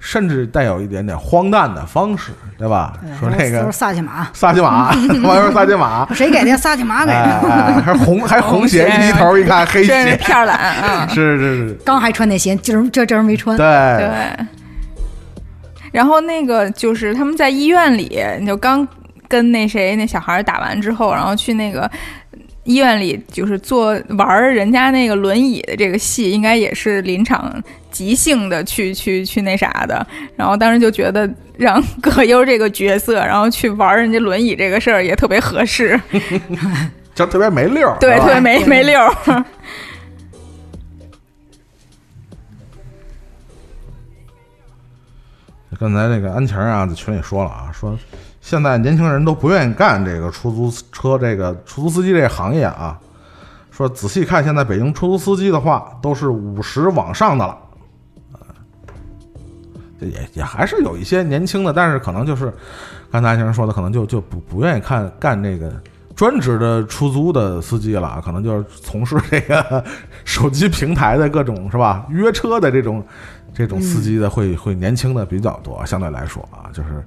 [0.00, 2.94] 甚至带有一点点荒诞的方式，对吧？
[3.18, 4.90] 说那个都是萨琪玛，萨琪玛，
[5.22, 6.56] 网友萨琪玛，谁给的？
[6.56, 7.48] 萨琪玛给哎的。
[7.48, 11.06] 哎，还红还红鞋，一低头一看黑鞋，片儿懒啊！
[11.14, 13.56] 是是是，刚还穿那鞋，今儿这今儿没穿。
[13.56, 13.66] 对，
[13.98, 14.46] 对。
[15.90, 18.86] 然后那个就是他们在医院里，你就刚
[19.26, 21.90] 跟那谁那小孩打完之后，然后去那个
[22.68, 30.06] 医院里，就是做玩儿人家那个轮椅的这个戏，应该也是临场即兴的去去去那啥的。
[30.36, 35.98] 然后当时就觉得让葛优这个角色，然后去玩人家轮椅这个事儿也特别合适，
[37.14, 39.44] 就特别没溜儿，对，特别没 没溜儿。
[45.80, 47.98] 刚才那个安晴啊，在群里说了啊，说
[48.48, 52.98] 现在年轻人都不愿意干这个出租车这个出租司机这个行业啊。
[53.70, 57.58] 说仔细看，现在北京出租司机的话，都是五十往上的了。
[58.32, 58.38] 呃
[60.00, 62.50] 这也也还是有一些年轻的，但是可能就是
[63.10, 65.70] 刚才先生说的，可能就就不不愿意看干这个
[66.16, 69.84] 专职的出租的司机了，可能就是从事这个
[70.24, 73.04] 手机平台的各种是吧约车的这种
[73.52, 77.04] 这种司机的会会年轻的比较多，相对来说啊，就是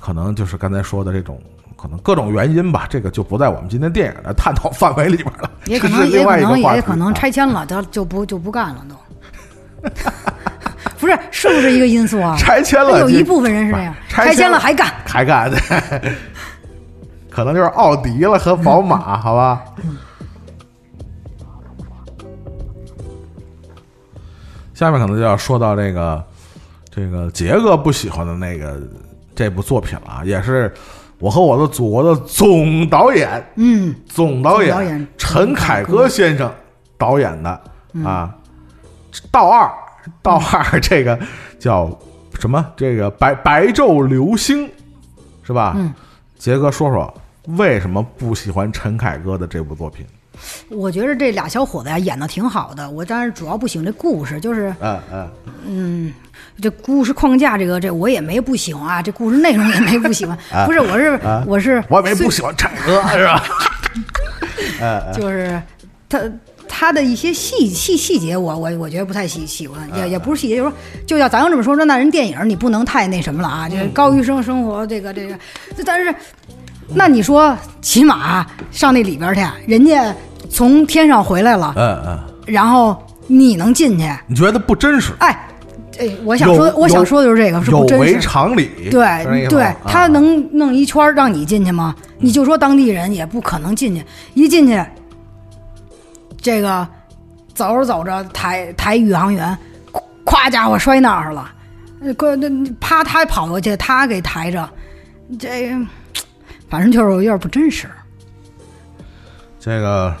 [0.00, 1.40] 可能就是刚才说的这种。
[1.80, 9.88] 可能各种原因吧，这个就不在我们今天电影的探讨范围里边了，也 可能，也可能，也可能啊拆迁了，他就不就不干了都。
[10.98, 12.34] 不是，是不是一个因素啊？
[12.36, 14.92] 拆迁了就有一部分人是这样，拆 拆迁了还干。
[15.06, 15.56] 还干的，
[17.30, 19.62] 可能就是奥迪了和宝马，好吧？
[24.74, 26.24] 下面可能就要说到这个
[26.90, 28.80] 这个杰哥不喜欢的那个
[29.38, 30.74] 这部作品了啊，也是
[31.20, 36.52] 我和我的祖国的总导演嗯，总导总导演陈凯歌先生
[36.96, 37.50] 导演的
[38.04, 38.34] 啊，
[39.30, 39.70] 道二
[40.22, 41.16] 道二这个
[41.56, 41.88] 叫
[42.40, 42.66] 什么？
[42.76, 44.68] 这个白白昼流星
[45.44, 45.74] 是吧？
[45.76, 45.94] 嗯，
[46.36, 47.14] 杰哥说说
[47.56, 50.04] 为什么不喜欢陈凯歌的这部作品？
[50.68, 55.30] 我觉得这俩小伙子呀演的挺好的，我当然主要不喜欢这故事，就是嗯嗯
[55.64, 56.12] 嗯
[56.60, 63.44] 这故事框架这个这我也没不喜欢啊，这故事内容也没不喜欢，啊不是我是啊我是我也没不喜欢唱歌是吧？
[64.80, 65.60] 呃 就是
[66.08, 66.20] 他
[66.68, 75.36] 他的一些细细细节我，我我觉得不太喜喜欢，也也不是细节，就是说，就要咱要这么说，说那人电影你不能太那什么了啊，就是高于生生活这个这个，
[75.86, 76.14] 但是
[76.94, 80.14] 那你说起码上那里边去，人家
[80.50, 85.12] 从天上回来了，嗯嗯，然后你能进去，你觉得不真实？
[85.20, 85.44] 哎。
[85.98, 88.20] 哎，我想说，我想说的就是这个，是有违不真实。
[88.20, 91.94] 常理，对对他啊能弄一圈让你进去吗？
[92.18, 94.80] 你就说当地人也不可能进去，一进去，
[96.40, 96.86] 这个
[97.52, 99.56] 走着走着抬抬宇航员，
[100.24, 101.50] 咵家伙摔那儿了，
[102.00, 104.68] 呃过那啪他跑过去，他给抬着，
[105.38, 105.74] 这
[106.68, 107.88] 反正就是有点不真实。
[109.58, 110.14] 这个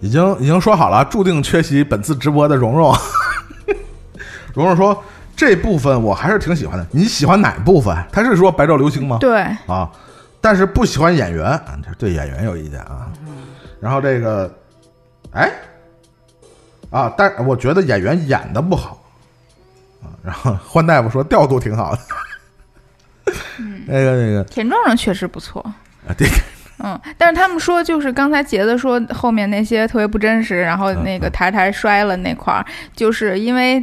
[0.00, 2.94] 已经已经说好了，注定缺席本次直播的蓉蓉。
[4.58, 5.02] 蓉蓉说
[5.36, 6.86] 这部分我还是挺喜欢的。
[6.90, 7.96] 你喜欢哪部分？
[8.12, 9.18] 他是说白昼流星吗？
[9.20, 9.90] 对，啊，
[10.40, 13.08] 但是不喜欢演员，啊对演员有意见啊。
[13.80, 14.52] 然后这个，
[15.32, 15.50] 哎，
[16.90, 19.00] 啊，但我觉得演员演的不好
[20.02, 20.10] 啊。
[20.24, 22.00] 然后换大夫说调度挺好的。
[23.86, 25.60] 那个那个田壮壮确实不错。
[26.06, 26.28] 啊，对，
[26.78, 33.82] 嗯，但是他们说，就是刚才杰子说后面那些特别不真实，然后那个台台摔了那块儿，就是因为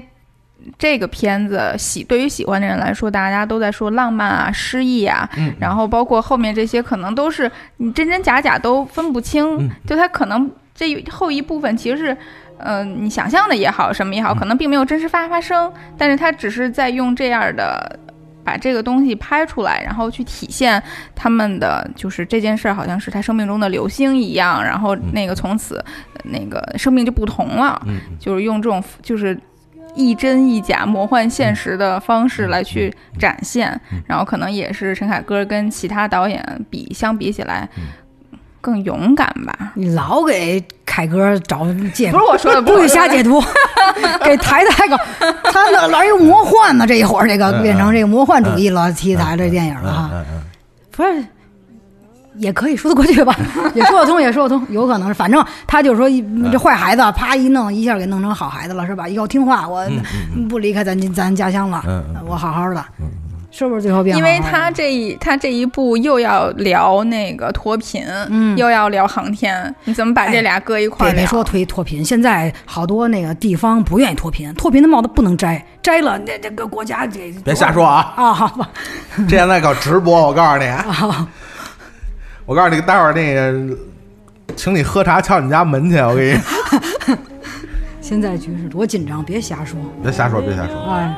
[0.78, 12.18] 这个片子喜对于喜欢的人来说，大家都在说浪漫啊、诗意啊，嗯然后包括后面这些可能都是你真真假假都分不清，嗯就它可能这后一部分其实是。
[12.57, 14.38] 嗯、你想象的也好，什么也好，嗯。
[14.38, 17.99] 可能并没有真实发发生，但是它只是在用这样的
[18.45, 20.82] 把这个东西拍出来，然后去体现
[21.13, 27.99] 他们的就是这件事儿好像是他生命中的流星一样，然后那个从此呃那个生命就不同了，嗯。
[28.18, 29.38] 就是用这种就是
[29.95, 37.67] 亦真一假、魔幻现实的方式来去展现，然后可能也是陈凯歌跟其他导演比相比起来
[38.61, 39.71] 更勇敢吧。
[39.75, 43.41] 你老给凯歌找借口不是，我说的，不许瞎解读，
[44.23, 44.97] 给抬抬高，
[45.51, 46.85] 他哪哪有魔幻呢？
[46.85, 50.41] 这一会儿这个嗯变成这个魔幻主义了题材这电影了哈，嗯嗯。
[50.91, 51.25] 不是。
[52.38, 53.36] 也可以说得过去吧，
[53.73, 59.07] 也说得通，也说得通，有可能是，反正他就说一这坏孩子，啪一弄，一下给弄成好孩子了，是吧？
[59.07, 59.86] 以后听话，我
[60.49, 61.83] 不离开咱咱家乡了
[62.27, 62.83] 我好好的。
[63.57, 64.23] 是不是最后变好因？
[64.25, 71.13] 为他这一他这一步又要聊那个脱贫，嗯又要聊航天，你怎么把这俩搁一块儿聊？
[71.15, 78.11] 别别说推脱贫，现在好多那个地方不愿意脱贫，脱贫的帽子不能摘，摘了那这个国家这别瞎说啊！
[78.17, 78.33] 啊！
[78.33, 78.69] 好吧，
[79.25, 80.65] 这现在搞直播，我告诉你，
[82.45, 83.75] 我告诉你，待会儿那个，
[84.55, 87.17] 请你喝茶敲你家门去，我给你。
[87.99, 89.79] 现在局势多紧张，别瞎说。
[90.03, 90.75] 别瞎说，别瞎说。
[90.91, 91.17] 哎，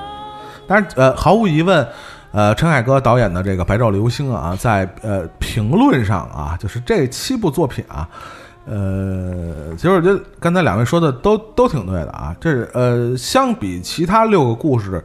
[0.66, 1.86] 但是呃，毫无疑问，
[2.32, 8.08] 呃，陈凯歌导演的这个《白昼流星》啊，在呃评论上啊，就是这七部作品啊，
[8.66, 12.34] 呃，其实我觉得刚才两位说的都都挺对的啊。
[12.40, 15.04] 这是呃，相比其他六个故事，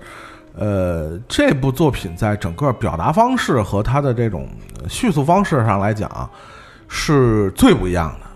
[0.55, 4.49] 呃，这部作品在整个表达方式和它的这种
[4.89, 6.29] 叙述方式上来讲，
[6.89, 8.27] 是最不一样的。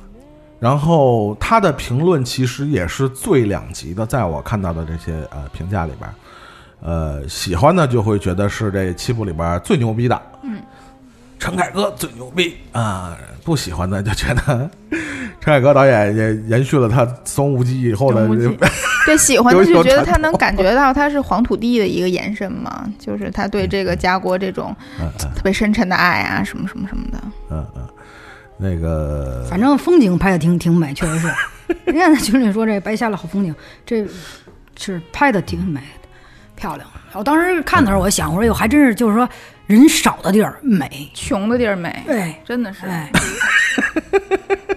[0.59, 6.11] 然后他的评论其实也是最两极的，在我看到的这些呃评价里边，
[6.81, 10.59] 呃，喜欢的就会觉得是这七部里边最牛逼的，嗯，
[11.47, 14.69] 陈凯歌最牛逼啊、不喜欢的就觉得
[15.41, 18.27] 陈凯歌导演也延续了他《松无忌》以后的
[19.07, 24.75] 对喜欢的 就觉得他能感觉到他是黄土地的一个延伸嘛，就是他对这个家国这种
[25.37, 27.19] 特别深沉的爱啊，什么什么什么的。
[27.51, 27.89] 嗯嗯，
[28.59, 31.33] 那个反正风景拍的挺挺美，确实是。
[31.85, 33.55] 人家在群里说这白瞎了好风景，
[33.87, 34.05] 这
[34.77, 36.09] 是拍的挺美的，
[36.57, 36.89] 漂亮。
[37.17, 39.29] 我当时看的时候，我想，我说哟，还真是就是说
[39.67, 42.87] 人少的地儿美，穷的地儿美，对真的是。
[42.87, 43.11] 哎，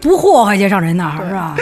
[0.02, 1.56] 不祸害去上人那儿是吧？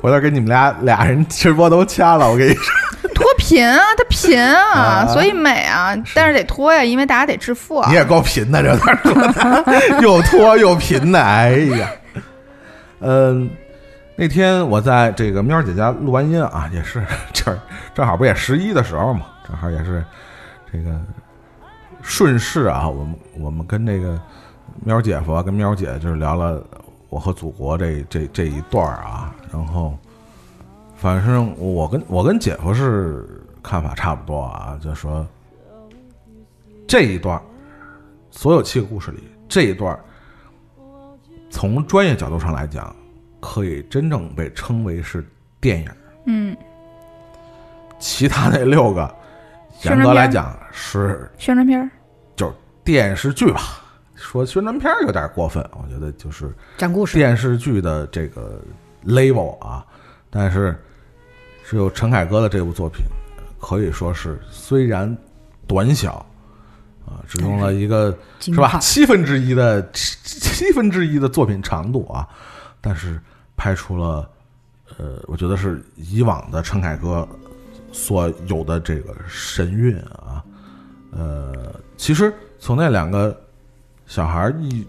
[0.00, 2.72] 回头给你们俩俩人直播都掐了，我跟你说，
[3.14, 7.94] 脱贫啊，他贫啊，啊所以美啊，但是得脱呀，因为大家得致富啊你。
[7.94, 11.90] 也够贫的，这段说的， 又脱又贫的，哎呀，
[13.00, 13.48] 嗯、
[14.16, 17.02] 那天我在这个喵姐家录完音啊，也是
[17.32, 17.58] 这儿
[17.94, 20.04] 正好不也十一的时候嘛，正好也是
[20.70, 21.00] 这个
[22.02, 24.20] 顺势啊，我们我们跟这个
[24.84, 26.62] 喵姐夫啊，跟喵姐就是聊了
[27.08, 29.96] 我和祖国这这这一段啊，然后
[30.96, 33.26] 反正我跟我跟姐夫是
[33.62, 35.26] 看法差不多啊，就说
[36.86, 37.40] 这一段
[38.30, 39.98] 所有七个故事里这一段，
[41.50, 42.94] 从专业角度上来讲，
[43.40, 45.26] 可以真正被称为是
[45.60, 45.90] 电影。
[46.26, 46.56] 嗯，
[47.98, 49.14] 其他那六个，
[49.82, 51.90] 严格来讲是宣传片儿
[52.36, 52.54] 就是
[52.84, 53.60] 电视剧吧。
[54.14, 58.60] 说宣传片儿有点过分，我觉得就是讲故事，电视剧的这个
[59.06, 59.86] level 啊，
[60.28, 60.76] 但是
[61.64, 63.04] 只有陈凯歌的这部作品，
[63.60, 65.16] 可以说是虽然
[65.68, 66.14] 短小
[67.06, 72.28] 啊，只用了一个是吧七分之一的七七分之一的作品长度啊，
[72.80, 73.20] 但是
[73.56, 74.28] 拍出了
[74.96, 77.26] 呃，我觉得是以往的陈凯歌
[77.92, 80.44] 所有的这个神韵啊，
[81.12, 83.38] 呃，其实从那两个
[84.06, 84.86] 小孩一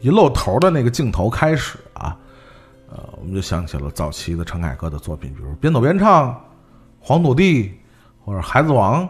[0.00, 2.16] 一露头的那个镜头开始啊，
[2.90, 6.30] 呃，我们就想起了早期的陈凯歌的作品，比如《边走边唱》
[7.00, 7.68] 《黄土地》
[8.24, 9.04] 或者《孩子王》。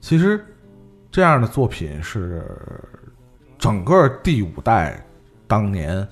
[0.00, 0.44] 其实
[1.10, 2.44] 这样的作品是
[3.58, 5.04] 整个第五代
[5.46, 6.06] 当年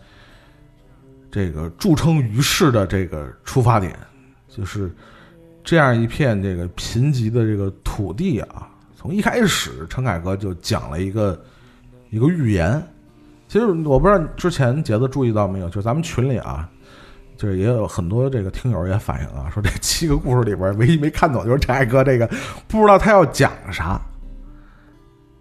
[1.30, 3.96] 这个著称于世的这个出发点，
[4.48, 4.92] 就是
[5.64, 8.68] 这样一片这个贫瘠的这个土地啊。
[8.94, 11.42] 从一开始，陈凯歌就讲了一个
[12.10, 12.80] 一个预言。
[13.48, 16.68] 其实我不知道之前杰子注意到没有，就是咱们群里啊，
[17.36, 22.26] 就是也有很多这个听友也反映啊，说这七个故事里边唯一没看懂就是陈凯歌这个，
[22.66, 24.00] 不知道他要讲啥。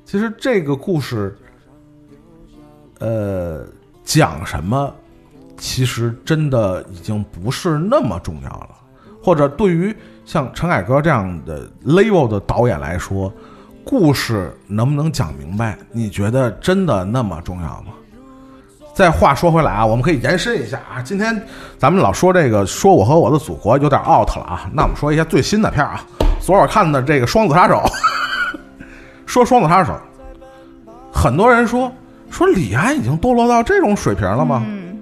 [0.06, 1.36] 其实这个故事，
[3.00, 3.66] 呃，
[4.04, 4.94] 讲什么，
[5.58, 8.70] 其实真的已经不是那么重要了。
[9.24, 9.96] 或者对于
[10.26, 13.32] 像陈凯歌这样的 level 的导演来说，
[13.84, 17.94] 故事能不能讲明白，你觉得真的那么重要吗？
[18.94, 21.02] 再话说回来啊，我们可以延伸一下啊。
[21.02, 21.42] 今天
[21.78, 24.70] 咱们老说这个，说我和我的祖国有点 out 了啊。
[24.72, 26.06] 那我们说一下最新的片儿啊，
[26.40, 27.76] 昨晚看的这个《双子杀手》。
[29.26, 29.94] 说《双子杀手》，
[31.12, 31.92] 很多人说
[32.30, 34.64] 说李安已经堕落到这种水平了吗？
[34.68, 35.02] 嗯，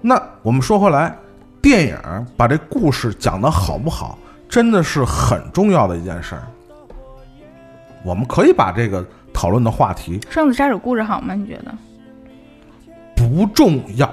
[0.00, 1.16] 那我们说回来，
[1.62, 1.96] 电影
[2.36, 6.42] 把这故事讲得好不好，真的是很重要的一件事儿。
[8.04, 11.34] 我们可以把这个讨论的话题双子杀手故事好吗？
[11.34, 11.74] 你觉得？
[13.14, 14.08] 不重要。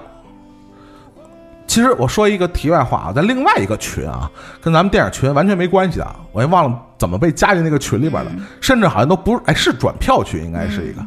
[1.68, 4.30] 其实我说一个题外话啊，在另外一个群啊，
[4.62, 8.32] 跟咱们电影群完全没关系的啊，我也忘了怎么被加进那个群里边了，
[8.62, 11.06] 甚至好像都不是，哎，是转票群，应该是一个。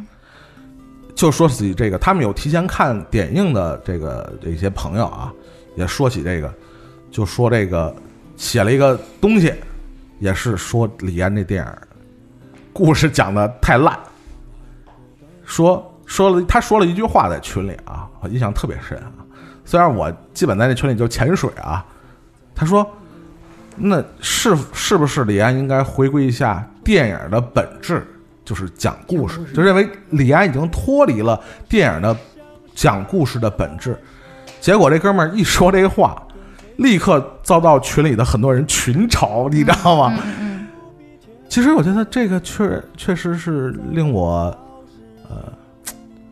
[1.15, 5.33] 就说起这个，他们有提前看点映的这个这些朋友啊，
[5.75, 6.53] 也说起这个，
[7.09, 7.93] 就说这个
[8.39, 9.53] 写了一个东西，
[10.17, 11.71] 也是说李安这电影
[12.71, 13.99] 故事讲的太烂，
[15.43, 19.11] 说说了他说了一句话在群里啊，我印象特别深啊。
[19.65, 21.85] 虽然我基本在那群里就潜水啊，
[22.55, 22.89] 他说，
[23.75, 28.07] 那是是不是李安应该回归一下电影的本质，
[28.45, 32.15] 就是讲故事，就认为李安已经脱离了电影的
[32.73, 33.99] 讲故事的本质。
[34.61, 36.25] 结果这哥们儿一说这话，
[36.79, 40.17] 立刻遭到群里的很多人群嘲，你知道吗？
[41.49, 44.57] 其实我觉得这个确确实是令我，
[45.29, 45.51] 呃，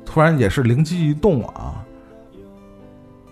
[0.05, 1.83] 突然也是灵机一动啊。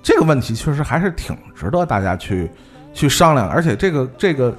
[0.03, 2.51] 这个问题确实还是挺值得大家去
[2.93, 4.53] 去商量，而且这个这个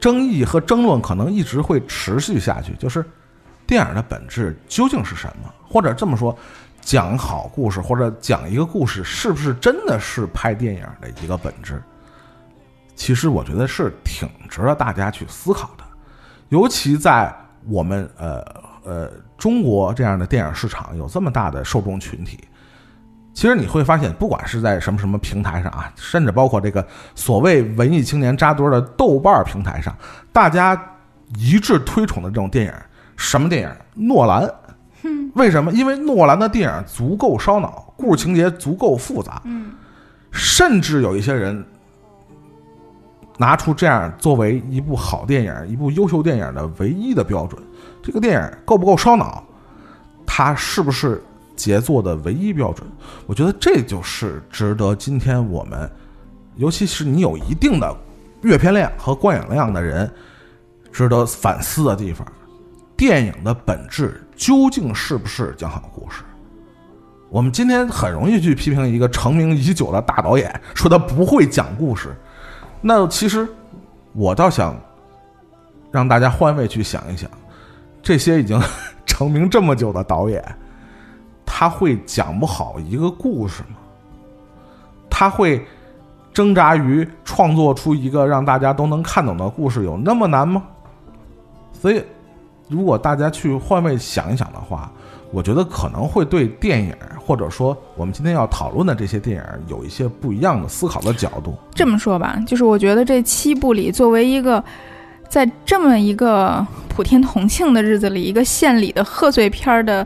[0.00, 2.74] 争议和争论可能一直会持续下去。
[2.74, 3.04] 就是
[3.68, 5.48] 电影的本质究竟是什么？
[5.68, 6.36] 或者这么说，
[6.80, 11.80] 讲好故事或者讲一个故事，是不是真的是拍电影的一个本质？
[13.00, 15.84] 其实我觉得是挺值得大家去思考的，
[16.50, 17.34] 尤其在
[17.66, 18.44] 我们呃
[18.84, 22.38] 呃中国这样的电影市场有这么大的受众群体。
[23.32, 29.96] 其实你会发现，不管是在什么什么平台上啊，甚至包括这个所谓文艺青年扎堆的豆瓣儿平台上，
[30.30, 30.78] 大家
[31.38, 32.72] 一致推崇的这种电影，
[33.16, 33.70] 什么电影？
[33.94, 34.46] 诺兰。
[35.32, 35.72] 为什么？
[35.72, 39.40] 因为诺兰的电影足够烧脑，故事情节足够复杂。
[39.46, 39.72] 嗯，
[40.30, 41.64] 甚至有一些人
[43.40, 47.58] 拿出这样作为一部好电影、一部优秀电影的唯一的标准。
[48.02, 49.42] 这个电影够不够烧脑？
[50.26, 51.24] 它是不是
[51.56, 52.86] 杰作的唯一标准？
[53.26, 55.90] 我觉得这就是值得今天我们，
[56.56, 57.96] 尤其是你有一定的
[58.42, 60.12] 阅片量和观影量的人，
[60.92, 62.26] 值得反思的地方。
[62.94, 66.22] 电影的本质究竟是不是讲好故事？
[67.30, 72.14] 我们今天很容易去批评一个成名已久的大导演，说他不会讲故事。
[72.80, 73.48] 那其实
[74.12, 74.74] 我倒想
[75.90, 77.30] 让大家换位去想一想，
[78.02, 78.60] 这些已经
[79.06, 80.42] 成名这么久的导演，
[81.44, 83.76] 他会讲不好一个故事吗？
[85.10, 85.64] 他会
[86.32, 90.62] 挣扎于创作出一个让大家都能看懂的故事，有那么难吗？
[91.72, 92.02] 所以，
[92.68, 94.90] 如果大家去换位想一想的话，
[95.32, 101.56] 我觉得可能会对电影，或者说我们今天要讨论的这些电影，有一些不一样的思考的角度。
[101.72, 104.62] 这么说吧，就是我觉得这七部里，作为一个
[105.28, 110.04] 在这么一个普天同庆的日子里，一个献礼的贺岁片的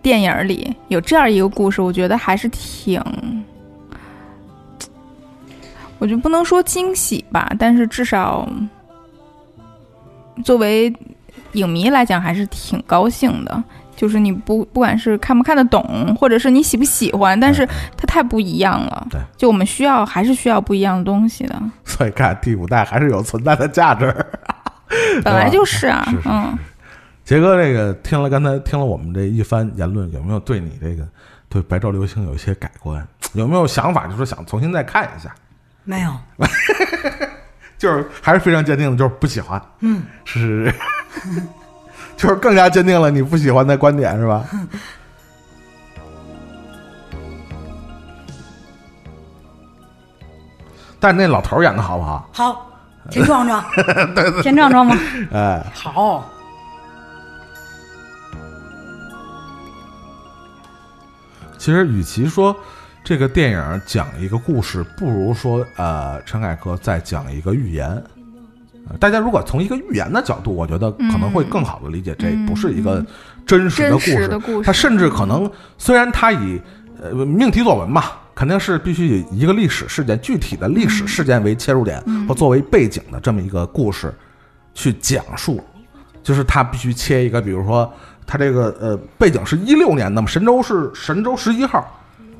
[0.00, 3.02] 电影里，有这样一个故事，我觉得还是挺，
[5.98, 8.48] 我就不能说惊喜吧，但是至少
[10.42, 10.90] 作为
[11.52, 13.62] 影迷来讲，还是挺高兴的。
[13.98, 19.06] 就是你不不管是看不看得懂，或者是你喜不喜欢，但是它太不一样了。
[19.10, 24.14] 对，就我们需要还是需要不一样的东西的，所以看第五代还是有存在的价值。
[25.24, 26.56] 本来就是啊，是是是嗯。
[27.24, 31.06] 杰哥，这个听了刚才听了我们这一番言论，有没有对你这个
[31.48, 33.06] 对《白昼流星》有一些改观？
[33.34, 35.34] 有没有想法，就是想重新再看一下？
[35.84, 36.14] 没有，
[37.76, 39.60] 就是还是非常坚定的，就是不喜欢。
[39.80, 41.42] 嗯，是是是，
[42.18, 44.44] 就是更加坚定了你不喜欢的观点，是吧？
[51.00, 52.28] 但那老头儿演的好不好？
[52.32, 52.70] 好，
[53.08, 53.64] 田壮壮，
[54.42, 54.96] 田壮壮吗？
[55.32, 56.28] 哎，好，
[61.56, 62.54] 其实与其说
[63.04, 68.02] 这个电影讲一个故事，不如说呃，陈凯歌在讲一个寓言。
[68.90, 73.04] 呃大家如果从一个寓言的角度，我觉得可能会更好的理解，这不是一个
[73.46, 74.28] 真实的故事。
[74.28, 76.60] 的故事它甚至可能虽然它以
[77.02, 84.12] 呃命题作文嘛，肯定是必须以一个历史事件、具体的历史事件为切入点或作为背景的这么一个故事
[84.74, 85.62] 去讲述，
[86.22, 87.92] 就是它必须切一个，比如说
[88.26, 91.94] 它这个呃背景是一六年的嘛，神舟是神舟十一号。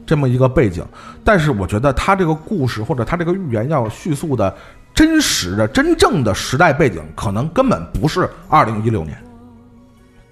[0.06, 0.82] 这么一个背景，
[1.22, 4.56] 但是我觉得它这个故事或者它这个寓言要叙述的
[4.98, 9.16] 真实的、真正的时代背景，可能根本不是二零一六年，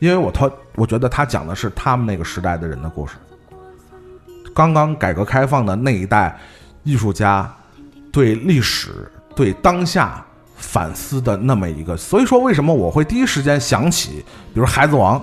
[0.00, 3.14] 因为我他我觉得他讲的是他们那个时代的人的故事。
[4.52, 6.36] 刚刚改革开放的那一代
[6.82, 7.48] 艺术家
[8.10, 10.20] 对历史、对当下
[10.56, 15.16] 反思的那么一个，所以说为什么我会第一时间想起，比如《孩子王》，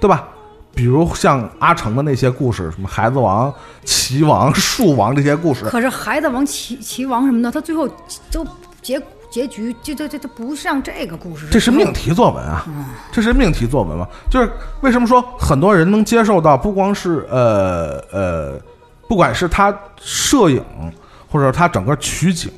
[0.00, 0.26] 对吧？
[0.74, 3.48] 比如像阿成的那些故事，什么《孩子王》、
[3.84, 7.88] 《棋王》、《树王》这些故事，可是孩子王、齐齐王什么的，他最后
[8.32, 8.44] 都
[8.84, 11.48] 结结局，这这这这不像这个故事。
[11.50, 12.64] 这是命题作文啊，
[13.10, 14.06] 这是命题作文嘛？
[14.30, 14.48] 就是
[14.82, 18.60] 为什么说很多人能接受到，不光是呃呃，
[19.08, 20.62] 不管是他摄影，
[21.28, 22.52] 或者他整个取景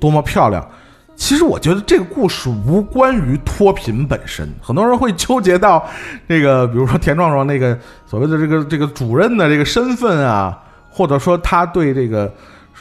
[0.00, 0.68] 多么漂亮，
[1.16, 5.82] 其实我觉得这个故事无关于脱贫本身，很多人会纠结到
[6.26, 10.58] 那个，比如说田壮壮那个所谓的这个这个主任的这个身份啊，
[10.90, 12.30] 或者说他对这个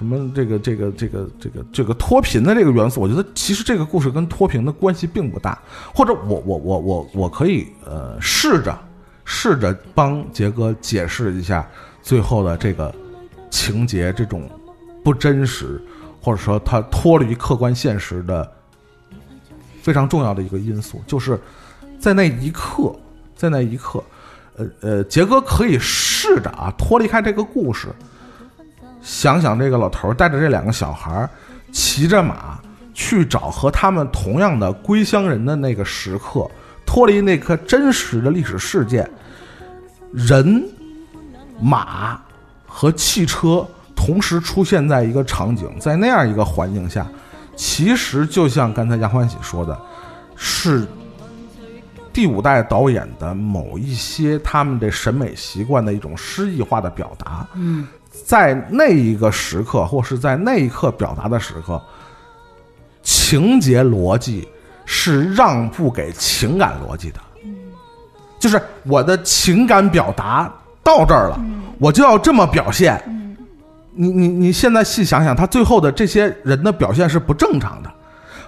[0.03, 5.57] 什么这个这个这个这个这个脱贫的这个元素，我觉得其实这个故事跟脱贫的关系并不大，
[5.95, 8.77] 或者我我我我我可以呃试着
[9.23, 11.65] 试着帮杰哥解释一下
[12.01, 12.93] 最后的这个
[13.49, 14.49] 情节这种
[15.05, 15.81] 不真实，
[16.21, 18.51] 或者说它脱离客观现实的
[19.81, 21.39] 非常重要的一个因素，就是
[21.97, 22.93] 在那一刻，
[23.37, 24.03] 在那一刻，
[24.57, 27.87] 呃呃，杰哥可以试着啊脱离开这个故事，
[29.03, 31.29] 想想这个老头带着这两个小孩
[31.71, 32.57] 骑着马
[32.93, 36.49] 去找和他们同样的归乡人的那个时刻，
[36.85, 39.09] 脱离那颗真实的历史事件，
[40.11, 40.63] 人、
[41.59, 42.21] 马
[42.65, 47.05] 和汽车同时出现在一个场景，在那样一个环境下，
[47.55, 49.77] 其实就像刚才杨欢喜说的，
[50.35, 50.87] 是
[52.11, 57.47] 第五代导演的某一些他们的审美习惯的一种诗意化的表达。
[57.55, 57.87] 嗯，
[58.25, 61.81] 在那一个时刻，或是在那一刻表达的时刻，
[63.01, 64.47] 情节逻辑
[64.85, 67.19] 是让步给情感逻辑的。
[68.39, 70.51] 就是我的情感表达
[70.83, 71.39] 到这儿了，
[71.79, 73.01] 我就要这么表现。
[73.95, 77.91] 你你你现在细想想，他最后的这些人的表现是不正常的，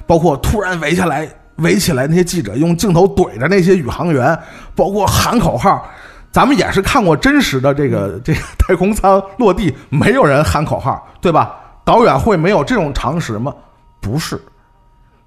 [0.07, 4.37] 包括突然围下来围起来那些记者，用镜头怼着那些宇航员，
[4.75, 5.87] 包括喊口号。
[6.35, 11.55] 咱们也是看过真实的这个 这个太空舱落地，没有人喊口号，对吧？
[11.85, 13.55] 导演会没有这种常识吗？
[14.01, 14.37] 不是，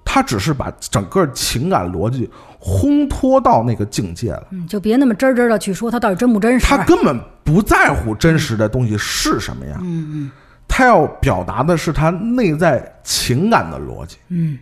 [0.05, 2.29] 他只是把整个情感逻辑
[2.61, 4.47] 烘托到那个境界了。
[4.51, 6.67] 嗯，就别那么真真的去说他到底真不真实。
[6.67, 10.31] 他根本不在乎真实的东西是什么样，嗯嗯
[10.67, 14.17] 他要表达的是他内在情感的逻辑。
[14.27, 14.59] 嗯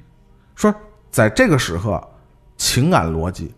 [0.56, 0.74] 说
[1.12, 2.02] 在这个时刻，
[2.56, 3.54] 情感逻辑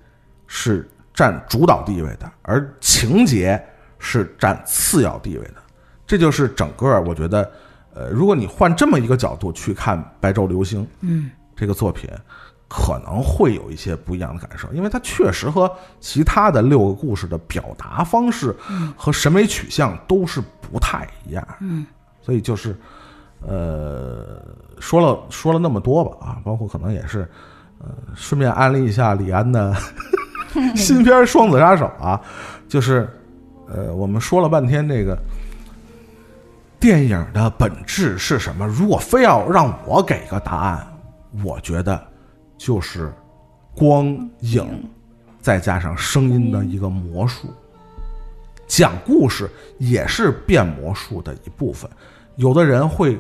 [0.48, 3.62] 是占主导地位的，而情节
[3.98, 5.56] 是占次要地位的。
[6.08, 7.52] 这就是整个我觉得，
[7.94, 12.10] 呃，如果你换这么一个角度去看《白昼流星》嗯这个作品，
[12.70, 18.56] 可能会有一些不一样的感受，因为它确实和其他的六个故事的表达方式
[18.96, 21.46] 和审美取向都是不太一样。
[21.60, 21.86] 嗯，
[22.22, 22.74] 所以就是，
[23.46, 24.42] 呃，
[24.80, 27.30] 说了说了那么多吧啊，包括可能也是，
[27.80, 29.76] 呃，顺便安利一下李安的
[30.76, 32.20] 新片《双子杀手》啊，
[32.68, 33.10] 就是，
[33.68, 35.18] 呃，我们说了半天这个
[36.80, 38.66] 电影的本质是什么？
[38.68, 40.88] 如果非要让我给个答案，
[41.44, 42.02] 我觉得
[42.58, 43.14] 就是
[43.76, 44.06] 光
[44.42, 44.90] 影
[45.40, 47.54] 再加上声音的一个魔术。
[48.68, 51.90] 讲故事也是变魔术的一部分。
[52.36, 53.20] 有的人会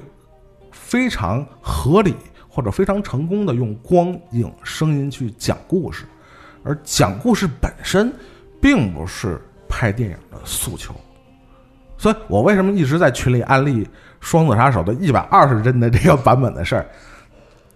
[0.71, 2.15] 非常合理
[2.47, 6.05] 或者非常成功的用光影声音去讲故事，
[6.63, 8.11] 而讲故事本身
[8.61, 10.93] 并不是拍电影的诉求。
[11.97, 13.83] 所以我为什么一直在群里安利
[14.19, 16.85] 《双子杀手》的一百二十帧的这个版本的事儿？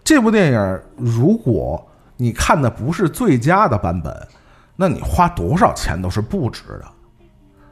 [0.04, 1.86] 这部电影如果
[2.18, 4.16] 你看的不是最佳的版本，
[4.76, 6.86] 那你花多少钱都是不值的。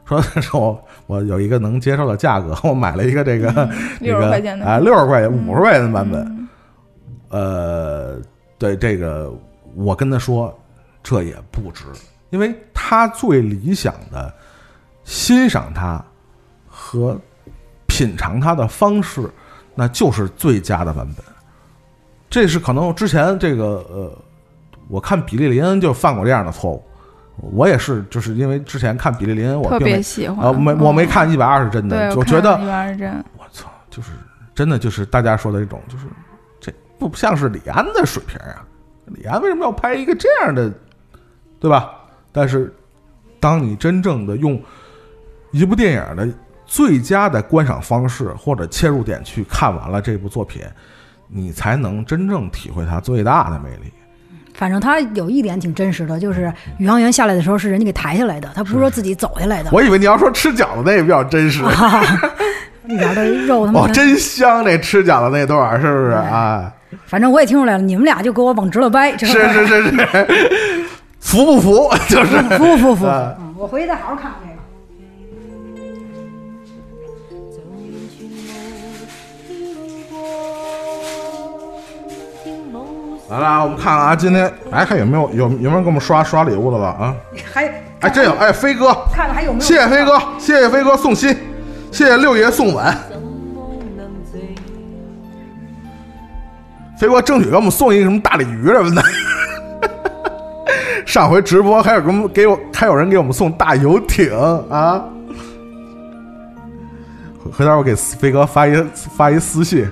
[0.04, 3.50] 说说我我有一个能接受的价格，我买了一个这个
[4.02, 6.50] 这60个块钱的啊六十块钱五十块钱的版本，
[7.30, 8.18] 呃，
[8.58, 9.34] 对这个
[9.74, 10.54] 我跟他说
[11.04, 11.86] 这也不值，
[12.30, 14.34] 因为他最理想的
[15.04, 16.04] 欣赏它
[16.68, 17.20] 和
[17.88, 19.30] 品尝它的方式，
[19.76, 21.26] 那就是最佳的版本。
[22.30, 24.18] 这是可能之前这个呃，
[24.88, 26.84] 我看比利林恩就犯过这样的错误。
[27.38, 30.46] 我也是，就是因为之前看比利林恩，我特别喜欢。
[30.46, 34.12] 呃，没我没嗯看一百二十帧，的，我觉得一百二十帧，我操，就是
[34.54, 36.06] 真的就是大家说的这种，就是
[36.60, 38.64] 这不像是李安的水平啊！
[39.06, 40.72] 李安为什么要拍一个这样的，
[41.62, 41.92] 对吧？
[42.34, 42.74] 但是
[43.40, 44.62] 当你真正的用
[45.52, 46.28] 一部电影的
[46.66, 50.62] 最佳的观赏方式或者切入点去看完了这部作品，
[51.28, 53.92] 你才能真正体会它最大的魅力。
[54.54, 59.70] 反正他有一点挺真实的，就是宇航员下来的时候是人家给抬下来的，他不是说自己走下来的。
[59.72, 61.64] 我以为你要说吃饺子那个比较真实，
[62.84, 64.64] 里边的肉他妈哦，真香！
[64.64, 66.72] 那吃饺子那段儿是不是啊？
[67.06, 70.86] 反正我也听出来了，你们俩就给我往直了掰，是是是是，
[71.22, 71.90] 服不服？
[72.10, 73.06] 就是服服服。
[73.06, 74.60] 啊嗯我回去再好好看看这个。
[83.30, 87.16] 来来，我们看看啊，今天哎，看有没有有有没有给我们刷刷礼物的了啊？
[87.54, 89.64] 还哎，真有哎，飞哥，看看还有没有？
[89.64, 91.30] 谢谢飞哥，谢谢飞哥送心，
[91.92, 92.84] 谢谢六爷送吻。
[96.98, 99.04] 飞哥争取给我们送一个什么大鲤鱼什么的。
[101.12, 104.32] 上回直播还有给我们给我还有人给我们送大游艇
[104.70, 105.04] 啊！
[107.52, 109.86] 回头我给飞哥发一发一私信，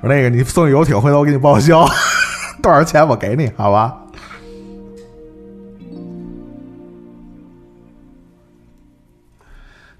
[0.00, 1.86] 我那个你送游艇，回头我给你报销，
[2.60, 3.96] 多少钱我给你，好吧？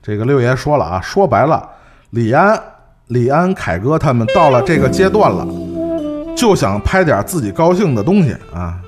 [0.02, 1.64] 这个六爷说了啊，说白了，
[2.10, 2.60] 李安、
[3.06, 5.46] 李安、凯哥他们到了这个阶段了，
[6.36, 8.80] 就想拍点自己高兴的东西啊。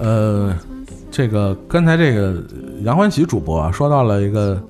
[0.00, 0.56] 呃，
[1.10, 2.34] 这个刚才这个
[2.82, 4.60] 杨欢喜主播啊，说到了一个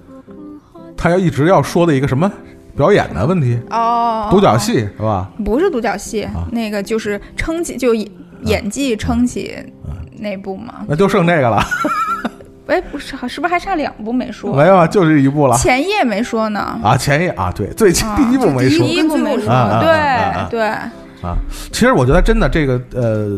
[0.97, 2.31] 他要一直要说的一个什么
[2.77, 5.31] 表演的问题，哦，独角戏是吧？
[5.45, 8.09] 不是独角戏，啊那个就是撑起，就演
[8.43, 9.57] 演技撑起
[10.19, 10.85] 那部嘛。
[10.89, 11.63] 那就剩这个了，
[12.67, 14.53] 哎，不是，是不是还差两部没说？
[14.55, 16.79] 没有啊，就这一部了前夜没说呢。
[16.83, 16.97] 啊。
[16.97, 19.47] 前夜啊，对，最啊第一部没说第一部没说，
[19.81, 20.63] 对对，
[21.23, 21.37] 啊。
[21.71, 23.29] 其实我觉得真的这个呃，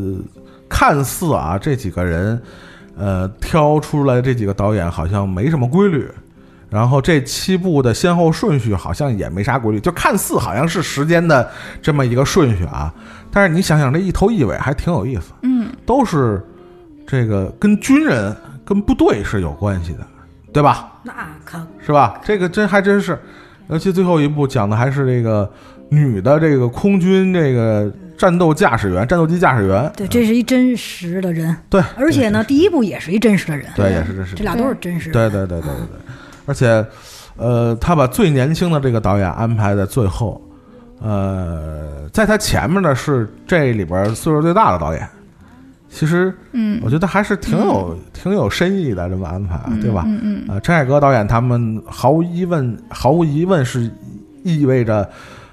[0.72, 2.40] 看似啊这几个人
[2.96, 6.08] 呃挑出来这几个导演好像没什么规律。
[6.70, 11.46] 然后这七部的先后顺序好像也没啥规律，就看似好像是时间的
[11.82, 12.90] 这么一个顺序啊，
[13.30, 16.42] 但是你想想这一头一尾还挺有意思，嗯，都是
[17.06, 18.34] 这个跟军人、
[18.64, 20.06] 跟部队是有关系的，
[20.50, 20.90] 对吧？
[21.02, 21.12] 那
[21.44, 22.18] 可是吧？
[22.24, 23.18] 这个真还真是，
[23.68, 25.46] 尤其最后一部讲的还是这个
[25.90, 27.92] 女的这个空军这个
[28.22, 35.28] 战斗驾驶员、战斗机驾驶员，对，这是一真实的人，对，而且呢，第一部也是一真实的人，对也是真实这俩都是真实的。
[35.28, 35.98] 对对对对对对，
[36.46, 36.86] 而且，
[37.36, 40.40] 呃，他把最年轻的这个导演安排在最后，
[41.00, 45.04] 呃，在他前面的是这里边岁数最大的导演。
[45.90, 46.80] 其实，嗯。
[46.80, 50.04] 我觉得还是挺有、挺有深意的这么安排，对吧？
[50.06, 53.90] 嗯嗯呃，陈凯歌导演他们毫无疑问，毫无疑问是
[54.44, 55.10] 意味着，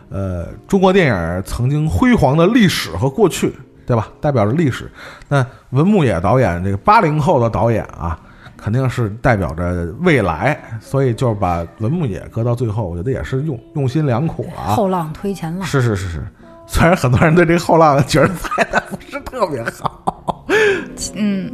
[0.09, 3.53] 呃，中国电影曾经辉煌的历史和过去，
[3.85, 4.07] 对吧？
[4.19, 4.91] 代表着历史。
[5.27, 8.19] 那文牧野导演这个八零后的导演啊，
[8.57, 14.73] 肯定是代表着未来，所以就是把文牧野搁到最后，我觉得也是用用心良苦了啊。
[14.75, 16.23] 后浪推前浪，是是是是，
[16.65, 20.45] 虽然很多人对这个后浪觉得拍的不是特别好，
[21.13, 21.51] 嗯，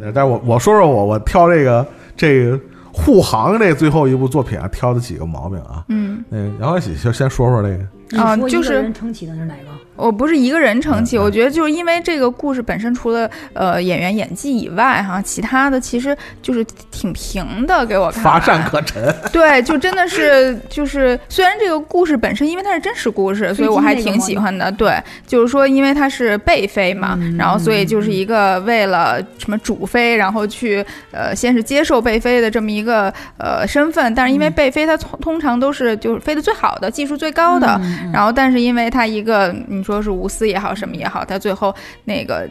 [0.00, 2.60] 呃但是我我说说我我挑这个这个
[2.96, 5.84] 护航这最后一部作品啊，挑的几个毛病啊。
[5.90, 9.76] 嗯，那个杨欢喜就先说说这个，你啊就是一个人撑起的是哪个？
[9.96, 18.22] 我不是一个人撑起，我觉得就是因为这个故事本身，除了呃演员演技以外，哈，其他的其实就是挺平的，给我看。
[18.22, 19.02] 乏善可陈。
[19.32, 24.70] 对，就真的是 就是，虽然这个故事本身因为它是真实故事，所以我还挺喜欢的。
[24.70, 41.74] 对，就是说因为它是被妃嘛，嗯然后所以就是一个为了什么主妃，然后去呃先是接受被妃的这么一个呃身份，但是因为被妃她通通常都是就是飞得最好的，技术最高的，嗯然后但是因为他一个你说是无私也好，什么也好，他最后
[42.04, 42.48] 那个。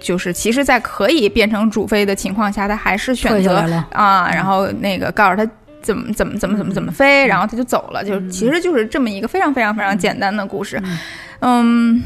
[0.00, 3.56] 就是，其实，在可以变成主妃的情况下，他还是选择
[3.92, 10.82] 啊，然后那个告诉他怎么怎么怎么怎么怎么飞，然后他就走了，就其实就是这么一个非常非常非常简单的故事，
[11.40, 12.02] 嗯，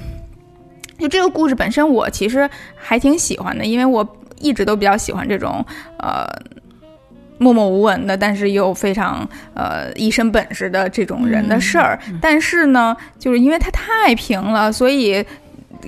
[0.98, 4.06] 就这个故事本身我其实还挺喜欢的，因为我
[4.38, 5.64] 一直都比较喜欢这种
[5.98, 6.24] 呃。
[7.38, 15.24] 默默无闻的，但是又非常呃一身本事的这种人的事儿，但是呢，就是因为它太平了，所以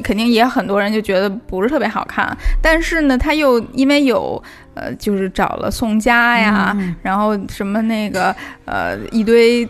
[0.03, 2.37] 肯定也很多人就觉得不是特别好看。
[2.63, 4.43] 但是呢，他又因为有
[4.75, 9.69] 呃，就是找了宋佳呀，然后什么那个呃一堆。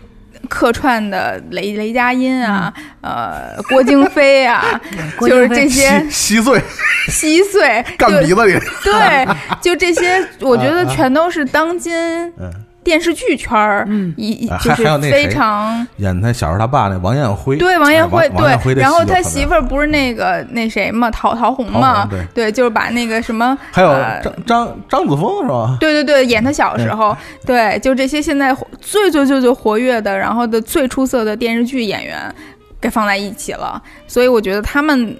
[0.49, 4.79] 客串的雷雷佳音啊，呃，郭京飞啊，
[5.21, 6.61] 就是这些稀稀碎。
[7.07, 9.27] 稀碎，干就鼻子里，对，
[9.59, 11.93] 就这些，我觉得全都是当今
[12.37, 12.51] 嗯，
[12.83, 14.13] 电视剧圈儿嗯。
[14.17, 22.51] 一就是非常演他小时候他爸那王艳辉，对王艳辉对，然后他媳妇儿不是那个那谁嘛，陶陶虹陶嘛虹，对。
[22.51, 25.77] 就是把那个什么还有呃张张张子枫是吧？
[25.79, 26.97] 对对对，演他小时嗯。
[26.97, 32.33] 候， 对，就这些现在最最最最活跃的，然后的最出色的电视剧演员，
[32.79, 35.15] 给放在一起了，所以我觉得他们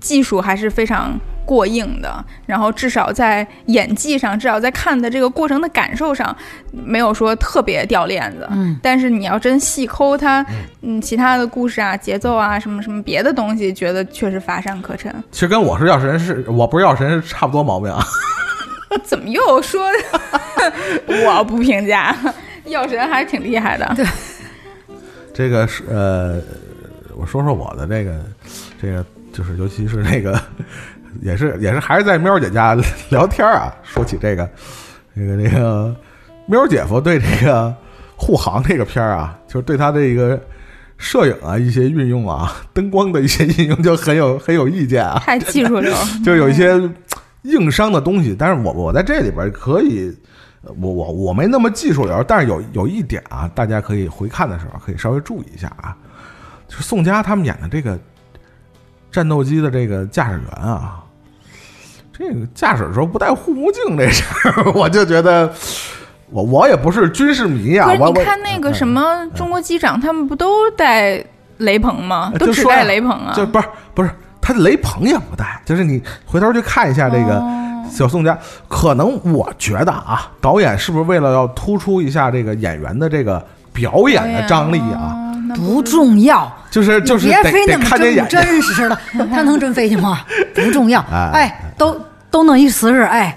[0.00, 1.18] 技术还是非常
[1.48, 6.36] 过硬的，然后至少在演技上，至少在看的这个过程的感受上，
[6.70, 8.46] 没有说特别掉链子。
[8.50, 10.44] 嗯，但是你要真细抠它，
[10.82, 15.10] 嗯，其他的故事啊、节奏啊、什么什么别的东西，觉得确实乏善可陈。
[15.30, 18.04] 其实跟我是药神是我不是药神是差不多毛病啊。
[19.02, 19.80] 怎么又说？
[21.24, 22.14] 我不评价，
[22.68, 23.90] 药神还是挺厉害的。
[23.96, 24.04] 对，
[25.32, 26.40] 这个是呃，
[27.16, 28.20] 我说说我的这个
[28.80, 30.38] 这个，就是尤其是那个
[31.20, 32.76] 也是也是还是在喵姐家
[33.10, 34.48] 聊天啊， 说起这个
[35.14, 35.94] 这个这个
[36.46, 37.74] 喵姐夫对这个
[38.16, 40.40] 护航这个片儿啊，就是对他这个
[40.96, 46.80] 摄影啊一些运用啊，灯光的一些运用就很有 很有意见啊，太技术流， 就有一些
[47.42, 48.34] 硬伤的东西。
[48.36, 50.12] 但是我我在这里边可以，
[50.62, 55.96] 呃我我我没那么技术流，但是有有一点啊，大家可以回看的时候可以稍微注意一下啊，
[56.66, 57.98] 就是宋佳他们演的这个
[59.12, 61.04] 战斗机的这个驾驶员啊，
[62.18, 65.50] 这个驾驶的时候不戴护目镜这事儿， 我就觉得
[66.30, 71.24] 我我也不是军事迷啊，不是你看那个什么中国机长，他们不都戴
[71.58, 72.32] 雷朋吗？
[72.38, 73.32] 都只呃就说呀戴雷朋啊。
[73.36, 78.36] 就不是不是，他雷朋也不带，就是你回头去看一下这个哦小宋佳，
[78.68, 83.42] 可能我觉得啊，导演是不是为了要突出一下这个演员的这个
[83.72, 85.16] 表演的张力啊？
[85.54, 88.98] 不重要，就是就是别得得非那么真看见眼睛，真实的，
[89.32, 90.20] 他能真飞去吗？
[90.54, 91.98] 不重要，哎哎，都
[92.30, 93.36] 都弄一死尸，哎，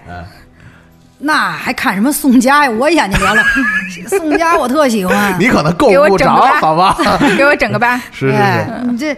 [1.19, 2.71] 那还看什么宋佳呀？
[2.71, 3.43] 我眼睛得了，
[4.09, 6.97] 宋佳我特喜欢，你可能够给我不着，整好吧？
[7.37, 8.01] 给我整个吧。
[8.11, 9.15] 是是是，哎，你这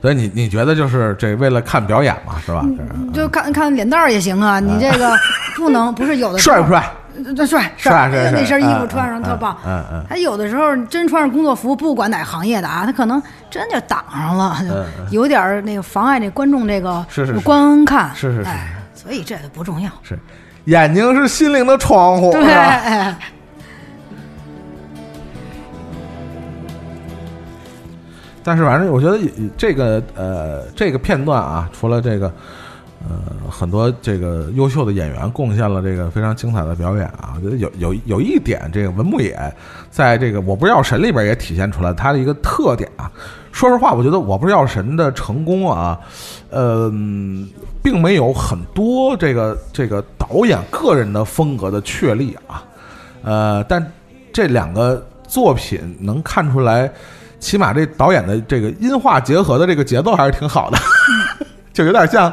[0.00, 2.64] 所以你你觉得就是这为了看表演嘛，是吧？
[3.12, 5.14] 就看看脸蛋儿也行啊，你这个
[5.56, 6.68] 不能不是有的帅不？
[6.68, 6.90] 帅？
[7.36, 9.56] 这帅帅帅帅那身衣服嗯穿上嗯特棒。
[9.66, 14.56] 嗯嗯他有的时候真穿上工作服，不管哪行业的啊，他可能真就挡上了，
[15.10, 18.10] 有点那个妨碍这观众这个嗯是是是观看。
[18.14, 19.90] 是是是哎，所以这个不重要。
[20.02, 20.18] 是，
[20.64, 23.14] 眼睛是心灵的窗户，对，
[28.42, 29.18] 但是反正我觉得
[29.56, 32.32] 这个呃这个片段啊，除了这个
[33.08, 39.36] 呃很多这个优秀的演员贡献了这个非常精彩的表演啊，我觉得有有有一点，这个文牧野
[39.90, 43.10] 在这个《我不是药神》里边也体现出来他的一个特点啊。
[43.52, 45.98] 说实话，我觉得《我不是药神》的成功啊，
[46.50, 46.88] 呃，
[47.82, 52.62] 并没有很多这个这个导演个人的风格的确立啊，
[53.24, 53.84] 呃，但
[54.32, 56.88] 这两个作品能看出来，
[57.40, 60.78] 起码这导演的这个音画结合的这个节奏还是挺好的，
[61.72, 62.32] 就有点像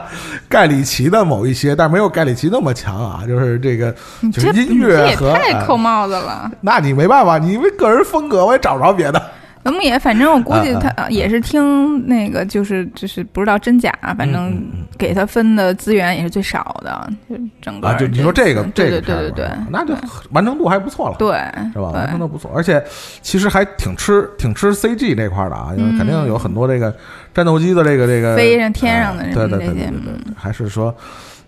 [0.50, 3.94] 盖里奇的某一些，但没有盖里奇那么强啊，就是这个
[4.34, 6.52] 就是音乐和太扣帽子了。
[6.62, 9.22] 那你没办法，你因为个人风格我也找不着别的。
[9.68, 14.64] 文牧野，反正我估计啊他呃也是听那个，就是就是不知道真假，反嗯正
[14.98, 19.94] 给他分的资源也是最少的，就整个啊，就你说这个这个对对对那就
[20.32, 21.38] 完成度还不错了，对，
[21.74, 21.92] 是吧？
[21.92, 22.82] 完成度不错，而且
[23.22, 26.96] 其实还挺吃挺吃 CG 这块儿的啊，因为肯定有很多这个
[27.34, 30.96] 战斗机的这个这个飞上天上的哎什么这些对对对对对对，还是说，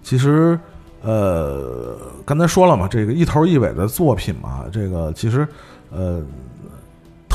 [0.04, 0.60] 其实
[1.02, 5.48] 呃，刚才说了嘛，这个一头一尾的作品嘛，这个其实
[5.92, 6.22] 呃。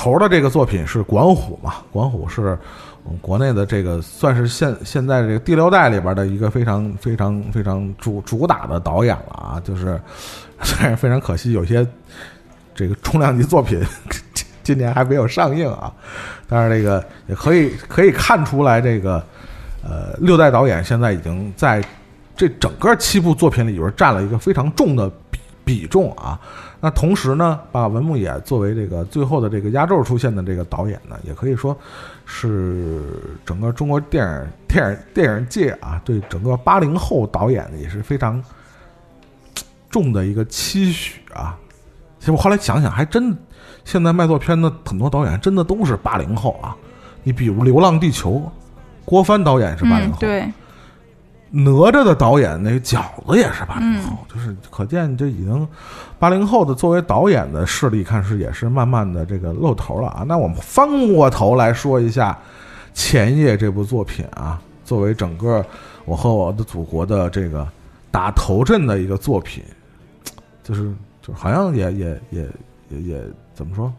[0.05, 2.59] 头的这个作品是管虎嘛，管虎是
[3.05, 9.98] 我们国内的这个算是现现在这个第六代里边的一个非常非常非常主主打的导演了啊，就是
[10.62, 11.86] 虽然非常可惜，有些
[12.74, 13.82] 这个重量级作品
[14.62, 15.90] 今年还没有上映啊，
[16.47, 19.24] 但是这个也可以可以看出来，这个
[19.82, 21.82] 呃六代导演现在已经在
[22.36, 26.39] 这整个七部作品里边占了一个非常重的比比重啊。
[26.85, 31.74] 那同时呢，把文牧野作为这个最后的这个压轴出现的这个导演呢，也可以说
[32.27, 33.01] 是
[33.43, 38.44] 整个中国电影电影电影界啊，对整个八零后导演也是非常
[39.89, 41.59] 重的一个期许啊。
[42.19, 43.35] 其实我后来想想，还真
[43.86, 46.77] 现在卖座片的很多导演真的都是八零后啊。
[47.23, 48.32] 你比如《流浪地球》，
[49.06, 50.47] 郭帆导演是八零后，对，
[51.56, 55.68] 哪吒的导演那个饺子也是八零后，就是可见这已经
[56.18, 60.24] 八零后的作为导演的势力，看是也是慢慢的这个露头了啊。
[60.26, 62.32] 那我们翻过头来说一下
[62.93, 65.60] 《前夜》这部作品啊，作为整个
[66.05, 67.66] 《我和我的祖国》的这个
[68.10, 69.62] 打头阵的一个作品，
[70.64, 72.48] 就是就好像也也也
[72.89, 73.22] 也也
[73.55, 73.93] 怎么说？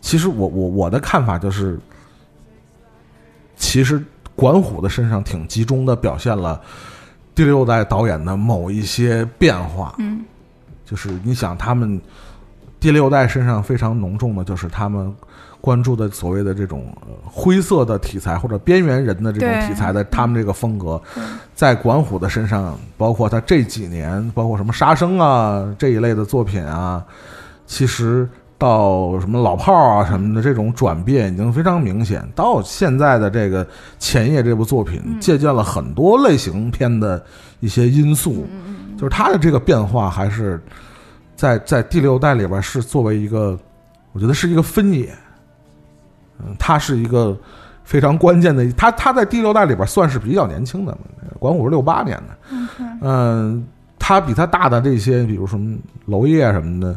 [0.00, 1.78] 其实我我我的看法就是，
[3.56, 4.00] 其实
[4.38, 6.60] 管虎的身上挺集中的表现了
[7.34, 9.96] 第六代导演的某一些变化。
[9.98, 10.24] 嗯，
[10.84, 12.00] 就是你想他们
[12.78, 15.12] 第六代身上非常浓重的，就是他们
[15.60, 21.02] 关注的所谓的这种呃灰色的题材或者边缘人的这种题材的，他们这个风格，
[21.52, 27.04] 在管虎的身上，包括他这几年，包括什么杀生啊这一类的作品啊，
[27.66, 28.28] 其实
[28.58, 32.28] 到什么老炮儿啊什么的这种转变已经非常明显。
[32.34, 33.64] 到现在的这个
[33.98, 37.24] 《前夜》这部作品，借鉴了很多类型片的
[37.60, 38.46] 一些因素，
[38.96, 40.60] 就是它的这个变化还是
[41.36, 43.58] 在在第六代里边是作为一个，
[44.12, 45.14] 我觉得是一个分野。
[46.40, 47.36] 嗯，它是一个
[47.82, 50.96] 非常关键的，他他在第六代里边算是比较年轻的，
[51.38, 52.58] 管虎是六八年的，
[53.00, 53.66] 嗯，
[53.98, 55.76] 他比他大的这些，比如什么
[56.06, 56.96] 娄烨什么的，呃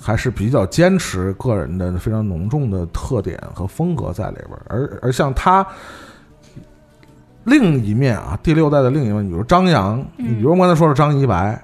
[0.00, 5.66] 还是比较坚持个人的非常浓重的特点和风格在里边儿，而而像他。
[7.44, 11.60] 另一面啊，第六代的另一面，比如张扬，你比如刚才说的张一白，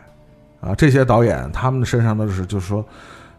[0.58, 2.82] 啊，这些导演他们身上都是，就是说，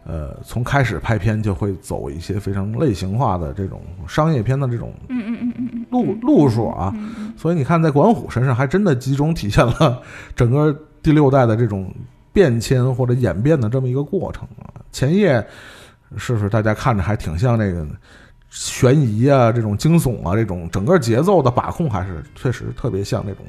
[0.04, 6.94] 呃，从开始拍片就会走一些非常类型化的这种商业片的这种嗯嗯嗯嗯嗯，路路数啊，
[7.36, 10.00] 所以你看，在管虎身上还真的集中体现了
[10.36, 10.72] 整个
[11.02, 11.92] 第六代的这种
[12.38, 14.70] 变迁或者演变的这么一个过程啊。
[14.92, 15.44] 前夜
[16.16, 17.84] 是不是大家看着还挺像那个
[18.48, 23.44] 悬疑啊，这种惊悚啊，这种整个节奏的把控还是确实特别像那种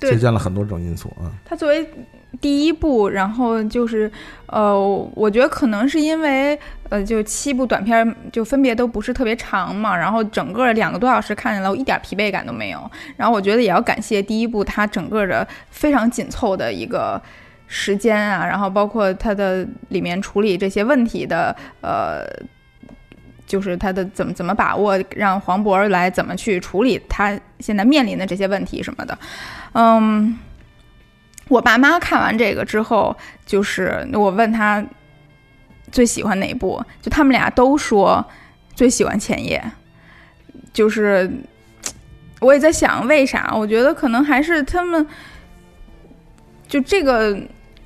[0.00, 1.28] 借鉴了很多这种因素啊。
[1.44, 1.86] 它作为
[2.40, 4.10] 第一部，然后就是
[4.46, 4.74] 呃，
[5.14, 12.90] 我觉得可能是因为呃，就七部短片就分别都不是特别长嘛，然后整个两个多小时看下来，我一点疲惫感都没有。
[13.16, 17.22] 然后我觉得也要感谢第一部它整个的非常紧凑的一个。
[17.66, 22.24] 时间啊，然后包括它的里面处理这些问题的，呃，
[23.46, 29.18] 就是他的怎么怎么把握，让黄渤来怎么去处理他现在面临的这些问题什么的，
[29.72, 30.38] 嗯，
[31.48, 34.84] 我爸妈看完这个之后，就是我问他
[35.92, 38.24] 最喜欢哪一部，就他们俩都说
[38.74, 39.62] 最喜欢《前夜》，
[40.72, 41.30] 就是
[42.40, 45.06] 我也在想为啥，我觉得可能还是他们
[46.66, 47.38] 就这个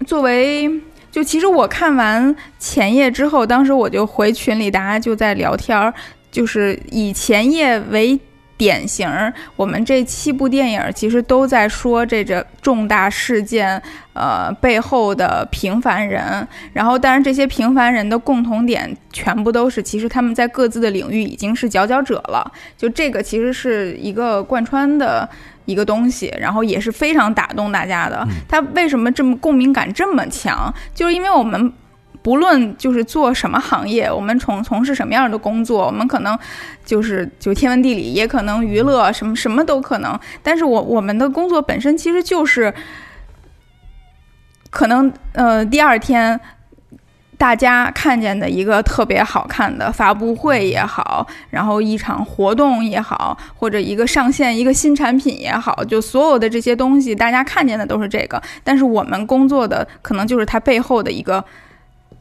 [0.06, 0.70] 作为。
[1.10, 5.92] 就其实我看完前夜之后，当时我就回群里，大家就在聊天儿，
[6.30, 8.16] 就是以前夜为
[8.58, 16.46] 典型儿，我们这七部电影其实都在说这个重大事件，呃背后的平凡人。
[16.74, 22.52] 然后，当然这些平凡人的共同点全部都是，其实他们在各自的领域已经是佼佼者了。
[22.76, 25.26] 就这个其实是一个贯穿的。
[25.68, 28.26] 一个东西，然后也是非常打动大家的。
[28.48, 30.72] 它为什么这么共鸣感这么强？
[30.94, 31.70] 就是因为我们
[32.22, 36.36] 不论就是做什么行业，我们从从事什么样的工作，我们可能
[36.84, 40.18] 就是就天文地理，也可能娱乐，什么什么都可能。
[40.42, 42.72] 但是我我们的工作本身其实就是
[44.70, 46.40] 可能呃第二天。
[47.38, 61.42] 大家看见的一个特别好看的发布会也好，然后一场活动也好，或者一个上线一个新产品也好，就所有的这些东西，大家看见的都是这个，但是我们工作的可能就是它背后的一个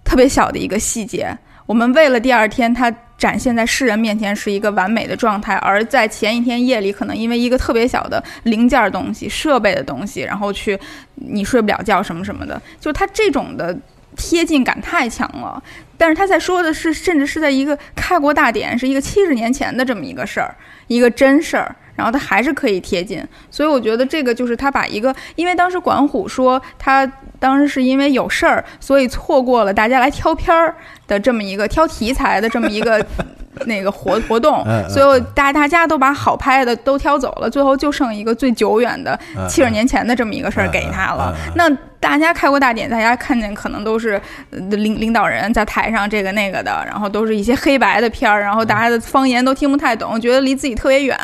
[0.04, 1.36] 特别小的一个细节。
[1.66, 10.80] 我们为了第二天它展现在世人面前是一个完美的状态，而在前一天夜里，可能因为一个特别小的零件东西、设备的东西，然后去
[11.16, 13.76] 你睡不了觉什么什么的，就它这种的。
[14.18, 15.62] 贴近感太强了，
[15.98, 20.54] 但是他在说的是，甚至是在一个开国大典，是一个七十年前的这么一个事儿，
[20.88, 23.22] 一个真事儿，然后他还是可以贴近，
[23.52, 27.06] 所以我觉得这个就是他把一个，因为当时管虎说他
[27.40, 30.74] 当时是因为有事儿，所以错过了大家来挑片儿
[31.08, 33.06] 的这么一个挑题材的这么一个
[33.66, 39.20] 那个活活动，所以大大家都把好拍的都挑走了，最后就剩一个最久远的
[39.50, 41.70] 七十年前的这么一个事儿给他了，那。
[42.00, 44.22] 大家开过大典，大家看见可能都是
[44.52, 51.18] 呃领领导人在台上这个那个的，然后都是一些黑白的片儿，然后大家的方言都听不太懂，觉得离自己特别远，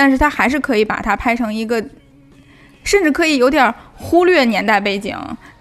[0.00, 1.78] 但是他还是可以把它拍成一个，
[2.84, 5.14] 甚至可以有点忽略年代背景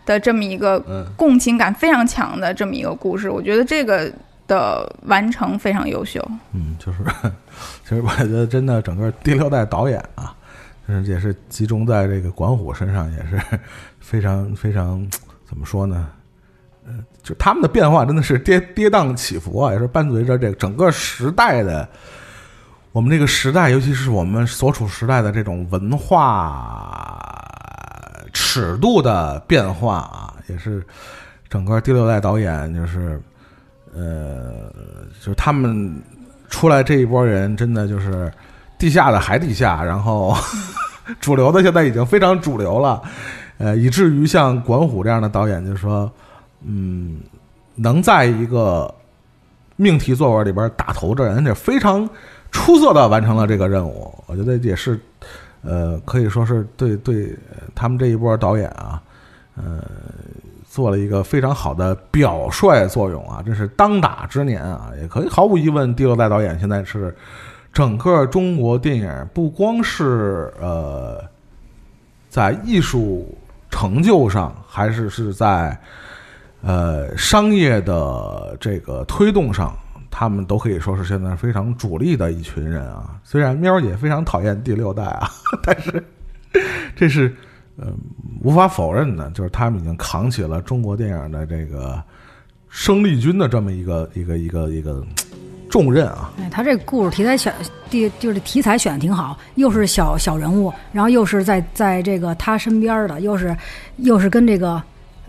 [0.06, 0.80] 的这么一个
[1.18, 4.10] 共情感非常强的这么一个故事，我觉得这个
[4.48, 6.26] 的完成非常优秀。
[6.53, 6.99] 嗯，就是，
[7.84, 10.34] 其实我觉得真的整个第六代导演啊，
[10.88, 13.38] 嗯，也是集中在这个管虎身上，也是。
[13.99, 15.06] 非常非常
[15.45, 16.07] 怎么说呢？
[16.88, 21.88] 呃，就他们的变化真的是跌跌宕起伏啊，也是伴随着这个整个时代的
[22.91, 27.18] 我们这个时代，尤其是我们所处时代的这种文化
[28.34, 30.84] 尺度的变化啊，也是
[31.48, 33.22] 整个第六代导演就是
[33.94, 34.72] 呃，
[35.20, 36.02] 就是他们
[36.49, 38.32] 出来这一波人，真的就是
[38.78, 40.36] 地下的还地下，然后
[41.22, 43.02] 主流的现在已经非常主流了。
[43.60, 46.11] 呃，以至于像管虎这样的导演，就是说，
[46.64, 47.20] 嗯，
[47.76, 48.91] 能在一个
[49.76, 52.10] 命题作文里边打头阵，而且非常
[52.52, 54.14] 出色的完成了这个任务。
[54.26, 55.00] 我觉得也是，
[55.62, 57.36] 呃，可以说是对对
[57.74, 59.02] 他们这一波导演啊，
[59.56, 59.84] 呃，
[60.68, 67.16] 做了一个非常好的表率作用啊，这是当打之年啊，也可以毫无疑问，第六代导演现在是
[67.72, 71.24] 整个中国电影不光是呃，
[72.30, 73.36] 在艺术。
[73.72, 75.80] 成就上，还是是在
[76.64, 79.78] 呃商业的这个推动上，
[80.11, 83.19] 他们都可以说是现在非常主力的一群人啊。
[83.23, 85.30] 虽然喵姐非常讨厌第六代啊，
[85.64, 86.03] 但是
[86.95, 87.34] 这是
[87.77, 87.88] 呃
[88.44, 92.02] 无法否认的，就是他们已经扛起了中国电影的这个
[92.69, 95.06] 生力军的这么一个一个一个一个
[95.69, 96.31] 重任啊。
[96.40, 97.53] 哎，他这故事题材选
[97.90, 103.56] 第就是题材选的挺好，又是小小人物，然后又是在在这个他身边的，又是
[103.98, 104.81] 又是跟这个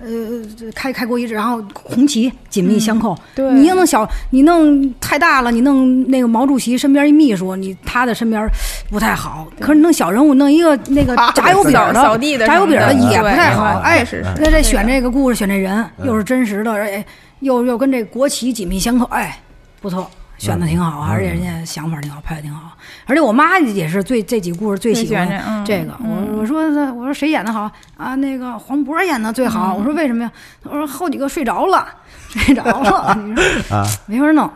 [0.03, 3.17] 呃开开国一致，然后红旗紧密相扣。
[3.35, 8.43] 对你弄小，你弄太大了，你弄那个毛主席身边一秘书，你他的身边
[8.91, 9.47] 不太好。
[9.61, 13.81] 可是你弄小人物，弄一个那个炸油饼的扫地的炸油饼的也不太好。
[13.81, 17.05] 对哎，是是那这选这个故事，选这人又是真实的，哎，
[17.41, 19.39] 又又跟这国旗紧密相扣，哎，
[19.81, 20.11] 不错。
[20.41, 22.73] 选的挺好，而且人家想法挺好，拍的挺好。
[23.05, 25.29] 而且我妈也是最这几故事最最喜欢
[25.65, 25.93] 这个。
[26.01, 26.65] 我我说
[26.95, 28.15] 我说谁演的好啊？
[28.17, 29.75] 那个黄渤演的最好。
[29.75, 30.33] 我说为什么呀？
[30.63, 31.87] 我说后几个睡着了，
[32.31, 34.51] 睡着了， 你说啊，没法弄。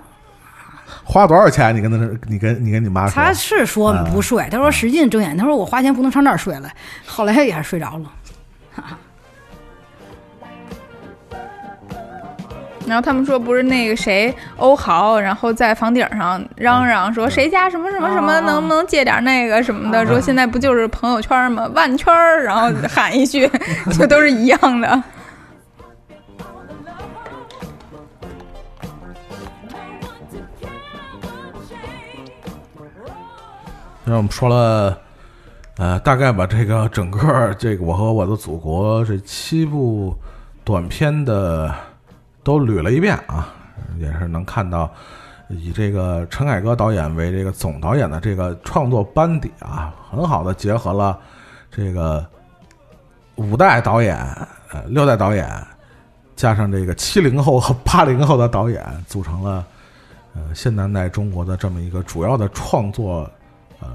[1.04, 1.76] 花多少钱？
[1.76, 1.98] 你跟他，
[2.28, 6.74] 你跟你跟你妈说，他是说不睡，他说使劲睁眼，他说我花钱不能上那儿睡来。
[7.04, 8.10] 后来也是睡着了。
[12.86, 21.68] 然后他们说不是那个谁欧豪，然后在房顶上嚷嚷说谁家什么什么什么哦能不能借点那个什么的，说现在不就是朋友圈吗？
[21.74, 23.50] 万圈儿，然后喊一句，
[23.98, 25.02] 就都是一样的。
[34.06, 34.98] 那我们说了，
[35.78, 40.14] 呃，大概把这个整个这个《我和我的祖国》这七部
[40.62, 41.74] 短片的
[42.44, 43.52] 都捋了一遍啊，
[43.98, 44.88] 也是能看到
[45.48, 51.18] 以这个陈凯歌导演为这个总导演的这个创作班底啊，很好的结合了
[51.70, 52.24] 这个
[53.34, 54.16] 五代导演、
[54.70, 55.50] 呃六代导演，
[56.36, 59.66] 加上这个七零后和八零后的导演，组成了
[60.34, 63.28] 呃现当代中国的这么一个主要的创作。
[63.80, 63.88] 呃，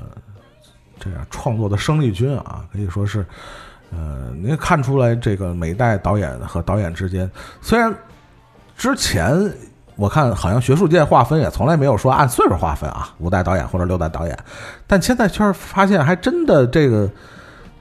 [0.99, 3.25] 这样创作的生力军啊，可以说是，
[3.91, 7.27] 呃，您看出来这个每代导演和导演之间，
[7.59, 7.91] 虽然
[8.79, 9.53] 之前
[9.97, 14.39] 我看好像学术界划分也从来没有说按岁数划分啊，五代导演或者六代导演，
[14.87, 17.09] 但现在却发现还真的这个，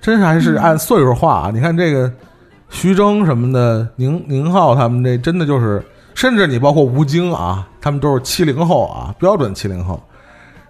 [0.01, 1.51] 真是还是按岁数划啊。
[1.55, 2.13] 你看这个
[2.69, 5.81] 徐峥什么的，宁宁浩他们这真的就是，
[6.17, 10.03] 甚至你包括吴京啊，他们都是七零后啊，标准七零后。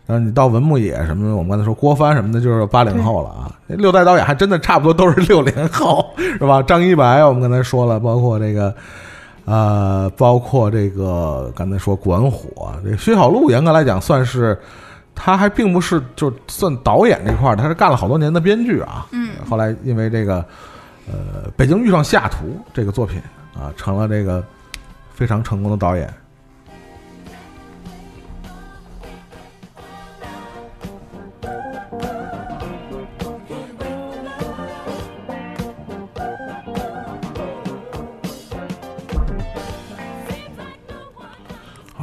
[0.04, 3.50] 然后你到文牧野什么的，我们刚才说郭帆什么的，就是八零后了啊。
[3.66, 6.62] 六代导演还真的差不多都是六零后，是吧？
[6.62, 8.74] 张一白我们刚才说了，包括这个，
[9.48, 14.58] 呃，包括这个刚才说管火，这薛晓路严格来讲算是，
[15.14, 19.06] 他还并不是就算导演这块儿，他是干了好多年的编剧啊。
[19.10, 20.44] 嗯，后来因为这个，
[21.10, 23.22] 呃，北京遇上西雅图这个作品
[23.54, 24.44] 啊，成了这个
[25.14, 26.12] 非常成功的导演。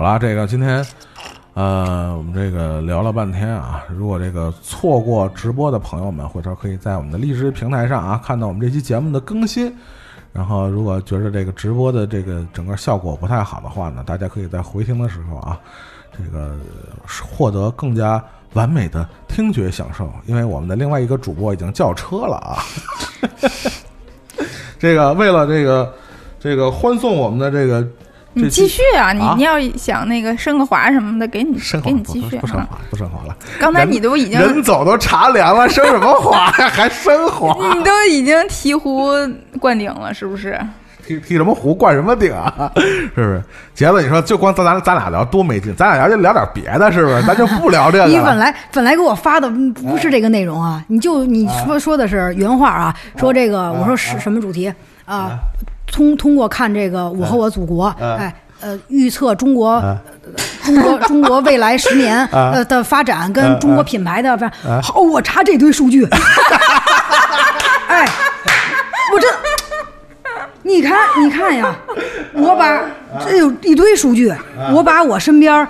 [0.06, 0.86] 啊，这个今天，
[1.56, 3.84] 呃，我们这个聊了半天啊。
[3.90, 9.76] 如果这个错过直播的朋友们，回头可以在我们的荔枝平台上啊看到我们这期节目的更新。
[10.32, 15.60] 然后，如果觉得这个直播的这个整个效果不太好的话呢，大家可以在回听的时候啊，
[16.16, 16.56] 这个
[17.28, 18.24] 获得更加
[18.54, 20.08] 完美的听觉享受。
[20.28, 22.62] 因为我们的另外一个主播已经叫车了啊。
[24.78, 25.92] 这个为了这个
[26.40, 27.84] 这个欢送我们的这个，
[28.36, 29.14] 你继续啊！
[29.14, 32.42] 你啊你要想那个升个华什么的，给你升华不给你继续啊！
[32.42, 33.36] 不升华不升华了。
[33.60, 36.68] 刚才你都已经人走都茶凉了，升什么华呀？
[36.70, 37.74] 还升华？
[37.74, 40.60] 你都已经醍醐灌顶了，是不是？
[41.08, 42.72] 提提什么壶灌什么顶啊？
[42.76, 43.44] 是不是？
[43.74, 47.22] 杰子，你说就光咱咱咱俩聊多没劲，咱俩聊就聊点别的，是不是？
[47.24, 48.38] 咱就不聊这个你本。
[48.38, 54.74] 来本来给我发的嗯不是这个内容啊，你就你说说的是原话啊，说这个我说是什么主题
[55.06, 55.38] 啊？
[55.88, 57.88] 通通过看这个《我和我祖国》，
[58.18, 58.34] 哎。
[58.62, 59.98] 呃，预测中国啊
[60.64, 64.82] 中国 中国未来十年呃的发展跟中国品牌的发展。
[64.82, 66.08] 好，我查这堆数据，
[67.88, 68.08] 哎，
[69.14, 69.28] 我这。
[70.64, 71.76] 你看，你看呀，
[72.34, 72.82] 我把
[73.24, 74.34] 这有一堆数据，
[74.72, 75.68] 我把我身边儿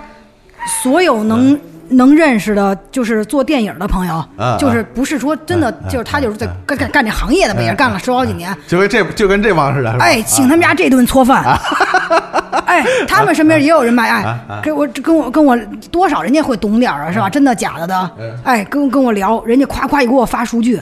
[0.82, 1.58] 所有能
[1.90, 8.56] 能认识的，就是做电影的朋友啊，就是不是说真的，就是他就是在干干干这行业的吧，也是干了十好几年。
[8.66, 11.58] 就跟这就跟这帮似的，哎，请他们家这顿搓饭，
[12.66, 15.56] 哎，他们身边也有人卖，哎，给我跟我跟我
[15.90, 17.28] 多少人家会懂点儿啊，是吧？
[17.28, 18.10] 真的假的的，
[18.44, 20.80] 哎，跟跟我聊，人家夸夸一给我发数据，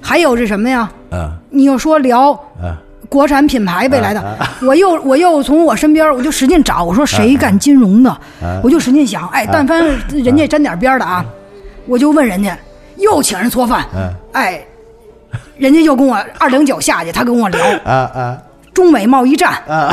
[0.00, 0.88] 还有是什么呀？
[1.10, 1.30] 嗯。
[1.50, 2.76] 你又说聊嗯
[3.08, 8.60] 国产品牌未来的，啊我又我又从我身边我就使劲找，我说谁干金融的，啊。
[8.62, 11.24] 我就使劲想，哎，但凡人家沾点边儿的啊，
[11.86, 12.56] 我就问人家，
[12.96, 14.64] 又请人搓饭，嗯哎，
[15.56, 17.64] 人家又跟我二零九下去，他跟我聊。
[17.84, 18.38] 啊啊。
[18.74, 19.90] 中美贸易战，啊！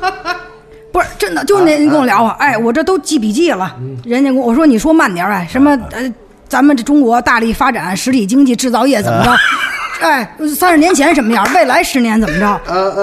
[0.92, 3.74] 不是真的，就那人跟我聊啊，哎，我这都记笔记了。
[3.80, 3.96] 嗯。
[4.04, 6.12] 人家跟我我说你说慢点儿哎，什么呃，
[6.46, 9.30] 咱们这中国大力发展实体经济制造业怎么着？
[10.00, 11.46] 哎，三十年前什么样？
[11.54, 12.46] 未来十年怎么着？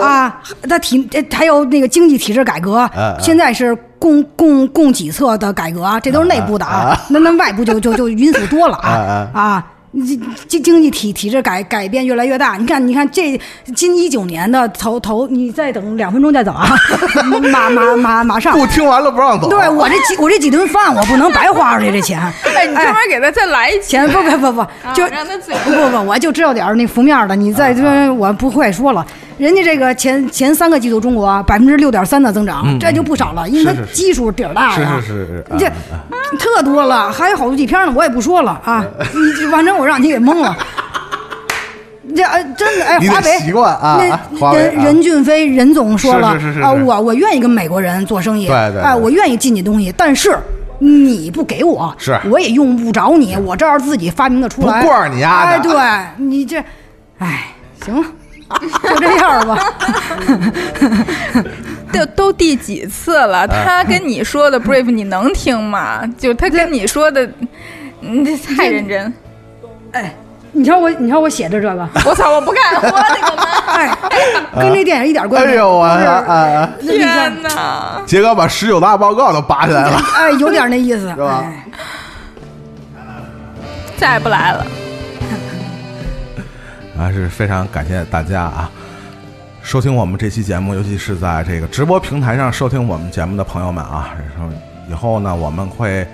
[0.02, 7.00] 啊，他体呃还有那个经济体制改革嗯，现在是供供供给侧的改革，这都是内部的啊。
[7.10, 9.66] 那那外部就就就因素多了啊啊。
[9.94, 13.40] 经经经济体体制改改变越来越大，你看，你看这
[13.74, 16.68] 今一九年的头头，你再等两分钟再走啊，
[17.52, 19.50] 马马马马上，不听完了不让走。
[19.50, 22.20] 对我这几我这几顿饭我不能白花出去这钱，
[22.56, 29.06] 哎，你专门给他再来钱不不不不，就啊让他嘴不不不，我就知道点儿那浮面的，你在这边我不会说了。
[29.38, 35.00] 人家这个前前三个季度中国百分之六点三的增长，这就不少了，因为它是是是基数底儿大是呀。
[35.00, 35.74] 是是，这啊
[36.40, 38.84] 特多了，还有好多几篇呢，我也不说了啊。
[39.00, 40.58] 你这反正我让你给蒙了。
[42.16, 44.00] 这哎真的哎，华为习惯啊啊
[44.32, 44.72] 那华为啊。
[44.74, 46.60] 任任俊飞任总说了啊，是是是是。
[46.62, 48.82] 是我我愿意跟美国人做生意，对对对。
[48.82, 50.36] 哎，我愿意进你东西，但是
[50.80, 52.20] 你不给我，是。
[52.32, 55.52] 我也用不着你，我这儿自己发明的出来，不惯你丫的。
[55.52, 55.60] 哎，
[56.18, 56.58] 对你这，
[57.20, 57.54] 哎，
[57.86, 58.08] 行了，
[58.60, 59.58] 就这样吧。
[61.92, 63.48] 都都第几次了？
[63.48, 66.04] 他跟你说的 brief 你能听吗？
[66.18, 67.28] 就他跟你说的，
[68.00, 69.14] 你这太认真。
[69.94, 70.14] 哎，
[70.52, 72.32] 你瞧我，你瞧我写的这个，我操！
[72.32, 73.44] 我不干，我的个妈！
[73.74, 73.90] 哎，
[74.60, 75.50] 跟这电影一点关系。
[75.50, 75.88] 哎呦我
[76.82, 78.02] 天哪！
[78.06, 81.64] 杰哥把十九大报告都扒下来了，哎，有点那意思， 吧哎
[83.98, 84.66] 再也不来了。
[86.98, 88.72] 还是非常感谢大家啊！
[89.62, 94.54] 收听我们这期节目，尤其是在这个直播平台上收听我们节目的朋友们啊，然后
[94.90, 96.06] 以后呢，我们会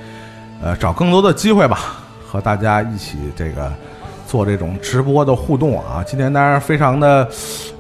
[0.61, 1.79] 呃找更多的机会吧，
[2.27, 3.71] 和大家一起这个
[4.27, 6.03] 做这种直播的互动啊。
[6.05, 7.29] 今天当然非常的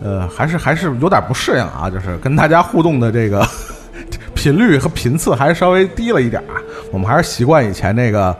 [0.01, 3.45] 呃，还是还是有点不适应啊，就是跟大家互动的这个
[4.33, 6.55] 频率和频次还是稍微低了一点啊。
[6.91, 8.35] 我们还是习惯以前那个。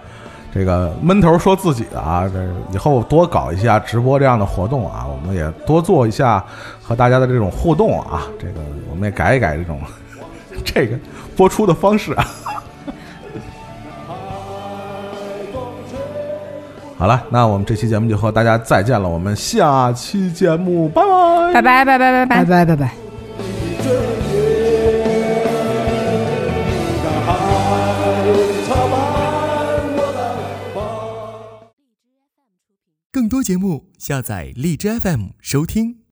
[0.54, 2.40] 这个闷头说自己的啊，这
[2.72, 6.46] 以后多搞一下直播这样的活动啊，我们也多做一下
[6.82, 8.60] 和大家的这种互动啊，这个
[8.92, 9.82] 我们也改一改这种
[10.64, 10.96] 这个
[11.36, 12.26] 播出的方式啊。
[16.96, 21.62] 好了，那我们这期节目就和大家再见了，我们下期节目拜拜。
[21.62, 22.66] 拜拜拜拜拜拜拜。
[22.66, 24.33] 拜拜
[33.34, 36.03] 多节目，下载荔枝 FM 收听。